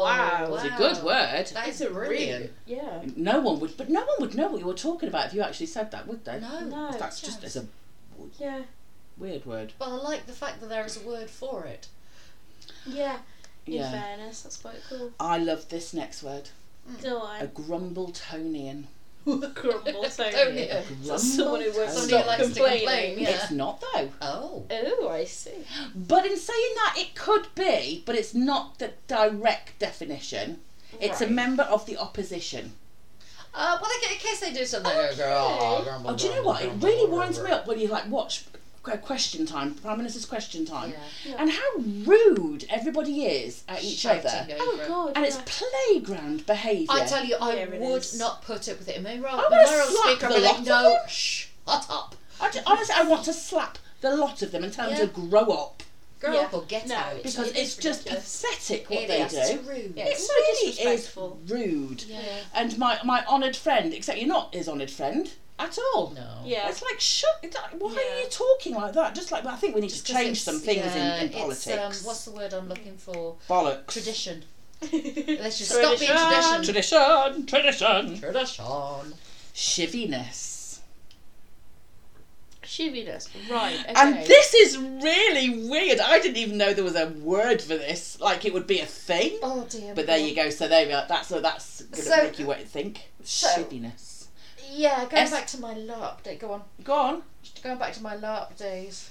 Oh, 0.00 0.02
wow. 0.04 0.54
It's 0.54 0.64
a 0.64 0.76
good 0.78 1.02
word. 1.04 1.46
That 1.52 1.68
is 1.68 1.80
a 1.80 1.90
brilliant. 1.90 2.52
yeah. 2.66 3.02
No 3.16 3.40
one 3.40 3.58
would, 3.60 3.76
but 3.76 3.88
no 3.90 4.00
one 4.04 4.16
would 4.20 4.34
know 4.36 4.48
what 4.48 4.60
you 4.60 4.66
were 4.66 4.74
talking 4.74 5.08
about 5.08 5.26
if 5.26 5.34
you 5.34 5.42
actually 5.42 5.66
said 5.66 5.90
that, 5.90 6.06
would 6.06 6.24
they? 6.24 6.38
No. 6.40 6.60
No. 6.60 6.92
That's 6.98 7.20
just 7.20 7.42
it's 7.42 7.56
a 7.56 7.66
Yeah. 8.38 8.62
weird 9.16 9.44
word. 9.44 9.72
But 9.78 9.88
I 9.88 9.94
like 9.96 10.26
the 10.26 10.32
fact 10.32 10.60
that 10.60 10.68
there 10.68 10.84
is 10.86 10.96
a 10.96 11.00
word 11.00 11.28
for 11.30 11.64
it. 11.64 11.88
Yeah. 12.86 13.18
In 13.66 13.72
Yeah. 13.74 13.90
fairness, 13.90 14.42
that's 14.42 14.56
quite 14.56 14.80
cool. 14.88 15.12
I 15.18 15.38
love 15.38 15.68
this 15.68 15.92
next 15.92 16.22
word. 16.22 16.50
Mm. 16.88 17.02
Do 17.02 17.16
A 17.16 17.20
I? 17.20 17.46
Grumbletonian. 19.36 19.54
Grumbletonia. 19.54 20.82
Tonia. 20.84 21.18
Someone 21.18 21.60
who 21.60 21.72
won't 21.72 21.90
Somebody 21.90 22.08
stop 22.08 22.22
who 22.22 22.28
likes 22.28 22.38
to 22.40 22.44
complaining. 22.54 22.78
complain, 22.86 23.18
yeah. 23.18 23.28
It's 23.30 23.50
not 23.50 23.80
though. 23.80 24.08
Oh. 24.22 24.64
Oh, 24.70 25.08
I 25.10 25.24
see. 25.24 25.64
But 25.94 26.26
in 26.26 26.36
saying 26.36 26.72
that, 26.76 26.94
it 26.98 27.14
could 27.14 27.46
be, 27.54 28.02
but 28.06 28.14
it's 28.16 28.34
not 28.34 28.78
the 28.78 28.92
direct 29.06 29.78
definition. 29.78 30.60
It's 31.00 31.20
a 31.20 31.24
Right. 31.26 31.32
member 31.34 31.62
of 31.64 31.86
the 31.86 31.96
opposition. 31.98 32.72
Uh, 33.54 33.78
well, 33.80 33.90
in 34.12 34.18
case 34.18 34.40
they 34.40 34.52
do 34.52 34.64
something, 34.64 34.92
Okay. 34.92 35.22
oh, 35.24 35.80
grumble, 35.82 36.10
Oh, 36.10 36.14
do 36.16 36.24
you 36.24 36.30
know 36.30 36.42
grumble, 36.42 36.52
what? 36.52 36.62
It 36.62 36.72
really 36.84 36.96
grumble, 37.06 37.18
winds 37.18 37.40
me 37.40 37.50
up 37.50 37.66
when 37.66 37.80
you 37.80 37.88
like 37.88 38.08
watch 38.08 38.44
Qu- 38.52 38.57
Question 38.82 39.44
Time, 39.44 39.74
Prime 39.74 39.98
Minister's 39.98 40.24
Question 40.24 40.64
Time, 40.64 40.94
Yeah. 41.24 41.34
and 41.38 41.50
how 41.50 41.76
rude 42.10 42.64
everybody 42.70 43.26
is 43.26 43.62
at 43.68 43.84
each 43.84 43.98
Shouting 43.98 44.26
other, 44.30 44.46
Oh 44.58 44.84
god. 44.88 45.12
and 45.16 45.26
it's 45.26 45.38
playground 45.44 46.46
behaviour. 46.46 46.86
I 46.90 47.04
tell 47.04 47.24
you, 47.24 47.36
I 47.40 47.54
Yeah, 47.54 47.66
would 47.66 48.02
is. 48.02 48.18
not 48.18 48.42
put 48.42 48.68
up 48.68 48.78
with 48.78 48.88
it. 48.88 48.96
In 48.96 49.02
my 49.02 49.16
moral, 49.16 49.34
I 49.40 49.48
my 49.50 49.56
would've 49.58 49.70
moral 49.70 49.86
speaker, 49.88 50.26
I'd 50.26 50.32
the 50.32 50.38
lot 50.40 50.56
like, 50.56 50.66
no, 50.66 50.96
shh, 51.08 51.46
shut 51.66 51.86
up. 51.90 52.16
I 52.40 52.50
ju- 52.50 52.60
honestly, 52.66 52.94
I 52.96 53.02
want 53.04 53.24
to 53.26 53.32
slap 53.34 53.78
the 54.00 54.16
lot 54.16 54.42
of 54.42 54.52
them 54.52 54.64
and 54.64 54.72
tell 54.72 54.88
Yeah. 54.90 54.98
them 54.98 55.08
to 55.08 55.14
grow 55.28 55.44
up 55.50 55.82
Grow 56.20 56.32
Yeah. 56.32 56.40
up 56.40 56.54
or 56.54 56.62
get 56.62 56.88
No, 56.88 56.96
out. 56.96 57.16
it's- 57.18 57.34
because 57.36 57.50
It 57.52 57.56
it's 57.58 57.76
just 57.76 58.00
ridiculous. 58.00 58.40
pathetic 58.42 58.90
what 58.90 58.98
It 59.02 59.06
they 59.08 59.22
is. 59.22 59.30
do. 59.32 59.38
It's 59.38 59.64
rude. 59.68 59.92
Yeah, 59.96 60.04
It 60.06 60.18
so 60.18 60.34
really 60.34 60.68
is 60.70 60.76
disrespectful. 60.76 61.38
rude. 61.46 62.02
Yeah. 62.08 62.18
And 62.54 62.76
my 62.76 62.98
my 63.04 63.24
honoured 63.26 63.54
friend, 63.56 63.94
except 63.94 64.18
you're 64.18 64.26
not 64.26 64.52
his 64.52 64.68
honoured 64.68 64.90
friend 64.90 65.30
at 65.58 65.78
all. 65.94 66.10
No. 66.14 66.42
Yeah. 66.44 66.68
It's 66.68 66.82
like 66.82 67.00
shut. 67.00 67.30
It's 67.42 67.56
like, 67.56 67.72
why 67.80 67.90
are 67.90 68.20
you 68.22 68.28
talking 68.30 68.74
like 68.74 68.92
that? 68.94 69.14
Just 69.14 69.32
like 69.32 69.44
I 69.44 69.56
think 69.56 69.74
we 69.74 69.80
need 69.80 69.90
Just 69.90 70.06
to 70.06 70.12
'cause 70.12 70.22
change 70.22 70.42
some 70.42 70.58
things 70.60 70.84
yeah, 70.94 71.16
in, 71.16 71.28
in 71.28 71.32
politics. 71.32 71.68
Um, 72.02 72.06
what's 72.06 72.24
the 72.24 72.30
word 72.32 72.52
I'm 72.54 72.68
looking 72.68 72.96
for? 72.96 73.36
Bollocks. 73.48 73.86
Tradition. 73.88 74.44
Let's 74.80 74.92
Let's 75.26 75.58
just 75.58 75.70
stop 75.72 75.98
being 75.98 76.10
tradition. 76.10 76.62
Tradition. 76.62 77.46
Tradition. 77.46 78.20
Tradition. 78.20 79.14
Shivviness. 79.54 80.78
Shivviness. 82.62 83.28
Right. 83.50 83.74
Okay. 83.80 83.92
And 83.96 84.16
this 84.26 84.52
is 84.54 84.76
really 84.78 85.68
weird. 85.68 86.00
I 86.00 86.20
didn't 86.20 86.36
even 86.36 86.58
know 86.58 86.74
there 86.74 86.84
was 86.84 86.96
a 86.96 87.08
word 87.08 87.62
for 87.62 87.76
this. 87.76 88.20
Like 88.20 88.44
it 88.44 88.52
would 88.52 88.66
be 88.66 88.80
a 88.80 88.86
thing. 88.86 89.38
Oh 89.42 89.66
dear. 89.70 89.94
But 89.94 90.06
there 90.06 90.18
you 90.18 90.34
go. 90.34 90.50
So 90.50 90.68
there 90.68 90.86
we 90.86 90.92
are. 90.92 91.06
That's 91.08 91.28
so 91.28 91.40
that's 91.40 91.82
gonna 91.82 92.02
So- 92.02 92.16
make 92.24 92.38
you 92.38 92.46
what 92.46 92.60
think. 92.68 93.08
so- 93.24 93.48
Shivviness. 93.48 94.17
Yeah, 94.70 95.00
going 95.06 95.22
S- 95.22 95.30
back 95.30 95.46
to 95.48 95.60
my 95.60 95.74
LARP 95.74 96.22
day. 96.22 96.36
Go 96.36 96.52
on. 96.52 96.62
Go 96.84 96.94
on. 96.94 97.22
Going 97.62 97.78
back 97.78 97.92
to 97.94 98.02
my 98.02 98.16
LARP 98.16 98.56
days. 98.56 99.10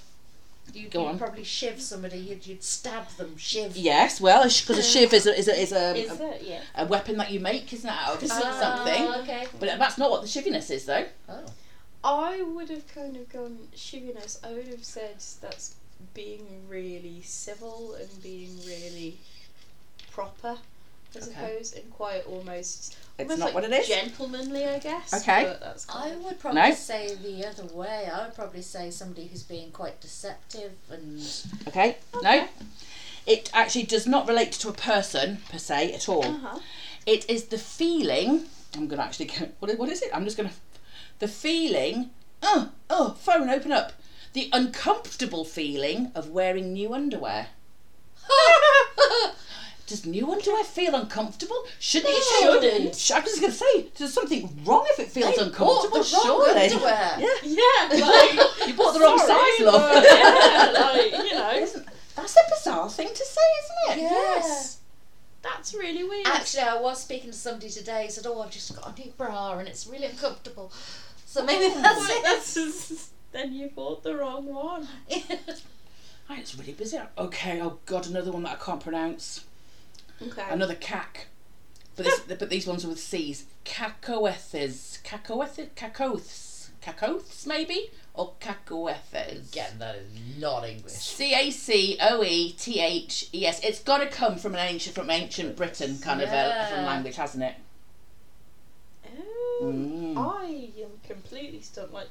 You, 0.74 0.88
Go 0.88 1.00
you'd 1.02 1.08
on. 1.08 1.18
probably 1.18 1.44
shiv 1.44 1.80
somebody. 1.80 2.18
You'd, 2.18 2.46
you'd 2.46 2.62
stab 2.62 3.08
them. 3.16 3.36
Shiv. 3.38 3.74
Yes. 3.76 4.20
Well, 4.20 4.42
because 4.44 4.76
a 4.78 4.82
shiv 4.82 5.12
is 5.14 5.26
a 5.26 5.36
is 5.38 5.48
a, 5.48 5.58
is 5.60 5.72
a, 5.72 5.94
Is 5.96 6.20
a, 6.20 6.30
it? 6.34 6.42
Yeah. 6.42 6.60
a 6.76 6.84
weapon 6.84 7.16
that 7.16 7.30
you 7.30 7.40
make, 7.40 7.72
isn't 7.72 7.88
it? 7.88 7.96
Out 7.96 8.22
of 8.22 8.30
Ah, 8.30 8.84
something. 8.84 9.08
Okay. 9.22 9.46
But 9.58 9.78
that's 9.78 9.96
not 9.98 10.10
what 10.10 10.20
the 10.22 10.28
shivviness 10.28 10.70
is, 10.70 10.84
though. 10.84 11.06
Oh. 11.28 11.44
I 12.04 12.42
would 12.42 12.68
have 12.68 12.86
kind 12.94 13.16
of 13.16 13.28
gone 13.32 13.68
shivviness. 13.74 14.44
I 14.46 14.52
would 14.52 14.68
have 14.68 14.84
said 14.84 15.16
that's 15.40 15.74
being 16.14 16.46
really 16.68 17.22
civil 17.22 17.94
and 17.94 18.22
being 18.22 18.56
really 18.66 19.16
proper, 20.12 20.58
I 21.14 21.18
Okay. 21.18 21.26
suppose, 21.26 21.72
and 21.72 21.90
quite 21.92 22.26
almost. 22.26 22.96
It's 23.18 23.24
almost 23.30 23.38
not 23.40 23.44
like 23.46 23.54
what 23.54 23.64
it 23.64 23.72
is. 23.72 23.88
Gentlemanly, 23.88 24.64
I 24.66 24.78
guess. 24.78 25.12
Okay. 25.12 25.44
But 25.44 25.60
that's 25.60 25.84
kind 25.84 26.12
I 26.12 26.14
of- 26.14 26.24
would 26.24 26.38
probably 26.38 26.60
No. 26.62 26.74
say 26.74 27.14
the 27.16 27.46
other 27.48 27.64
way. 27.64 28.08
I 28.12 28.24
would 28.26 28.34
probably 28.34 28.62
say 28.62 28.90
somebody 28.90 29.26
who's 29.26 29.42
being 29.42 29.70
quite 29.72 30.00
deceptive 30.00 30.72
and 30.90 31.20
Okay. 31.66 31.96
No. 32.22 32.48
It 33.26 33.50
actually 33.52 33.82
does 33.82 34.06
not 34.06 34.26
relate 34.28 34.52
to 34.52 34.68
a 34.68 34.72
person 34.72 35.42
per 35.50 35.58
se 35.58 35.92
at 35.92 36.08
all. 36.08 36.24
Uh-huh. 36.24 36.58
It 37.06 37.28
is 37.28 37.44
the 37.46 37.58
feeling. 37.58 38.46
I'm 38.74 38.86
gonna 38.86 39.02
actually. 39.02 39.26
go- 39.26 39.48
What 39.58 39.70
is, 39.70 39.78
what 39.78 39.88
is 39.88 40.00
it? 40.02 40.10
I'm 40.14 40.24
just 40.24 40.36
gonna. 40.36 40.52
The 41.18 41.28
feeling. 41.28 42.10
Oh, 42.42 42.70
oh, 42.88 43.14
phone, 43.20 43.50
open 43.50 43.72
up. 43.72 43.92
The 44.32 44.48
uncomfortable 44.52 45.44
feeling 45.44 46.12
of 46.14 46.30
wearing 46.30 46.72
new 46.72 46.94
underwear. 46.94 47.48
Does 49.88 50.04
new 50.06 50.26
one 50.26 50.38
do? 50.40 50.52
I 50.54 50.62
feel 50.64 50.94
uncomfortable? 50.94 51.64
Shouldn't 51.80 52.12
it? 52.14 52.22
shouldn't. 52.40 53.10
I 53.10 53.20
was 53.20 53.30
just 53.30 53.40
gonna 53.40 53.52
say, 53.52 53.86
there's 53.96 54.12
something 54.12 54.60
wrong 54.64 54.86
if 54.90 55.00
it 55.00 55.08
feels 55.10 55.34
They 55.34 55.42
uncomfortable. 55.42 55.90
bought 55.90 55.90
the 55.90 55.98
wrong 55.98 56.24
surely. 56.24 56.60
underwear. 56.60 57.16
Yeah. 57.18 57.28
Yeah, 57.42 57.88
like 58.06 58.68
You 58.68 58.74
bought 58.74 58.92
the 58.92 59.00
wrong 59.00 59.18
sorry, 59.18 59.50
size, 59.58 59.66
love. 59.66 59.90
but 59.94 60.04
yeah, 60.04 60.72
like 60.78 61.12
you 61.26 61.34
know, 61.34 61.52
Isn't, 61.54 61.86
that's 62.14 62.36
a 62.36 62.40
bizarre 62.50 62.90
thing 62.90 63.08
to 63.08 63.24
say, 63.24 63.40
isn't 63.64 63.98
it? 63.98 64.02
Yeah. 64.02 64.10
yes, 64.10 64.78
that's 65.42 65.72
really 65.74 66.04
weird. 66.04 66.26
Actually, 66.26 66.64
I 66.64 66.80
was 66.80 67.00
speaking 67.02 67.30
to 67.30 67.36
somebody 67.36 67.70
today. 67.70 68.04
He 68.04 68.10
said, 68.10 68.26
"Oh, 68.26 68.42
I've 68.42 68.50
just 68.50 68.74
got 68.76 68.98
a 68.98 69.00
new 69.02 69.10
bra 69.16 69.56
and 69.58 69.66
it's 69.68 69.86
really 69.86 70.06
uncomfortable." 70.06 70.70
So 71.24 71.44
maybe 71.44 71.72
Oh, 71.74 71.80
that's 71.82 71.98
well, 71.98 72.10
it. 72.18 72.22
that's 72.24 72.54
just- 72.54 73.10
then 73.32 73.52
you 73.54 73.68
bought 73.74 74.02
the 74.02 74.14
wrong 74.16 74.46
one. 74.46 74.86
Oh, 76.30 76.34
it's 76.36 76.54
really 76.58 76.74
bizarre. 76.74 77.08
Okay, 77.16 77.58
oh 77.62 77.78
god, 77.86 78.06
another 78.06 78.30
one 78.32 78.42
that 78.42 78.58
I 78.60 78.62
can't 78.62 78.82
pronounce. 78.82 79.44
Okay. 80.20 80.44
Another 80.50 80.74
cac. 80.74 81.26
But 81.96 82.04
this, 82.06 82.20
but 82.38 82.48
these 82.50 82.66
ones 82.66 82.84
are 82.84 82.88
with 82.88 83.00
C's. 83.00 83.44
Cacoethes. 83.64 85.02
Cacoethes? 85.02 85.68
Cacoths. 85.74 86.70
Cacoths, 86.80 87.46
maybe? 87.46 87.90
Or 88.14 88.32
cacoethes. 88.40 89.50
Again, 89.52 89.78
that 89.78 89.96
is 89.96 90.06
not 90.38 90.64
English. 90.64 90.92
C 90.92 91.34
A 91.34 91.50
C 91.50 91.98
O 92.00 92.22
E 92.22 92.52
T 92.52 92.80
H 92.80 93.28
E 93.32 93.46
S. 93.46 93.60
It's 93.64 93.80
got 93.82 93.98
to 93.98 94.06
come 94.06 94.36
from 94.36 94.54
an 94.54 94.60
ancient, 94.60 94.94
from 94.94 95.10
ancient 95.10 95.56
Britain 95.56 95.98
kind 96.02 96.20
of 96.20 96.28
a, 96.28 96.32
Yeah. 96.32 96.68
from 96.74 96.84
language, 96.86 97.16
hasn't 97.16 97.44
it? 97.44 97.54
Oh, 99.06 99.60
Mm. 99.62 100.16
I 100.16 100.70
am 100.82 100.90
completely 101.06 101.60
stumped. 101.62 101.92
Like 101.92 102.08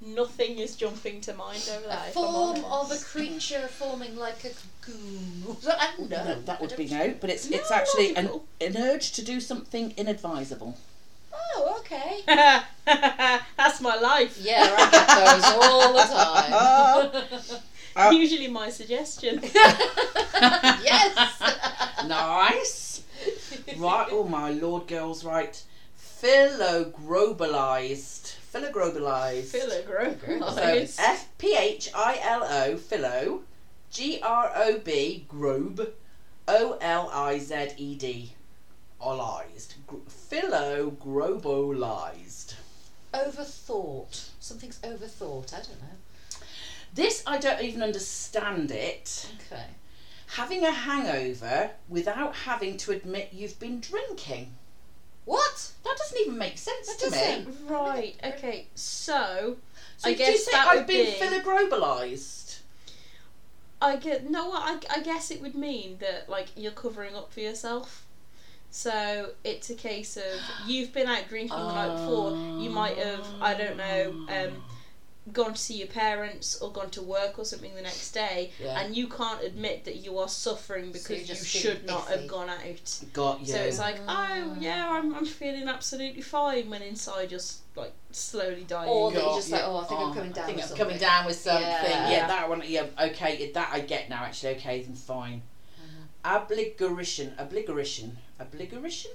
nothing 0.00 0.58
is 0.58 0.74
jumping 0.76 1.20
to 1.22 1.32
mind 1.34 1.62
over 1.76 1.86
A 1.86 1.88
that. 1.88 2.08
if 2.08 2.16
I'm 2.16 2.22
form 2.24 2.64
of 2.64 2.90
a 2.90 2.98
creature 2.98 3.68
forming 3.68 4.16
like 4.16 4.44
a 4.44 4.50
cocoon. 4.50 5.56
I 5.68 5.90
don't 5.96 6.10
know. 6.10 6.24
No, 6.24 6.40
that 6.42 6.60
would 6.60 6.72
I 6.72 6.76
be 6.76 6.86
no, 6.86 7.14
but 7.20 7.30
it's 7.30 7.46
it's 7.50 7.70
No, 7.70 7.76
actually 7.76 8.14
an, 8.16 8.26
logical. 8.26 8.44
an 8.60 8.76
urge 8.76 9.12
to 9.12 9.22
do 9.24 9.40
something 9.40 9.92
inadvisable. 9.96 10.76
Oh, 11.32 11.76
okay. 11.80 12.22
That's 13.56 13.80
my 13.80 13.96
life. 13.96 14.36
Yeah, 14.40 14.74
I 14.78 14.90
get 14.90 15.08
those 15.08 15.44
all 15.62 15.92
the 15.92 16.06
time. 17.22 17.60
Uh, 17.96 18.10
Usually 18.14 18.46
my 18.46 18.70
suggestion. 18.70 19.40
yes. 19.42 21.42
Nice. 22.06 23.02
right. 23.76 24.06
Oh 24.12 24.22
my 24.24 24.50
lord, 24.52 24.86
girls. 24.86 25.24
Right. 25.24 25.60
Philogrobolized. 25.98 28.19
Philogrobolized. 28.52 29.54
Philogro. 29.54 30.16
So 30.54 31.02
F 31.02 31.28
P 31.38 31.56
H 31.56 31.90
I 31.94 32.18
L 32.22 32.44
O 32.44 32.76
philo, 32.76 33.42
G 33.90 34.20
R 34.22 34.52
O 34.54 34.78
B 34.78 35.24
grobe, 35.28 35.92
O 36.48 36.78
L 36.80 37.10
I 37.12 37.38
Z 37.38 37.74
E 37.76 37.94
D, 37.94 38.32
olized. 39.00 39.74
Philogrobolized. 40.08 42.54
Overthought. 43.14 44.30
Something's 44.40 44.80
overthought. 44.80 45.54
I 45.54 45.58
don't 45.58 45.80
know. 45.80 45.96
This 46.92 47.22
I 47.26 47.38
don't 47.38 47.62
even 47.62 47.82
understand 47.82 48.72
it. 48.72 49.30
Okay. 49.46 49.66
Having 50.34 50.64
a 50.64 50.70
hangover 50.70 51.70
without 51.88 52.34
having 52.34 52.76
to 52.78 52.92
admit 52.92 53.32
you've 53.32 53.58
been 53.58 53.80
drinking. 53.80 54.54
What? 55.30 55.70
That 55.84 55.96
doesn't 55.96 56.18
even 56.18 56.38
make 56.38 56.58
sense 56.58 56.88
That 56.88 56.98
to 56.98 57.10
me. 57.12 57.46
Right. 57.68 58.16
Okay. 58.24 58.66
So 58.74 59.56
So 59.96 60.08
I 60.08 60.14
do 60.14 60.22
you 60.24 60.26
guess 60.32 60.44
think 60.44 60.50
that 60.56 60.66
I've 60.66 60.78
would 60.78 60.86
been 60.88 61.06
be-? 61.06 61.12
I 63.80 63.94
get 63.96 64.28
no. 64.28 64.50
I, 64.52 64.78
I 64.90 65.00
guess 65.02 65.30
it 65.30 65.40
would 65.40 65.54
mean 65.54 65.98
that 66.00 66.28
like 66.28 66.48
you're 66.56 66.72
covering 66.72 67.14
up 67.14 67.32
for 67.32 67.40
yourself. 67.40 68.04
So 68.72 69.30
it's 69.44 69.70
a 69.70 69.74
case 69.76 70.16
of 70.16 70.24
you've 70.66 70.92
been 70.92 71.06
out 71.06 71.28
drinking 71.28 71.56
the 71.56 71.72
night 71.74 71.96
before. 71.96 72.30
You 72.60 72.70
might 72.70 72.96
have 72.98 73.26
I 73.40 73.54
don't 73.54 73.76
know 73.76 74.10
um, 74.28 74.62
gone 75.32 75.52
to 75.54 75.58
see 75.60 75.74
your 75.78 75.86
parents 75.88 76.60
or 76.60 76.70
gone 76.72 76.90
to 76.90 77.02
work 77.02 77.38
or 77.38 77.44
something 77.44 77.74
the 77.74 77.82
next 77.82 78.12
day, 78.12 78.52
Yeah. 78.60 78.80
and 78.80 78.96
you 78.96 79.06
can't 79.08 79.42
admit 79.42 79.84
that 79.84 79.96
you 79.96 80.18
are 80.18 80.28
suffering 80.28 80.86
So 80.86 80.92
because 80.92 81.28
you 81.28 81.34
you 81.34 81.44
should 81.44 81.86
not 81.86 82.06
have 82.08 82.26
gone 82.28 82.48
out. 82.50 83.00
Got 83.12 83.40
you. 83.40 83.46
So 83.46 83.56
it's 83.58 83.78
like, 83.78 83.96
oh 84.08 84.56
yeah, 84.58 84.88
I'm, 84.90 85.14
I'm 85.14 85.24
feeling 85.26 85.68
absolutely 85.68 86.22
fine 86.22 86.70
when 86.70 86.82
inside 86.82 87.30
you're 87.30 87.40
s- 87.40 87.60
like 87.76 87.92
slowly 88.12 88.64
dying. 88.66 88.88
Or 88.88 89.10
that 89.12 89.22
you're 89.22 89.34
just 89.36 89.50
like, 89.50 89.62
oh, 89.64 89.78
I 89.78 89.84
think 89.84 90.00
I'm 90.00 90.14
coming 90.14 90.32
down 90.32 90.44
I 90.44 90.46
think 90.46 90.56
with 90.58 90.70
I'm 90.72 90.76
coming 90.76 90.92
something. 90.98 91.08
down 91.08 91.26
with 91.26 91.36
something. 91.36 91.62
Yeah, 91.68 92.10
Yeah. 92.10 92.26
that 92.26 92.48
one. 92.48 92.62
Yeah, 92.66 92.86
okay. 93.00 93.50
That 93.52 93.70
I 93.72 93.80
get 93.80 94.08
now. 94.10 94.24
Actually, 94.24 94.56
okay, 94.56 94.82
then 94.82 94.94
fine. 94.94 95.42
Uh-huh. 95.78 96.36
Obligation, 96.36 97.34
obligation, 97.38 98.18
obligation, 98.40 99.10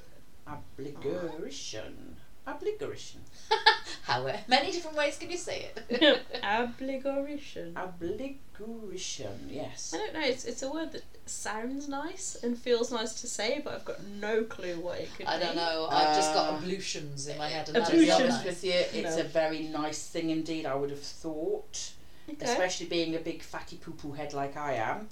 obligation. 0.48 2.15
Obligation. 2.48 3.22
How 4.04 4.24
many 4.48 4.72
different 4.72 4.96
ways 4.96 5.18
can 5.18 5.32
you 5.32 5.38
say 5.38 5.70
it? 5.90 6.22
Obligation. 6.44 7.76
Obligation. 7.76 9.48
Yes. 9.50 9.94
I 9.94 9.98
don't 9.98 10.14
know. 10.14 10.22
It's 10.24 10.46
it's 10.46 10.62
a 10.62 10.72
word 10.72 10.92
that 10.92 11.04
sounds 11.26 11.88
nice 11.90 12.36
and 12.44 12.58
feels 12.58 12.92
nice 12.92 13.20
to 13.22 13.28
say, 13.28 13.62
but 13.64 13.74
I've 13.74 13.86
got 13.86 14.04
no 14.06 14.44
clue 14.44 14.76
what 14.80 15.00
it 15.00 15.10
could 15.18 15.26
be. 15.26 15.32
I 15.32 15.40
be. 15.40 15.46
don't 15.46 15.56
know. 15.56 15.88
I've 15.90 16.16
just 16.16 16.34
got 16.34 16.54
Uh, 16.54 16.58
ablutions 16.58 17.28
in 17.28 17.38
my 17.38 17.50
head, 17.50 17.70
and 17.70 17.84
To 17.86 17.92
be 17.94 18.12
honest 18.12 18.46
with 18.46 18.64
you, 18.64 18.74
it's 18.74 19.16
No. 19.16 19.22
a 19.22 19.24
very 19.24 19.64
nice 19.64 20.08
thing 20.08 20.30
indeed. 20.30 20.66
I 20.68 20.76
would 20.76 20.92
have 20.92 21.02
thought, 21.02 21.92
Okay. 22.30 22.46
especially 22.46 22.86
being 22.88 23.16
a 23.16 23.20
big 23.20 23.42
fatty 23.42 23.78
poo 23.78 23.94
poo 23.94 24.12
head 24.14 24.34
like 24.34 24.56
I 24.56 24.74
am. 24.74 25.10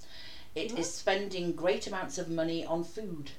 It 0.55 0.77
is 0.77 0.93
spending 0.93 1.53
great 1.53 1.87
amounts 1.87 2.19
of 2.19 2.29
money 2.29 2.63
on 2.63 2.83
food. 2.83 3.31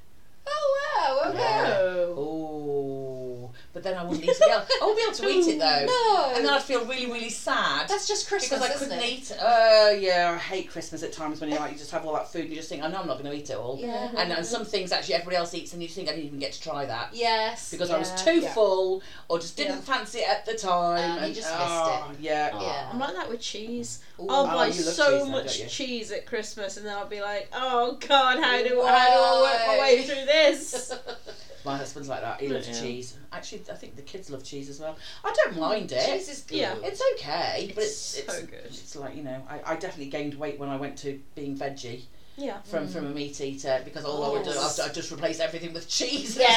Oh 0.47 1.23
wow! 1.25 1.31
Okay. 1.31 1.39
Yeah. 1.39 1.75
Oh. 1.79 2.15
Oh, 2.17 3.51
but 3.73 3.83
then 3.83 3.97
I 3.97 4.05
wouldn't 4.05 4.25
eat 4.25 4.31
it. 4.31 4.41
I 4.43 4.65
won't 4.81 4.97
be 4.97 5.03
able 5.03 5.13
to 5.15 5.29
eat 5.29 5.55
it 5.55 5.59
though. 5.59 5.87
No. 6.15 6.33
And 6.37 6.45
then 6.45 6.53
I'd 6.53 6.63
feel 6.63 6.85
really, 6.87 7.07
really 7.07 7.29
sad. 7.31 7.89
That's 7.89 8.07
just 8.09 8.29
Christmas, 8.29 8.61
because 8.61 8.71
I 8.71 8.75
isn't 8.75 8.89
couldn't 8.89 9.05
it? 9.05 9.11
eat. 9.11 9.33
Uh, 9.33 9.91
yeah, 9.99 10.33
I 10.35 10.39
hate 10.39 10.71
Christmas 10.71 11.03
at 11.03 11.13
times 11.13 11.41
when 11.41 11.51
you 11.51 11.57
like 11.57 11.73
you 11.73 11.79
just 11.79 11.91
have 11.91 12.05
all 12.07 12.15
that 12.15 12.31
food 12.33 12.43
and 12.43 12.51
you 12.51 12.57
just 12.57 12.69
think, 12.69 12.83
I 12.83 12.89
know 12.89 12.99
I'm 13.01 13.07
not 13.09 13.19
going 13.23 13.31
to 13.31 13.37
eat 13.37 13.51
it 13.51 13.57
all. 13.57 13.79
Yeah. 13.81 14.11
And, 14.17 14.33
and 14.33 14.47
some 14.47 14.65
things 14.65 14.93
actually 14.93 15.15
everybody 15.15 15.37
else 15.37 15.55
eats 15.55 15.73
and 15.73 15.83
you 15.83 15.89
think 15.89 16.09
I 16.09 16.13
didn't 16.13 16.27
even 16.27 16.39
get 16.39 16.53
to 16.53 16.61
try 16.63 16.87
that 16.87 17.11
Yes. 17.13 17.71
because 17.71 17.91
I 17.91 17.99
was 17.99 18.11
too 18.23 18.41
Yeah. 18.41 18.55
full 18.55 19.03
or 19.29 19.39
just 19.39 19.57
didn't 19.57 19.77
Yeah. 19.77 19.81
fancy 19.83 20.19
it 20.21 20.29
at 20.29 20.47
the 20.47 20.55
time. 20.55 21.23
Um, 21.23 21.29
you 21.29 21.35
just 21.35 21.49
oh, 21.53 22.13
Yeah. 22.21 22.51
Oh, 22.53 22.63
Yeah. 22.65 22.91
I'm 22.93 22.99
like 22.99 23.15
that 23.15 23.29
with 23.29 23.41
cheese. 23.41 24.03
Ooh. 24.21 24.27
I'll 24.29 24.45
Oh, 24.45 24.55
buy 24.55 24.71
so 24.71 25.11
cheese 25.19 25.25
now, 25.27 25.31
much 25.33 25.69
cheese 25.73 26.13
at 26.13 26.27
Christmas, 26.27 26.77
and 26.77 26.87
then 26.87 26.97
I'll 26.97 27.09
be 27.09 27.21
like, 27.21 27.49
"Oh 27.53 27.99
God, 28.01 28.39
how 28.41 28.59
do 28.63 28.69
how 28.87 29.07
do 29.09 29.21
I 29.21 29.41
work 29.43 29.67
my 29.67 29.79
way 29.81 30.03
through 30.05 30.25
this?" 30.25 30.34
My 31.65 31.79
husband's 31.79 32.09
like 32.11 32.21
that. 32.21 32.41
He 32.41 32.49
loves 32.49 32.69
Yeah. 32.69 32.81
cheese. 32.81 33.17
Actually, 33.33 33.63
I 33.73 33.75
think 33.75 33.97
the 33.97 34.03
kids 34.03 34.29
love 34.29 34.45
cheese 34.45 34.69
as 34.69 34.81
well. 34.81 34.99
I 35.25 35.33
don't 35.33 35.59
mind 35.59 35.93
it. 35.93 36.05
Cheese 36.05 36.29
is 36.29 36.43
good. 36.43 36.59
Yeah. 36.59 36.75
It's 36.83 37.01
okay, 37.15 37.73
but 37.75 37.85
it's 37.85 38.19
It's 38.19 38.29
it's, 38.29 38.39
so 38.39 38.45
good. 38.47 38.65
It's 38.67 38.97
like 38.97 39.17
you 39.17 39.23
know, 39.23 39.41
I, 39.49 39.61
I 39.65 39.77
definitely 39.77 40.11
gained 40.11 40.35
weight 40.35 40.59
when 40.59 40.69
I 40.69 40.77
went 40.77 40.99
to 40.99 41.19
being 41.35 41.57
veggie 41.57 42.03
Yeah. 42.37 42.61
from 42.65 42.87
from 42.87 43.07
a 43.07 43.09
mm. 43.09 43.15
meat 43.15 43.41
eater 43.41 43.81
because 43.83 44.05
all 44.05 44.23
I 44.25 44.29
would 44.33 44.45
do 44.45 44.51
Yes. 44.51 44.79
I, 44.79 44.87
I 44.87 44.89
just 44.91 45.11
replace 45.11 45.41
everything 45.41 45.73
with 45.73 45.89
cheese. 45.89 46.37
Yeah. 46.37 46.47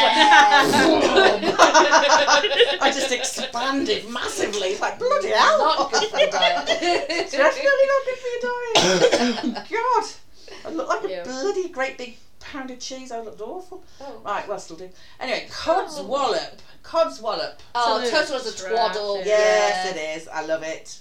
I 2.82 2.92
just 2.94 3.12
expanded 3.14 4.10
massively. 4.10 4.70
It's 4.70 4.82
like 4.82 5.00
bloody 5.00 5.30
hell. 5.30 5.58
Not 5.58 5.92
good 5.94 6.10
for 6.10 6.18
the 6.18 6.28
diet. 6.30 6.68
It's 6.70 7.32
definitely 7.44 7.88
not 7.94 8.04
good 8.06 8.18
for 8.20 8.28
your 8.34 8.42
diet. 9.54 9.70
God, 9.70 10.06
I 10.66 10.70
look 10.72 10.90
like 10.90 11.04
a 11.06 11.24
bloody 11.24 11.70
great 11.70 11.98
big 11.98 12.18
pound 12.52 12.72
of 12.72 12.80
cheese. 12.80 13.12
I 13.12 13.20
looked 13.22 13.41
awful. 13.41 13.84
Oh. 14.02 14.22
Right, 14.26 14.48
well, 14.48 14.60
still 14.60 14.78
do. 14.78 14.89
Anyway, 15.20 15.48
cod's 15.52 15.98
Oh. 16.00 16.06
wallop. 16.06 16.62
Cod's 16.84 17.20
wallop. 17.22 17.60
Oh, 17.76 18.00
Absolute 18.02 18.12
total 18.28 18.36
as 18.38 18.48
a 18.48 18.58
trash, 18.58 18.72
twaddle. 18.72 19.18
yeah. 19.20 19.26
Yes, 19.26 19.95
it 19.95 20.22
is. 20.22 20.28
I 20.28 20.45
love 20.45 20.64
it. 20.64 21.00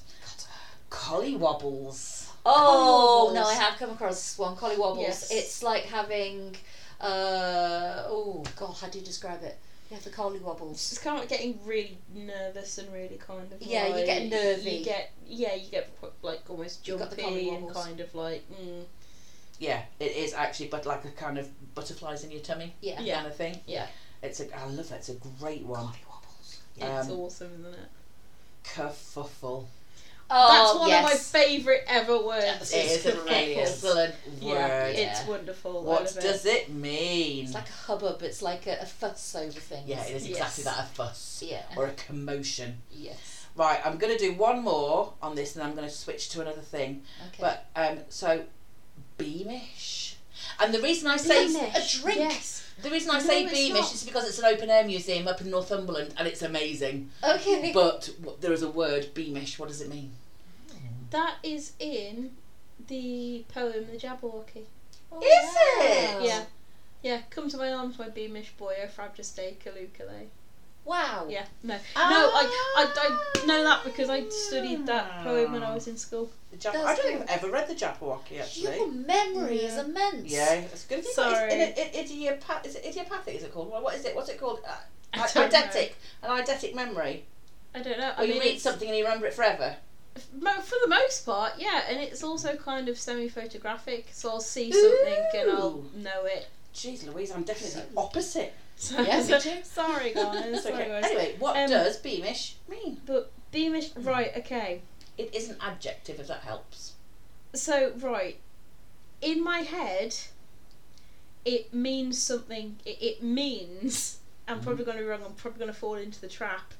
Collie 0.90 1.36
wobbles. 1.36 2.28
Oh 2.44 3.28
Collywobbles. 3.30 3.34
no, 3.34 3.44
I 3.44 3.54
have 3.54 3.78
come 3.78 3.90
across 3.90 4.38
one 4.38 4.56
collie 4.56 4.76
wobbles. 4.76 5.06
Yes. 5.06 5.30
It's 5.32 5.62
like 5.64 5.82
having, 5.84 6.54
uh, 7.00 8.04
oh 8.06 8.44
god, 8.56 8.76
how 8.80 8.88
do 8.88 8.98
you 8.98 9.04
describe 9.04 9.42
it? 9.42 9.58
You 9.90 9.94
have 9.96 10.04
the 10.04 10.10
collie 10.10 10.38
wobbles. 10.38 10.76
It's 10.92 10.98
kind 10.98 11.16
of 11.16 11.22
like 11.22 11.28
getting 11.28 11.58
really 11.64 11.98
nervous 12.14 12.78
and 12.78 12.92
really 12.92 13.16
kind 13.24 13.50
of. 13.52 13.60
Yeah, 13.62 13.96
you 13.96 14.04
get 14.06 14.28
nervy. 14.28 14.70
You 14.70 14.84
get 14.84 15.12
yeah, 15.26 15.54
you 15.54 15.70
get 15.70 15.90
like 16.22 16.42
almost 16.48 16.86
You've 16.86 16.98
got 17.00 17.10
the 17.10 17.16
jumpy 17.16 17.50
and 17.50 17.72
kind 17.72 18.00
of 18.00 18.14
like. 18.14 18.44
Mm, 18.50 18.84
Yeah, 19.58 19.82
it 20.00 20.12
is 20.16 20.34
actually, 20.34 20.68
but 20.68 20.84
like 20.86 21.04
a 21.04 21.10
kind 21.10 21.38
of 21.38 21.48
butterflies 21.74 22.24
in 22.24 22.30
your 22.30 22.40
tummy 22.40 22.74
Yeah. 22.80 23.00
Yeah. 23.00 23.14
kind 23.16 23.26
of 23.28 23.36
thing. 23.36 23.60
yeah, 23.66 23.86
It's 24.22 24.40
a. 24.40 24.54
I 24.58 24.64
love 24.66 24.90
it. 24.90 24.94
It's 24.94 25.08
a 25.08 25.14
great 25.40 25.64
one. 25.64 25.80
Collie 25.80 25.98
wobbles. 26.08 26.58
it's 26.76 27.08
Um, 27.10 27.20
awesome, 27.20 27.50
isn't 27.60 27.74
it? 27.74 27.88
Kerfuffle. 28.64 29.66
Oh, 30.28 30.48
That's 30.52 30.78
one 30.80 30.88
yes. 30.88 31.04
of 31.04 31.10
my 31.12 31.16
favourite 31.40 31.82
ever 31.86 32.18
words. 32.20 32.72
It 32.72 32.84
is 32.86 33.06
a 33.06 33.12
kerfuffle. 33.12 33.24
really 33.26 33.54
excellent 33.56 34.14
Yeah, 34.40 34.52
word. 34.54 34.96
it's 34.96 35.20
Yeah. 35.20 35.28
wonderful. 35.28 35.82
What 35.84 36.04
love 36.04 36.14
does 36.20 36.44
it? 36.46 36.62
it 36.64 36.70
mean? 36.70 37.44
It's 37.44 37.54
like 37.54 37.68
a 37.68 37.72
hubbub. 37.72 38.22
It's 38.22 38.42
like 38.42 38.66
a, 38.66 38.78
a 38.80 38.86
fuss 38.86 39.36
over 39.36 39.52
things. 39.60 39.86
yeah, 39.88 40.02
it 40.04 40.16
is 40.16 40.26
exactly 40.28 40.64
Yes. 40.64 40.76
that. 40.76 40.84
A 40.84 40.88
fuss 40.88 41.42
Yeah. 41.46 41.62
or 41.76 41.86
a 41.86 41.92
commotion. 41.92 42.82
Yes. 42.90 43.46
Right, 43.54 43.80
I'm 43.86 43.98
going 43.98 44.12
to 44.12 44.18
do 44.18 44.34
one 44.34 44.62
more 44.62 45.14
on 45.22 45.34
this, 45.36 45.54
and 45.54 45.64
I'm 45.64 45.74
going 45.76 45.88
to 45.88 45.94
switch 45.94 46.28
to 46.30 46.40
another 46.42 46.60
thing. 46.60 47.04
Okay. 47.28 47.36
But 47.40 47.66
um, 47.76 48.00
so 48.10 48.44
beamish, 49.18 50.16
and 50.60 50.72
the 50.72 50.80
reason 50.80 51.08
I 51.08 51.16
say 51.16 51.46
Beamish, 51.46 51.98
a 51.98 52.02
drink. 52.02 52.18
yes. 52.18 52.62
The 52.82 52.90
reason 52.90 53.10
I 53.10 53.18
No, 53.18 53.24
say 53.24 53.46
beamish 53.46 53.80
not. 53.80 53.94
is 53.94 54.02
because 54.04 54.28
it's 54.28 54.38
an 54.38 54.44
open 54.44 54.68
air 54.68 54.84
museum 54.84 55.26
up 55.26 55.40
in 55.40 55.50
Northumberland, 55.50 56.14
and 56.18 56.28
it's 56.28 56.42
amazing. 56.42 57.10
okay. 57.24 57.72
But 57.72 58.10
there 58.40 58.52
is 58.52 58.62
a 58.62 58.70
word 58.70 59.14
beamish. 59.14 59.58
What 59.58 59.68
does 59.68 59.80
it 59.80 59.88
mean? 59.88 60.12
That 61.10 61.36
is 61.42 61.72
in 61.78 62.32
the 62.88 63.44
poem 63.48 63.86
The 63.90 63.96
Jabberwocky. 63.96 64.64
Oh, 65.10 65.20
Is 65.20 65.54
wow. 65.54 66.20
it? 66.20 66.26
Yeah. 66.26 66.44
Yeah, 67.02 67.20
come 67.30 67.48
to 67.50 67.56
my 67.56 67.72
arms, 67.72 67.98
my 67.98 68.08
beamish 68.08 68.50
boy, 68.58 68.74
O 68.82 68.86
Frabjous 68.88 69.32
Callooh 69.62 69.88
Callay. 69.96 70.26
Wow. 70.86 71.26
Yeah, 71.28 71.44
no. 71.64 71.74
No, 71.74 71.80
Ah. 71.96 72.30
I, 72.76 72.82
I, 72.84 73.08
I 73.42 73.46
know 73.46 73.64
that 73.64 73.82
because 73.84 74.08
I 74.08 74.26
studied 74.28 74.86
that 74.86 75.24
poem 75.24 75.52
when 75.52 75.62
I 75.64 75.74
was 75.74 75.88
in 75.88 75.96
school. 75.96 76.30
The 76.52 76.56
Jab- 76.58 76.74
Does 76.74 76.86
I 76.86 76.94
don't 76.94 77.06
it? 77.06 77.08
think 77.18 77.30
I've 77.30 77.38
ever 77.42 77.50
read 77.50 77.68
the 77.68 77.74
Jabberwocky 77.74 78.40
actually. 78.40 78.76
Your 78.76 78.90
memory 78.92 79.56
is 79.58 79.76
immense. 79.76 80.30
Yeah, 80.32 80.52
it's 80.54 80.84
good. 80.86 81.04
Sorry. 81.04 81.52
It's, 81.52 81.78
it, 81.80 81.94
it, 81.94 82.08
idiopath- 82.08 82.64
is 82.64 82.76
it 82.76 82.84
idiopathic? 82.86 83.34
Is 83.34 83.42
it 83.42 83.52
called? 83.52 83.68
What 83.70 83.94
is 83.96 84.04
it? 84.04 84.14
What's 84.14 84.28
it 84.28 84.38
called? 84.40 84.60
Uh, 84.66 84.74
I 85.14 85.26
don't 85.34 85.52
eidetic. 85.52 85.92
An 86.22 86.30
eidetic 86.30 86.74
memory. 86.74 87.24
I 87.74 87.82
don't 87.82 87.98
know. 87.98 88.10
Or 88.10 88.14
I 88.20 88.22
you 88.22 88.32
mean, 88.34 88.40
read 88.40 88.46
it's- 88.48 88.62
something 88.62 88.88
and 88.88 88.96
you 88.96 89.04
remember 89.04 89.26
it 89.26 89.34
forever. 89.34 89.76
for 90.14 90.76
the 90.84 90.88
most 90.88 91.26
part, 91.26 91.54
yeah, 91.58 91.82
and 91.90 91.98
it's 91.98 92.22
also 92.22 92.54
kind 92.56 92.88
of 92.88 92.96
semi-photographic. 92.96 94.06
So 94.12 94.30
I'll 94.30 94.40
see 94.40 94.70
something 94.72 95.26
and 95.40 95.50
I'll 95.50 95.84
know 95.96 96.24
it. 96.26 96.46
Jeez, 96.74 97.06
Louise, 97.12 97.32
I'm 97.32 97.42
definitely 97.42 97.82
the 97.92 98.00
opposite. 98.00 98.54
So, 98.76 99.00
Yeah, 99.00 99.16
me. 99.20 99.62
Sorry, 99.64 100.12
guys. 100.12 100.62
Sorry, 100.62 100.74
okay. 100.74 100.88
guys. 100.88 101.04
Anyway, 101.06 101.36
what 101.38 101.56
Um, 101.56 101.68
does 101.70 101.96
beamish 101.98 102.56
mean? 102.68 103.00
But 103.06 103.32
beamish, 103.50 103.90
right? 103.96 104.32
Okay. 104.36 104.82
It 105.16 105.34
is 105.34 105.48
an 105.48 105.56
adjective, 105.62 106.20
if 106.20 106.28
that 106.28 106.40
helps. 106.40 106.92
So 107.54 107.92
right, 107.98 108.38
in 109.22 109.42
my 109.42 109.60
head, 109.60 110.14
it 111.44 111.72
means 111.72 112.22
something. 112.22 112.76
It, 112.84 112.98
it 113.00 113.22
means. 113.22 114.18
I'm 114.48 114.60
probably 114.60 114.84
going 114.84 114.98
to 114.98 115.02
be 115.02 115.08
wrong. 115.08 115.22
I'm 115.24 115.32
probably 115.32 115.58
going 115.58 115.72
to 115.72 115.78
fall 115.78 115.94
into 115.94 116.20
the 116.20 116.28
trap 116.28 116.72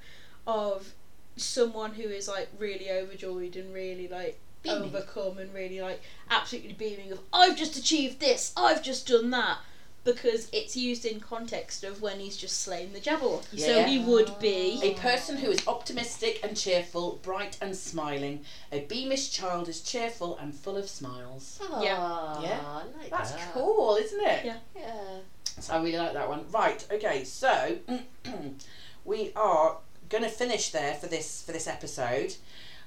of 0.46 0.92
someone 1.36 1.94
who 1.94 2.02
is 2.04 2.28
like 2.28 2.48
really 2.58 2.90
overjoyed 2.90 3.56
and 3.56 3.72
really 3.74 4.06
like 4.08 4.38
Beaming. 4.62 4.82
overcome 4.84 5.38
and 5.38 5.52
really 5.52 5.80
like 5.80 6.00
absolutely 6.30 6.72
beaming 6.72 7.10
of 7.12 7.20
I've 7.32 7.56
just 7.56 7.76
achieved 7.76 8.20
this. 8.20 8.52
I've 8.56 8.82
just 8.82 9.08
done 9.08 9.30
that. 9.30 9.58
Because 10.06 10.48
it's 10.52 10.74
used 10.76 11.04
in 11.04 11.20
context 11.20 11.82
of 11.84 12.00
when 12.00 12.20
he's 12.20 12.36
just 12.36 12.62
slain 12.62 12.92
the 12.94 13.00
Jabberwocky. 13.00 13.58
So 13.60 13.76
Yeah. 13.78 13.86
he 13.86 13.98
would 13.98 14.38
be 14.38 14.80
A 14.82 14.94
person 14.94 15.36
who 15.36 15.50
is 15.50 15.58
optimistic 15.66 16.40
and 16.42 16.56
cheerful, 16.56 17.18
bright 17.22 17.58
and 17.60 17.76
smiling. 17.76 18.44
A 18.70 18.80
beamish 18.80 19.30
child 19.30 19.68
is 19.68 19.80
cheerful 19.82 20.38
and 20.38 20.54
full 20.54 20.76
of 20.76 20.88
smiles. 20.88 21.58
Oh, 21.60 21.82
Yeah. 21.82 22.40
Yeah. 22.40 22.60
I 22.64 22.82
like 23.00 23.10
That's 23.10 23.32
that. 23.32 23.52
cool, 23.52 23.96
isn't 23.96 24.20
it? 24.24 24.44
Yeah. 24.46 24.58
Yeah. 24.76 25.18
So 25.60 25.74
I 25.74 25.78
really 25.82 25.98
like 25.98 26.12
that 26.12 26.28
one. 26.28 26.44
Right, 26.50 26.86
okay, 26.90 27.24
so 27.24 27.78
we 29.04 29.32
are 29.34 29.78
gonna 30.08 30.28
finish 30.28 30.70
there 30.70 30.94
for 30.94 31.06
this 31.08 31.42
for 31.42 31.52
this 31.52 31.66
episode. 31.66 32.34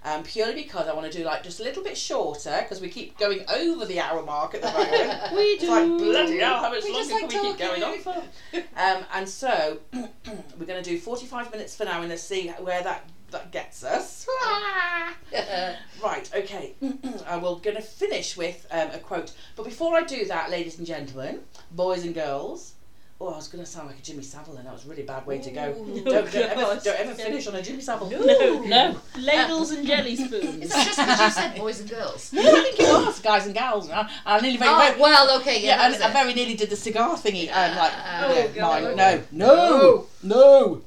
Um, 0.05 0.23
purely 0.23 0.53
because 0.53 0.87
I 0.87 0.93
want 0.93 1.11
to 1.11 1.17
do 1.17 1.25
like 1.25 1.43
just 1.43 1.59
a 1.59 1.63
little 1.63 1.83
bit 1.83 1.97
shorter 1.97 2.59
because 2.61 2.79
we 2.79 2.87
keep 2.87 3.17
going 3.17 3.41
over 3.53 3.85
the 3.85 3.99
hour 3.99 4.23
mark 4.23 4.55
at 4.55 4.61
the 4.61 4.71
moment. 4.71 5.33
We 5.33 5.41
It's 5.41 5.67
like 5.67 5.83
do. 5.85 5.97
bloody 5.99 6.39
hell, 6.39 6.57
how 6.61 6.69
much 6.69 6.83
We 6.85 6.93
just 6.93 7.11
longer 7.11 7.25
like 7.25 7.31
can 7.33 7.43
we 7.43 7.49
keep 7.49 7.57
going 7.59 7.83
on 7.83 7.99
for? 7.99 8.23
Um, 8.77 9.05
and 9.13 9.27
so 9.27 9.79
we're 9.93 10.65
going 10.65 10.81
to 10.81 10.89
do 10.89 10.97
forty-five 10.97 11.51
minutes 11.51 11.75
for 11.75 11.83
now, 11.83 11.99
and 11.99 12.09
let's 12.09 12.23
see 12.23 12.47
where 12.59 12.81
that 12.81 13.09
that 13.31 13.51
gets 13.51 13.83
us. 13.83 14.25
Right, 16.01 16.29
okay. 16.33 16.73
uh, 16.81 17.39
we're 17.43 17.55
going 17.59 17.75
to 17.75 17.81
finish 17.81 18.37
with 18.37 18.65
um, 18.71 18.89
a 18.91 18.99
quote. 18.99 19.33
But 19.55 19.65
before 19.65 19.95
I 19.95 20.03
do 20.03 20.25
that, 20.25 20.49
ladies 20.49 20.77
and 20.77 20.87
gentlemen, 20.87 21.41
boys 21.71 22.03
and 22.05 22.15
girls, 22.15 22.73
oh, 23.21 23.33
I 23.33 23.35
was 23.35 23.47
going 23.49 23.63
to 23.63 23.69
sound 23.69 23.87
like 23.87 23.99
a 23.99 24.01
Jimmy 24.01 24.23
Savile, 24.23 24.57
and 24.57 24.65
that 24.65 24.73
was 24.73 24.85
a 24.85 24.89
really 24.89 25.03
bad 25.03 25.25
way 25.25 25.39
to 25.39 25.51
go. 25.51 25.71
Ooh. 25.77 26.03
Don't, 26.03 26.31
don't, 26.31 26.35
ever, 26.35 26.79
don't 26.83 26.99
ever 26.99 27.13
finish 27.13 27.47
on 27.47 27.55
a 27.55 27.61
Jimmy 27.61 27.81
Savile. 27.81 28.09
No, 28.09 28.63
no. 28.63 28.97
Ladles 29.19 29.71
and 29.71 29.85
jelly 29.85 30.15
spoons. 30.15 30.63
Is 30.63 30.69
that 30.71 30.85
just 30.85 30.97
because 30.97 31.19
you 31.19 31.29
said 31.31 31.57
boys 31.57 31.79
and 31.81 31.89
girls? 31.89 32.31
No, 32.31 32.41
I 32.41 32.63
think 32.63 32.79
it 32.79 32.83
was 33.05 33.19
guys 33.19 33.45
and 33.45 33.53
gals. 33.55 33.89
I, 33.89 34.09
I 34.25 34.39
nearly 34.39 34.57
very, 34.57 34.71
Oh 34.71 34.77
very, 34.77 34.99
well, 35.01 35.39
okay, 35.41 35.61
yeah. 35.61 35.67
yeah, 35.81 35.89
that 35.89 35.95
and 35.95 36.03
I 36.03 36.13
very 36.13 36.33
nearly 36.33 36.55
did 36.55 36.69
the 36.69 36.75
cigar 36.77 37.15
thingy. 37.17 37.49
Um, 37.51 37.75
like, 37.77 37.91
Oh, 37.93 38.33
yeah, 38.33 38.47
God. 38.47 38.95
mine. 38.95 39.27
No, 39.31 39.47
no, 39.47 40.07
no. 40.23 40.81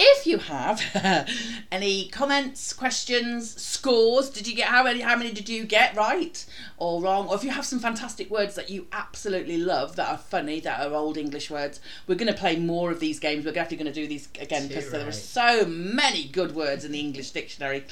If 0.00 0.28
you 0.28 0.38
have 0.38 0.80
any 1.72 2.08
comments, 2.08 2.72
questions, 2.72 3.60
scores, 3.60 4.30
did 4.30 4.46
you 4.46 4.54
get 4.54 4.68
how 4.68 4.84
many? 4.84 5.00
How 5.00 5.16
many 5.16 5.32
did 5.32 5.48
you 5.48 5.64
get 5.64 5.96
right 5.96 6.46
or 6.76 7.02
wrong? 7.02 7.26
Or 7.26 7.34
if 7.34 7.42
you 7.42 7.50
have 7.50 7.66
some 7.66 7.80
fantastic 7.80 8.30
words 8.30 8.54
that 8.54 8.70
you 8.70 8.86
absolutely 8.92 9.58
love 9.58 9.96
that 9.96 10.08
are 10.08 10.18
funny, 10.18 10.60
that 10.60 10.86
are 10.86 10.94
old 10.94 11.18
English 11.18 11.50
words, 11.50 11.80
we're 12.06 12.14
going 12.14 12.32
to 12.32 12.38
play 12.38 12.56
more 12.56 12.92
of 12.92 13.00
these 13.00 13.18
games. 13.18 13.44
We're 13.44 13.52
definitely 13.52 13.84
going 13.84 13.92
to 13.92 14.00
do 14.00 14.06
these 14.06 14.28
again 14.40 14.68
because 14.68 14.90
there 14.92 15.06
are 15.06 15.12
so 15.12 15.64
many 15.66 16.28
good 16.28 16.54
words 16.54 16.84
in 16.84 16.92
the 16.92 17.00
English 17.00 17.32
dictionary. 17.32 17.84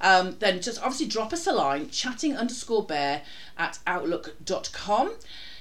Um, 0.00 0.36
then 0.40 0.60
just 0.60 0.78
obviously 0.80 1.06
drop 1.06 1.32
us 1.32 1.46
a 1.46 1.52
line, 1.52 1.88
chatting 1.88 2.36
underscore 2.36 2.84
bear 2.84 3.22
at 3.56 3.78
outlook.com. 3.86 5.14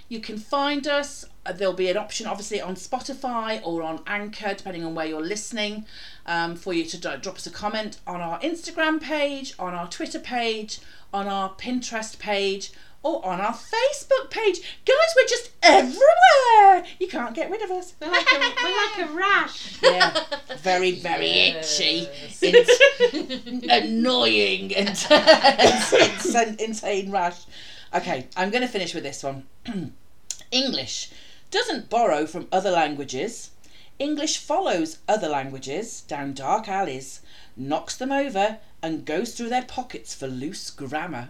You 0.09 0.19
can 0.19 0.37
find 0.37 0.87
us. 0.87 1.25
Uh, 1.45 1.51
There'll 1.53 1.73
be 1.73 1.89
an 1.89 1.97
option, 1.97 2.27
obviously, 2.27 2.59
on 2.61 2.75
Spotify 2.75 3.61
or 3.63 3.81
on 3.83 4.01
Anchor, 4.07 4.53
depending 4.53 4.83
on 4.83 4.95
where 4.95 5.05
you're 5.05 5.21
listening, 5.21 5.85
um, 6.25 6.55
for 6.55 6.73
you 6.73 6.85
to 6.85 6.97
do- 6.97 7.17
drop 7.17 7.35
us 7.35 7.45
a 7.47 7.51
comment 7.51 7.99
on 8.07 8.21
our 8.21 8.39
Instagram 8.39 9.01
page, 9.01 9.53
on 9.59 9.73
our 9.73 9.87
Twitter 9.87 10.19
page, 10.19 10.79
on 11.13 11.27
our 11.27 11.49
Pinterest 11.55 12.17
page, 12.19 12.71
or 13.03 13.23
on 13.23 13.39
our 13.39 13.53
Facebook 13.53 14.31
page. 14.31 14.61
Guys, 14.83 15.13
we're 15.15 15.27
just 15.27 15.51
everywhere. 15.61 16.83
You 16.99 17.07
can't 17.07 17.35
get 17.35 17.51
rid 17.51 17.61
of 17.61 17.69
us. 17.69 17.93
We're 18.01 18.09
like 18.09 18.25
a, 18.25 18.39
we're 18.63 18.99
like 18.99 19.09
a 19.09 19.13
rash. 19.13 19.77
Yeah, 19.83 20.23
very, 20.57 20.93
very 20.93 21.27
itchy, 21.29 22.07
Yes. 22.41 23.41
annoying, 23.69 24.75
and 24.75 24.89
insane, 25.99 26.55
insane 26.59 27.11
rash. 27.11 27.43
Okay, 27.93 28.27
I'm 28.35 28.49
going 28.49 28.63
to 28.63 28.67
finish 28.67 28.93
with 28.95 29.03
this 29.03 29.23
one. 29.23 29.45
English 30.51 31.11
doesn't 31.56 31.89
borrow 31.89 32.26
from 32.26 32.49
other 32.51 32.70
languages. 32.70 33.51
English 33.97 34.39
follows 34.39 34.97
other 35.08 35.30
languages 35.30 36.01
down 36.01 36.34
dark 36.34 36.68
alleys, 36.68 37.22
knocks 37.56 37.95
them 37.95 38.12
over, 38.12 38.58
and 38.84 39.06
goes 39.06 39.34
through 39.34 39.47
their 39.47 39.64
pockets 39.64 40.14
for 40.14 40.28
loose 40.28 40.70
grammar. 40.70 41.30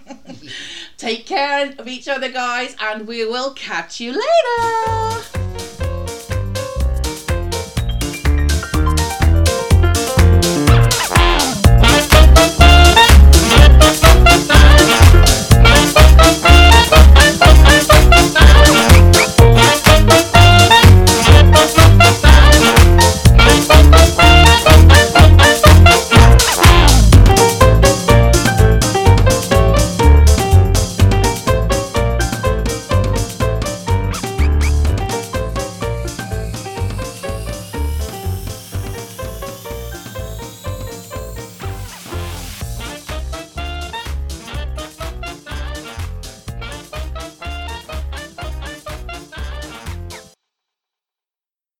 Take 0.96 1.26
care 1.26 1.74
of 1.76 1.88
each 1.88 2.06
other, 2.06 2.30
guys, 2.30 2.76
and 2.80 3.08
we 3.08 3.24
will 3.24 3.52
catch 3.54 3.98
you 3.98 4.12
later. 4.12 5.41